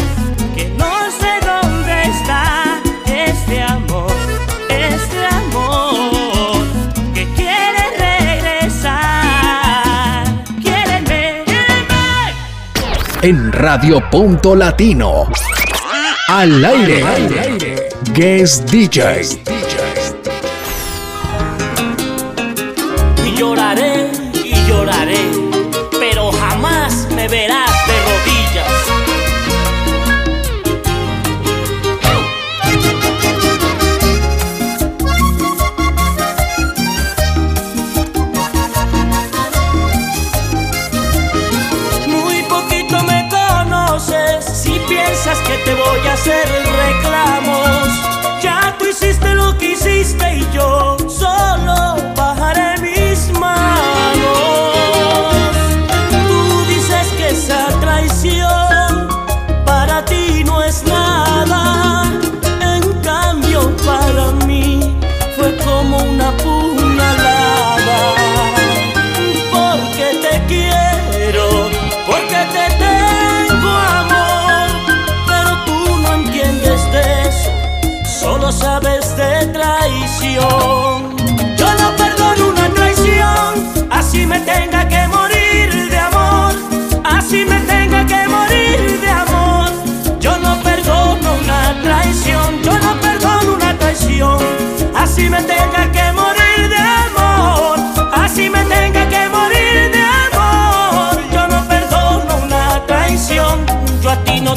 Que 0.56 0.70
no 0.78 1.12
sé 1.12 1.40
dónde 1.46 2.04
está 2.04 2.82
este 3.06 3.62
amor, 3.62 4.12
este 4.70 5.26
amor. 5.26 6.66
Que 7.14 7.26
quiere 7.36 7.84
regresar, 8.42 10.24
quiéreme. 10.62 11.44
En 13.22 13.52
Radio 13.52 14.02
Punto 14.10 14.56
Latino. 14.56 15.28
Al 16.36 16.66
aire. 16.66 17.04
Guest 18.12 18.68
DJ. 18.72 19.53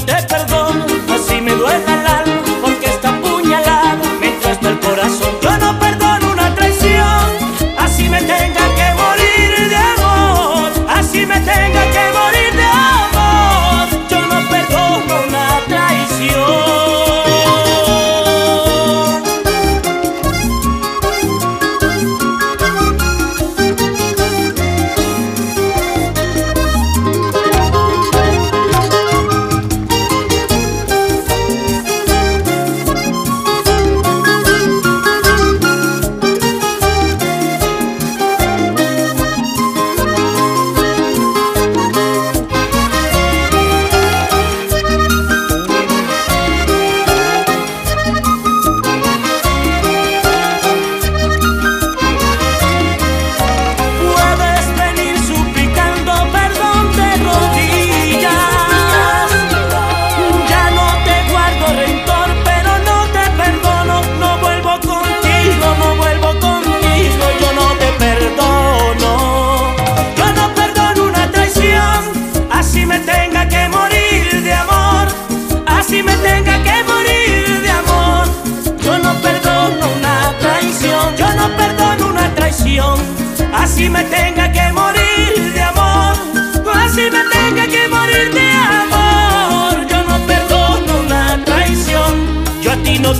Yo 0.07 0.36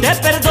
te 0.01 0.15
perdono, 0.21 0.46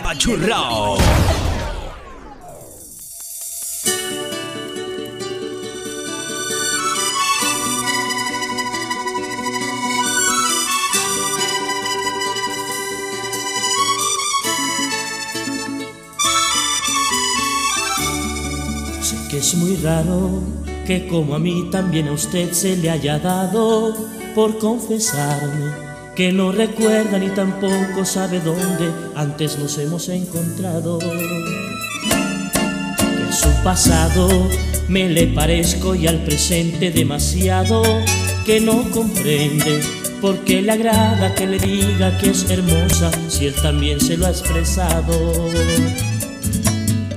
apachurrao. 0.00 0.96
Sé 19.02 19.16
que 19.28 19.38
es 19.38 19.54
muy 19.54 19.76
raro 19.76 20.42
que 20.86 21.06
como 21.08 21.34
a 21.34 21.38
mí 21.38 21.68
también 21.70 22.08
a 22.08 22.12
usted 22.12 22.52
se 22.52 22.76
le 22.76 22.90
haya 22.90 23.18
dado 23.18 23.94
por 24.34 24.58
confesarme 24.58 25.89
que 26.20 26.32
no 26.32 26.52
recuerda 26.52 27.18
ni 27.18 27.28
tampoco 27.28 28.04
sabe 28.04 28.40
dónde 28.40 28.92
antes 29.14 29.58
nos 29.58 29.78
hemos 29.78 30.10
encontrado. 30.10 30.98
Que 30.98 31.06
su 33.32 33.48
pasado 33.64 34.28
me 34.86 35.08
le 35.08 35.28
parezco 35.28 35.94
y 35.94 36.06
al 36.06 36.22
presente 36.22 36.90
demasiado 36.90 37.82
que 38.44 38.60
no 38.60 38.82
comprende 38.90 39.80
por 40.20 40.36
qué 40.40 40.60
le 40.60 40.72
agrada 40.72 41.34
que 41.34 41.46
le 41.46 41.58
diga 41.58 42.18
que 42.18 42.32
es 42.32 42.50
hermosa 42.50 43.10
si 43.28 43.46
él 43.46 43.54
también 43.54 43.98
se 43.98 44.18
lo 44.18 44.26
ha 44.26 44.30
expresado 44.30 45.48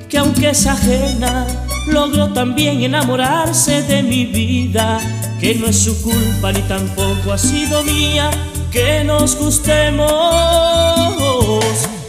que 0.07 0.17
aunque 0.17 0.51
es 0.51 0.65
ajena, 0.65 1.45
logró 1.88 2.31
también 2.31 2.84
enamorarse 2.84 3.81
de 3.81 4.01
mi 4.01 4.25
vida, 4.25 5.01
que 5.41 5.55
no 5.55 5.65
es 5.65 5.80
su 5.80 6.01
culpa 6.01 6.53
ni 6.53 6.61
tampoco 6.61 7.34
ha 7.34 7.38
sido 7.38 7.84
mía, 7.84 8.31
que 8.74 9.04
nos 9.04 9.36
gustemos, 9.36 10.10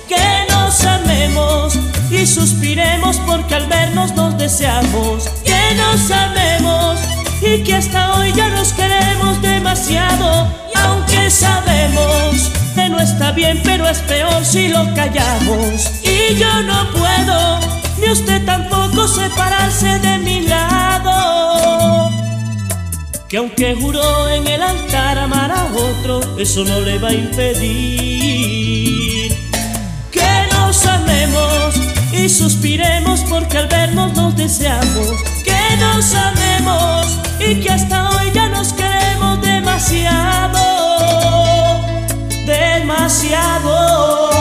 que 0.09 0.47
nos 0.49 0.82
amemos 0.86 1.78
y 2.11 2.27
suspiremos 2.27 3.19
porque 3.27 3.55
al 3.57 3.66
vernos 3.66 4.15
nos 4.15 4.39
deseamos, 4.39 5.28
que 5.45 5.74
nos 5.77 6.11
amemos 6.11 6.99
y 7.43 7.62
que 7.62 7.74
hasta 7.74 8.15
hoy 8.15 8.32
ya 8.32 8.49
nos 8.49 8.73
queremos 8.73 9.43
demasiado, 9.43 10.49
aunque 10.74 11.31
sabemos 11.31 12.51
que 12.74 12.89
no 12.89 12.99
está 12.99 13.32
bien, 13.32 13.61
pero 13.62 13.86
es 13.86 13.99
peor 13.99 14.43
si 14.43 14.69
lo 14.69 14.86
callamos, 14.95 15.91
y 16.03 16.35
yo 16.36 16.62
no 16.62 16.91
puedo 16.93 17.61
ni 18.01 18.09
usted 18.11 18.43
tampoco 18.47 19.07
separarse 19.07 19.99
de 19.99 20.15
lado. 20.16 20.43
Que 23.35 23.39
aunque 23.39 23.74
juró 23.74 24.28
en 24.28 24.47
el 24.47 24.62
altar 24.62 25.19
amar 25.19 25.51
a 25.51 25.65
otro, 25.74 26.20
eso 26.39 26.65
no 26.65 26.78
le 26.78 26.98
va 26.98 27.09
a 27.09 27.15
impedir 27.15 28.16
que 30.12 30.47
nos 30.52 30.86
amemos 30.86 31.74
y 32.12 32.28
suspiremos 32.28 33.23
porque 33.28 33.59
al 33.59 33.66
vernos 33.66 34.12
nos 34.15 34.36
deseamos. 34.36 35.09
Que 35.43 35.77
nos 35.81 36.15
amemos 36.15 37.19
y 37.40 37.56
que 37.56 37.70
hasta 37.70 38.09
hoy 38.11 38.31
ya 38.32 38.48
nos 38.51 38.73
queremos 38.73 39.43
demasiado, 39.43 40.61
demasiado. 42.47 44.34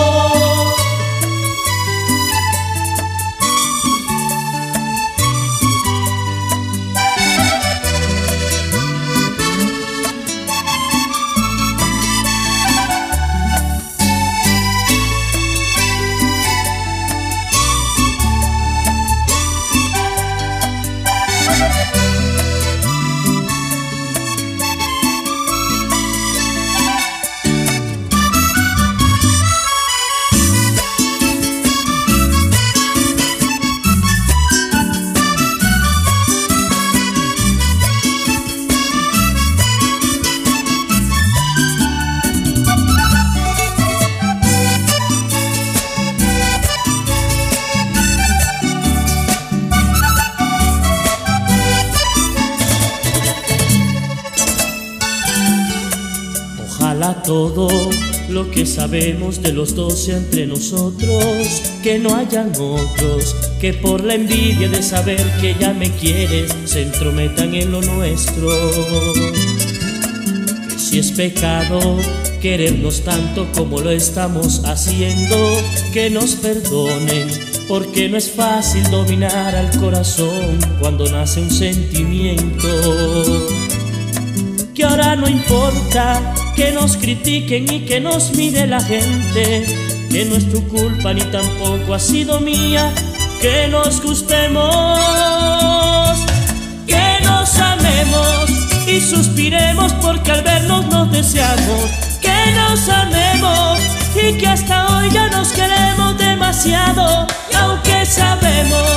Todo 57.24 57.68
lo 58.30 58.50
que 58.52 58.66
sabemos 58.66 59.41
de 59.41 59.54
los 59.54 59.76
dos 59.76 60.06
sea 60.06 60.18
entre 60.18 60.45
nosotros, 60.45 61.64
que 61.82 62.00
no 62.00 62.16
hayan 62.16 62.52
otros 62.60 63.36
que 63.60 63.74
por 63.74 64.04
la 64.04 64.16
envidia 64.16 64.70
de 64.70 64.84
saber 64.84 65.22
que 65.40 65.56
ya 65.60 65.74
me 65.74 65.90
quieres 65.91 66.54
se 66.66 66.84
entrometan 66.84 67.54
en 67.56 67.72
lo 67.72 67.82
nuestro. 67.82 68.50
Que 70.70 70.78
si 70.78 71.00
es 71.00 71.12
pecado 71.12 71.80
querernos 72.41 73.02
tanto 73.02 73.48
como 73.54 73.80
lo 73.80 73.91
estamos 73.91 74.66
haciendo, 74.66 75.38
que 75.94 76.10
nos 76.10 76.36
perdonen, 76.36 77.28
porque 77.68 78.10
no 78.10 78.18
es 78.18 78.30
fácil 78.30 78.84
dominar 78.91 79.56
al 79.56 79.72
corazón 79.80 80.60
cuando 80.80 81.10
nace 81.10 81.41
un 81.41 81.50
sentimiento 81.50 82.68
que 84.74 84.84
ahora 84.84 85.16
no 85.16 85.30
importa 85.30 86.34
que 86.55 86.71
nos 86.71 86.97
critiquen 86.97 87.71
y 87.71 87.81
que 87.81 87.99
nos 87.99 88.35
mire 88.35 88.67
la 88.67 88.81
gente, 88.81 89.65
que 90.09 90.25
no 90.25 90.35
es 90.35 90.51
tu 90.51 90.67
culpa 90.67 91.13
ni 91.13 91.21
tampoco 91.21 91.93
ha 91.93 91.99
sido 91.99 92.39
mía, 92.39 92.91
que 93.41 93.67
nos 93.67 94.01
gustemos, 94.01 94.99
que 96.85 97.19
nos 97.23 97.57
amemos 97.57 98.49
y 98.88 99.01
suspiremos 99.01 99.93
porque 99.93 100.31
al 100.31 100.43
vernos 100.43 100.85
nos 100.88 101.11
deseamos, 101.11 101.89
que 102.21 102.51
nos 102.55 102.88
amemos 102.89 103.80
y 104.15 104.38
que 104.38 104.47
hasta 104.47 104.95
hoy 104.95 105.09
ya 105.11 105.30
nos 105.30 105.51
queremos 105.53 106.17
demasiado, 106.17 107.25
aunque 107.59 108.05
sabemos 108.05 108.89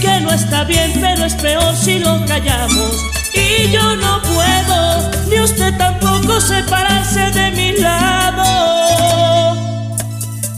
que 0.00 0.20
no 0.20 0.32
está 0.32 0.64
bien, 0.64 0.92
pero 1.00 1.24
es 1.24 1.34
peor 1.34 1.74
si 1.74 1.98
lo 1.98 2.24
callamos. 2.26 3.06
Y 3.34 3.70
yo 3.70 3.96
no 3.96 4.20
puedo, 4.22 5.10
ni 5.28 5.40
usted 5.40 5.76
tampoco 5.76 5.97
separarse 6.40 7.30
de 7.32 7.50
mi 7.52 7.72
lado. 7.78 8.44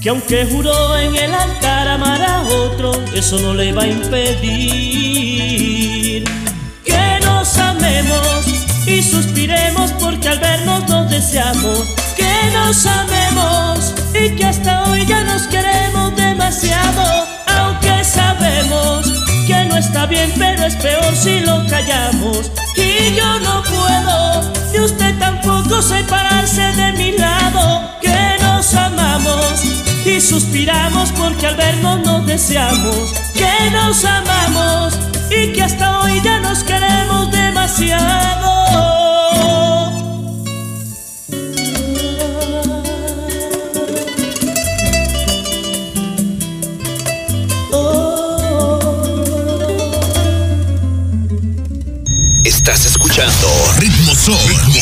Que 0.01 0.09
aunque 0.11 0.47
juró 0.47 0.97
en 0.97 1.15
el 1.17 1.35
altar 1.35 1.89
amar 1.89 2.23
a 2.23 2.43
otro, 2.43 2.93
eso 3.15 3.39
no 3.39 3.55
le 3.55 3.73
va 3.73 3.83
a 3.83 3.87
impedir 3.87 5.31
que 6.85 7.21
nos 7.23 7.57
amemos 7.59 8.47
y 8.87 9.03
suspiremos 9.03 9.93
porque 9.93 10.29
al 10.29 10.39
vernos 10.39 10.89
nos 10.89 11.11
deseamos. 11.11 11.81
Que 12.17 12.51
nos 12.53 12.87
amemos 12.87 13.95
y 14.15 14.31
que 14.37 14.45
hasta 14.45 14.85
hoy 14.85 15.07
ya 15.07 15.23
nos 15.25 15.43
queremos 15.49 16.17
demasiado, 16.17 17.27
aunque 17.59 18.05
sabemos 18.05 19.07
que 19.47 19.65
no 19.67 19.77
está 19.77 20.07
bien, 20.07 20.33
pero 20.39 20.65
es 20.65 20.77
peor 20.77 21.15
si 21.15 21.41
lo 21.41 21.67
callamos. 21.69 22.51
Y 22.77 23.15
yo 23.15 23.39
no 23.41 23.63
puedo, 23.63 24.53
ni 24.73 24.81
usted 24.81 25.19
tampoco 25.19 25.40
separarse 25.81 26.63
de 26.63 26.93
mi 26.95 27.13
lado. 27.13 27.91
Que 28.01 28.37
nos 28.43 28.75
amamos 28.75 29.65
y 30.05 30.21
suspiramos 30.21 31.11
porque 31.13 31.47
al 31.47 31.57
vernos 31.57 32.01
nos 32.01 32.27
deseamos 32.27 33.15
que 33.41 33.71
nos 33.71 34.05
amamos 34.05 34.99
y 35.31 35.53
que 35.53 35.63
hasta 35.63 36.01
hoy 36.01 36.21
ya 36.23 36.41
nos 36.41 36.63
queremos 36.63 37.31
demasiado. 37.31 38.51
Estás 52.45 52.85
escuchando 52.85 53.49
Ritmo 53.79 54.15
Son, 54.15 54.37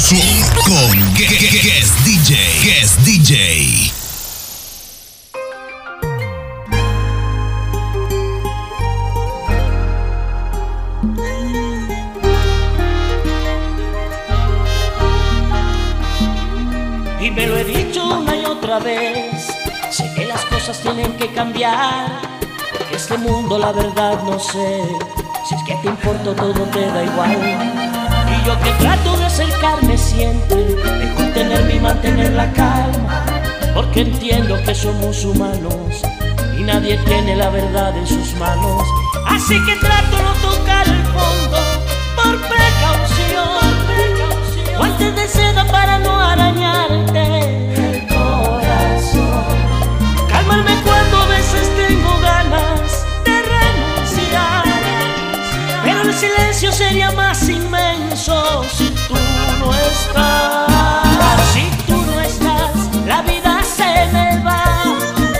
Con 0.09 1.15
Gue- 1.15 1.27
Gue- 1.27 1.61
Guest 1.61 1.95
DJ, 2.07 2.35
Guest 2.65 2.99
DJ. 3.01 3.93
Y 17.21 17.31
me 17.31 17.47
lo 17.47 17.57
he 17.59 17.65
dicho 17.65 18.07
una 18.19 18.37
y 18.37 18.45
otra 18.45 18.79
vez. 18.79 19.49
Sé 19.91 20.11
que 20.15 20.25
las 20.27 20.45
cosas 20.47 20.79
tienen 20.81 21.13
que 21.17 21.29
cambiar. 21.33 22.21
Este 22.93 23.19
mundo, 23.19 23.59
la 23.59 23.73
verdad, 23.73 24.23
no 24.23 24.39
sé. 24.39 24.83
Si 25.49 25.55
es 25.55 25.63
que 25.65 25.75
te 25.77 25.89
importa, 25.89 26.35
todo 26.35 26.63
te 26.65 26.81
da 26.87 27.05
igual. 27.05 28.08
Yo 28.49 28.59
que 28.61 28.71
trato 28.83 29.15
de 29.19 29.27
acercarme 29.27 29.99
siempre, 29.99 30.57
de 30.57 31.15
contenerme 31.17 31.75
y 31.75 31.81
mantener 31.81 32.33
la 32.33 32.51
calma. 32.55 33.23
Porque 33.75 34.01
entiendo 34.01 34.57
que 34.65 34.75
somos 34.75 35.23
humanos 35.23 36.01
y 36.59 36.63
nadie 36.63 36.97
tiene 37.05 37.37
la 37.37 37.51
verdad 37.51 37.95
en 37.95 38.07
sus 38.07 38.33
manos. 38.37 38.83
Así 39.27 39.55
que 39.67 39.77
trato 39.77 40.17
no 40.23 40.33
tocar 40.51 40.89
el 40.89 41.05
fondo 41.09 41.59
por 42.17 42.41
precaución. 42.49 43.59
Guantes 44.79 45.15
de 45.15 45.29
seda 45.29 45.67
para 45.67 45.99
no 45.99 46.19
arañarte 46.19 47.41
el 47.75 48.09
corazón. 48.09 49.45
Calmarme 50.27 50.75
cuando 50.85 51.19
a 51.19 51.27
veces 51.27 51.71
tengo 51.77 52.19
ganas 52.23 53.05
de 53.27 53.43
renunciar. 53.43 54.65
Pero 55.85 56.01
el 56.01 56.15
silencio 56.15 56.73
sería 56.73 57.13
más 57.13 57.47
inmenso 57.47 57.88
si 58.19 58.91
tú 59.07 59.15
no 59.61 59.73
estás. 59.75 60.69
Si 61.53 61.71
tú 61.87 61.97
no 61.97 62.21
estás, 62.21 62.73
la 63.07 63.23
vida 63.23 63.63
se 63.63 64.07
me 64.13 64.43
va. 64.43 64.83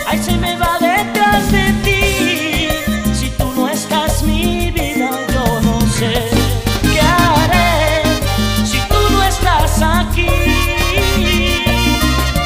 Ay, 0.07 0.23
se 0.23 0.37
me 0.37 0.57
va 0.57 0.79
detrás 0.79 1.51
de 1.51 1.73
ti. 1.85 2.69
Si 3.15 3.31
tú 3.31 3.53
no 3.57 3.69
estás, 3.69 4.23
mi 4.23 4.71
vida, 4.71 5.11
yo 5.35 5.61
no 5.61 5.81
sé 5.91 6.31
qué 6.83 7.01
haré. 7.01 8.03
Si 8.65 8.79
tú 8.89 9.01
no 9.11 9.25
estás 9.25 9.83
aquí. 9.83 10.29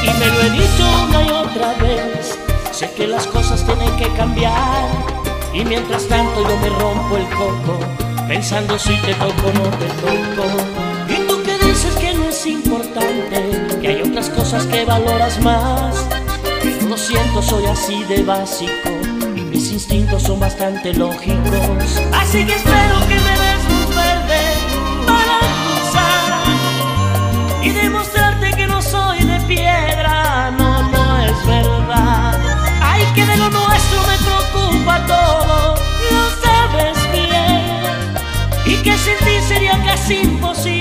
Y 0.02 0.10
me 0.18 0.26
lo 0.26 0.40
he 0.40 0.50
dicho 0.50 0.84
una 1.08 1.22
y 1.22 1.30
otra 1.30 1.74
vez. 1.74 2.38
Sé 2.72 2.90
que 2.92 3.06
las 3.06 3.26
cosas 3.26 3.64
tienen 3.66 3.94
que 3.96 4.08
cambiar. 4.16 4.88
Y 5.52 5.62
mientras 5.64 6.08
tanto 6.08 6.42
yo 6.48 6.56
me 6.56 6.70
rompo 6.70 7.16
el 7.18 7.28
coco. 7.36 8.11
Pensando 8.32 8.78
si 8.78 8.96
te 9.02 9.12
toco 9.16 9.48
o 9.48 9.52
no 9.52 9.64
te 9.76 9.86
toco. 10.00 10.46
Y 11.06 11.28
tú 11.28 11.42
que 11.42 11.58
dices 11.66 11.94
que 11.96 12.14
no 12.14 12.30
es 12.30 12.46
importante. 12.46 13.78
Que 13.82 13.88
hay 13.88 14.00
otras 14.00 14.30
cosas 14.30 14.64
que 14.64 14.86
valoras 14.86 15.38
más. 15.42 16.06
Pero 16.62 16.88
lo 16.88 16.96
siento, 16.96 17.42
soy 17.42 17.66
así 17.66 18.02
de 18.04 18.22
básico. 18.22 18.88
Y 19.36 19.42
mis 19.42 19.70
instintos 19.70 20.22
son 20.22 20.40
bastante 20.40 20.94
lógicos. 20.94 22.00
Así 22.14 22.46
que 22.46 22.54
espero 22.54 23.00
que 23.06 23.16
me 23.16 23.41
imposible 40.12 40.71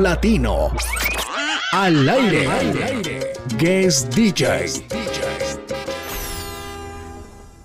Latino. 0.00 0.70
Al 1.72 2.08
aire. 2.08 2.48
Guest 3.58 4.14
DJ. 4.14 4.66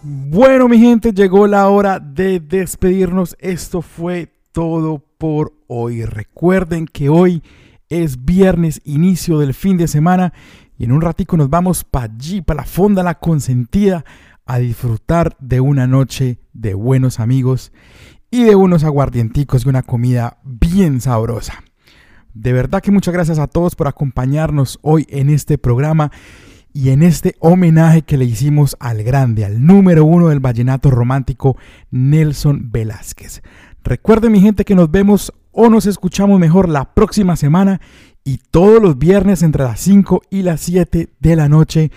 Bueno, 0.04 0.68
mi 0.68 0.78
gente, 0.78 1.14
llegó 1.14 1.48
la 1.48 1.70
hora 1.70 2.00
de 2.00 2.42
despedirnos. 2.42 3.38
Esto 3.40 3.82
fue 3.82 4.34
todo 4.52 5.00
por 5.18 5.54
hoy. 5.68 6.04
Recuerden 6.04 6.88
que 6.88 7.08
hoy 7.08 7.42
es 7.88 8.26
viernes, 8.26 8.82
inicio 8.84 9.40
del 9.40 9.54
fin 9.54 9.78
de 9.78 9.88
semana. 9.88 10.34
Y 10.78 10.84
en 10.84 10.92
un 10.92 11.02
ratico 11.02 11.38
nos 11.38 11.50
vamos 11.50 11.86
para 11.86 12.14
allí, 12.14 12.42
para 12.42 12.62
la 12.62 12.66
fonda 12.68 13.02
La 13.02 13.18
Consentida, 13.20 14.04
a 14.46 14.60
disfrutar 14.60 15.38
de 15.40 15.62
una 15.62 15.88
noche 15.88 16.40
de 16.52 16.74
buenos 16.74 17.22
amigos 17.22 17.72
y 18.30 18.44
de 18.44 18.56
unos 18.56 18.84
aguardienticos 18.84 19.66
y 19.66 19.70
una 19.70 19.84
comida 19.84 20.40
bien 20.44 21.00
sabrosa. 21.00 21.64
De 22.36 22.52
verdad 22.52 22.82
que 22.82 22.92
muchas 22.92 23.14
gracias 23.14 23.40
a 23.40 23.48
todos 23.48 23.76
por 23.76 23.88
acompañarnos 23.88 24.78
hoy 24.82 25.08
en 25.10 25.30
este 25.30 25.58
programa 25.58 26.12
y 26.74 26.90
en 26.90 27.02
este 27.02 27.36
homenaje 27.40 28.02
que 28.02 28.18
le 28.18 28.26
hicimos 28.26 28.76
al 28.82 29.04
grande, 29.04 29.46
al 29.46 29.66
número 29.66 30.04
uno 30.04 30.28
del 30.28 30.42
vallenato 30.42 30.92
romántico, 30.92 31.56
Nelson 31.92 32.72
Velázquez. 32.74 33.42
Recuerden 33.86 34.34
mi 34.34 34.42
gente 34.42 34.66
que 34.66 34.76
nos 34.76 34.92
vemos 34.92 35.32
o 35.54 35.70
nos 35.70 35.86
escuchamos 35.86 36.38
mejor 36.38 36.68
la 36.68 36.94
próxima 36.94 37.38
semana 37.38 37.80
y 38.26 38.40
todos 38.52 38.82
los 38.82 39.00
viernes 39.00 39.42
entre 39.42 39.64
las 39.64 39.80
5 39.80 40.24
y 40.30 40.42
las 40.42 40.60
7 40.60 41.14
de 41.18 41.36
la 41.38 41.48
noche, 41.48 41.90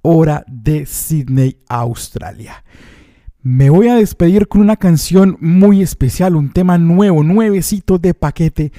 hora 0.00 0.42
de 0.48 0.86
Sydney, 0.86 1.58
Australia. 1.68 2.64
Me 3.42 3.68
voy 3.68 3.88
a 3.88 3.96
despedir 3.96 4.48
con 4.48 4.62
una 4.62 4.76
canción 4.76 5.36
muy 5.40 5.82
especial, 5.82 6.36
un 6.36 6.50
tema 6.50 6.78
nuevo, 6.78 7.22
nuevecito 7.22 7.98
de 7.98 8.14
paquete 8.14 8.72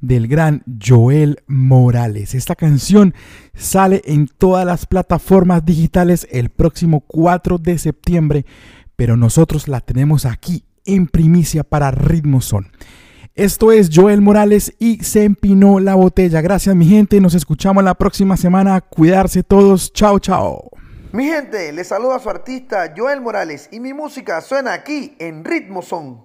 del 0.00 0.28
gran 0.28 0.62
Joel 0.82 1.42
Morales. 1.46 2.34
Esta 2.34 2.56
canción 2.56 3.14
sale 3.54 4.02
en 4.04 4.26
todas 4.26 4.66
las 4.66 4.86
plataformas 4.86 5.64
digitales 5.64 6.26
el 6.30 6.50
próximo 6.50 7.00
4 7.00 7.58
de 7.58 7.78
septiembre, 7.78 8.46
pero 8.96 9.16
nosotros 9.16 9.68
la 9.68 9.80
tenemos 9.80 10.26
aquí 10.26 10.64
en 10.84 11.06
primicia 11.06 11.64
para 11.64 11.90
Ritmo 11.90 12.40
Son. 12.40 12.68
Esto 13.34 13.72
es 13.72 13.90
Joel 13.94 14.20
Morales 14.20 14.74
y 14.78 15.02
se 15.04 15.24
empinó 15.24 15.80
la 15.80 15.94
botella. 15.94 16.40
Gracias 16.40 16.74
mi 16.74 16.86
gente, 16.86 17.20
nos 17.20 17.34
escuchamos 17.34 17.82
la 17.84 17.94
próxima 17.94 18.36
semana. 18.36 18.80
Cuidarse 18.80 19.42
todos. 19.42 19.92
Chao, 19.92 20.18
chao. 20.18 20.70
Mi 21.12 21.26
gente, 21.26 21.72
les 21.72 21.88
saluda 21.88 22.16
a 22.16 22.18
su 22.20 22.30
artista 22.30 22.92
Joel 22.96 23.20
Morales 23.20 23.68
y 23.72 23.80
mi 23.80 23.94
música 23.94 24.40
suena 24.40 24.72
aquí 24.72 25.16
en 25.18 25.44
Ritmo 25.44 25.82
Son. 25.82 26.20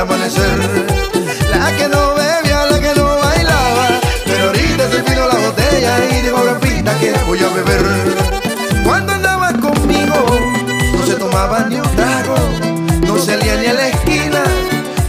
Amanecer. 0.00 0.58
La 1.50 1.76
que 1.76 1.88
no 1.88 2.14
bebía, 2.14 2.66
la 2.70 2.80
que 2.80 2.94
no 2.94 3.04
bailaba, 3.18 3.86
pero 4.24 4.46
ahorita 4.46 4.90
se 4.90 5.02
vino 5.02 5.28
la 5.28 5.38
botella 5.46 5.92
y 6.10 6.22
digo 6.22 6.58
pista 6.60 6.98
que 6.98 7.12
voy 7.26 7.38
a 7.38 7.48
beber. 7.48 7.84
Cuando 8.84 9.12
andaba 9.12 9.52
conmigo, 9.52 10.16
no 10.96 11.06
se 11.06 11.14
tomaba 11.14 11.66
ni 11.68 11.76
un 11.76 11.96
trago, 11.96 12.36
no 13.06 13.18
salía 13.18 13.56
ni 13.56 13.66
a 13.66 13.74
la 13.74 13.88
esquina, 13.88 14.42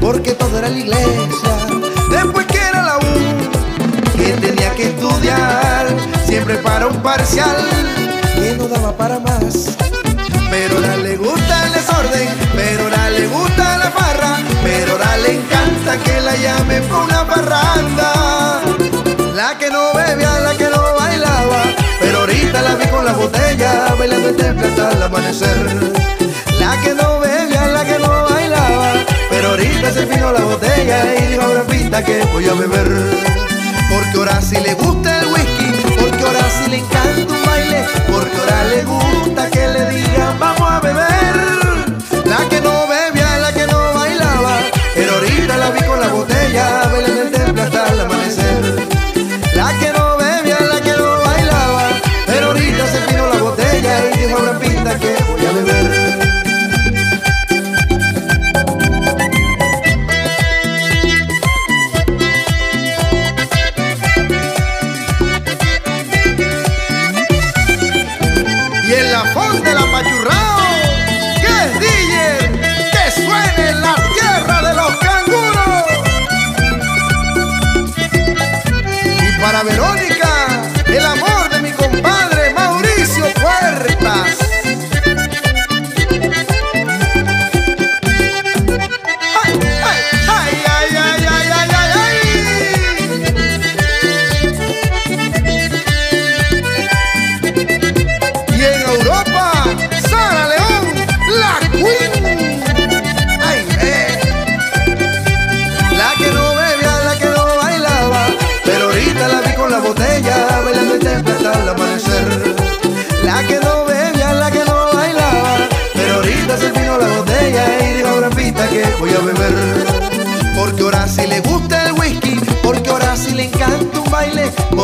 porque 0.01 0.33
todo 0.33 0.57
era 0.57 0.67
la 0.67 0.77
iglesia. 0.77 1.51
Después 2.09 2.45
que 2.47 2.57
era 2.57 2.83
la 2.83 2.97
U, 2.97 4.17
que 4.17 4.33
tenía 4.33 4.75
que 4.75 4.87
estudiar, 4.89 5.87
siempre 6.25 6.55
para 6.57 6.87
un 6.87 6.97
parcial, 7.01 7.55
que 8.35 8.55
no 8.57 8.67
daba 8.67 8.91
para 8.97 9.19
más. 9.19 9.77
Pero 10.49 10.75
ahora 10.75 10.97
le 10.97 11.15
gusta 11.15 11.65
el 11.65 11.73
desorden, 11.73 12.27
pero 12.53 12.90
pero 14.63 14.91
ahora 14.93 15.17
le 15.17 15.33
encanta 15.33 15.97
que 16.03 16.21
la 16.21 16.35
llamen 16.35 16.83
por 16.83 17.03
una 17.03 17.25
parranda. 17.25 18.61
La 19.35 19.57
que 19.57 19.69
no 19.69 19.93
bebía, 19.93 20.39
la 20.39 20.55
que 20.55 20.69
no 20.69 20.81
bailaba, 20.99 21.63
pero 21.99 22.19
ahorita 22.19 22.61
la 22.61 22.75
vi 22.75 22.87
con 22.87 23.05
la 23.05 23.13
botella, 23.13 23.95
bailando 23.97 24.29
el 24.29 24.35
temple 24.35 24.67
hasta 24.67 24.91
el 24.91 25.03
amanecer. 25.03 25.57
La 26.59 26.79
que 26.81 26.93
no 26.93 27.19
bebía, 27.19 27.67
la 27.67 27.83
que 27.85 27.97
no 27.99 28.29
bailaba, 28.29 28.93
pero 29.29 29.49
ahorita 29.49 29.91
se 29.91 30.05
vino 30.05 30.31
la 30.31 30.41
botella 30.41 31.15
y 31.15 31.27
dijo 31.27 31.41
ahora 31.41 31.63
pinta 31.63 32.03
que 32.03 32.23
voy 32.33 32.47
a 32.47 32.53
beber. 32.53 32.89
Porque 33.89 34.17
ahora 34.17 34.41
sí 34.41 34.57
le 34.57 34.73
gusta 34.75 35.19
el 35.19 35.27
whisky, 35.33 35.95
porque 35.99 36.23
ahora 36.23 36.45
sí 36.49 36.69
le 36.69 36.77
encanta 36.77 37.33
un 37.33 37.45
baile, 37.45 37.85
porque 38.11 38.37
ahora 38.37 38.63
le 38.65 38.83
gusta 38.83 39.49
que 39.49 39.67
le 39.67 39.89
digan 39.89 40.39
vamos 40.39 40.71
a 40.71 40.79
beber. 40.81 41.20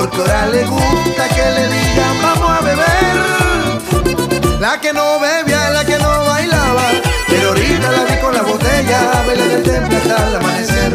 porque 0.09 0.31
ahora 0.31 0.47
le 0.47 0.63
gusta 0.65 1.27
que 1.29 1.51
le 1.55 1.67
digan 1.67 2.21
vamos 2.21 2.49
a 2.49 2.61
beber. 2.61 4.59
La 4.59 4.79
que 4.79 4.93
no 4.93 5.19
bebía, 5.19 5.69
la 5.69 5.85
que 5.85 5.97
no 5.97 6.25
bailaba, 6.25 6.83
pero 7.27 7.49
ahorita 7.49 7.91
la 7.91 8.03
vi 8.05 8.17
con 8.21 8.33
la 8.33 8.41
botella, 8.41 9.23
baila 9.25 9.45
del 9.45 9.63
templo 9.63 9.97
hasta 9.97 10.27
el 10.27 10.35
amanecer. 10.35 10.93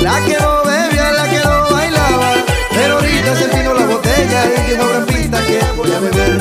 La 0.00 0.24
que 0.24 0.36
no 0.38 0.62
bebía, 0.64 1.12
la 1.12 1.28
que 1.28 1.38
no 1.38 1.70
bailaba, 1.70 2.34
pero 2.72 2.94
ahorita 2.94 3.36
se 3.36 3.48
vino 3.56 3.74
la 3.74 3.86
botella 3.86 4.44
y 4.44 4.70
dijo 4.70 4.88
gran 4.88 5.06
pinta 5.06 5.38
que 5.46 5.60
voy 5.76 5.92
a 5.92 6.00
beber. 6.00 6.38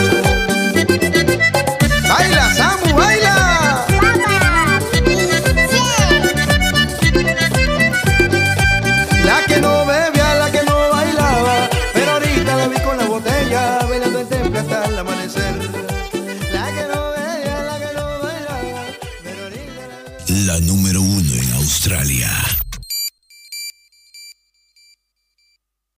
Baila, 2.08 2.54
Samu, 2.56 2.96
baila. 2.96 3.29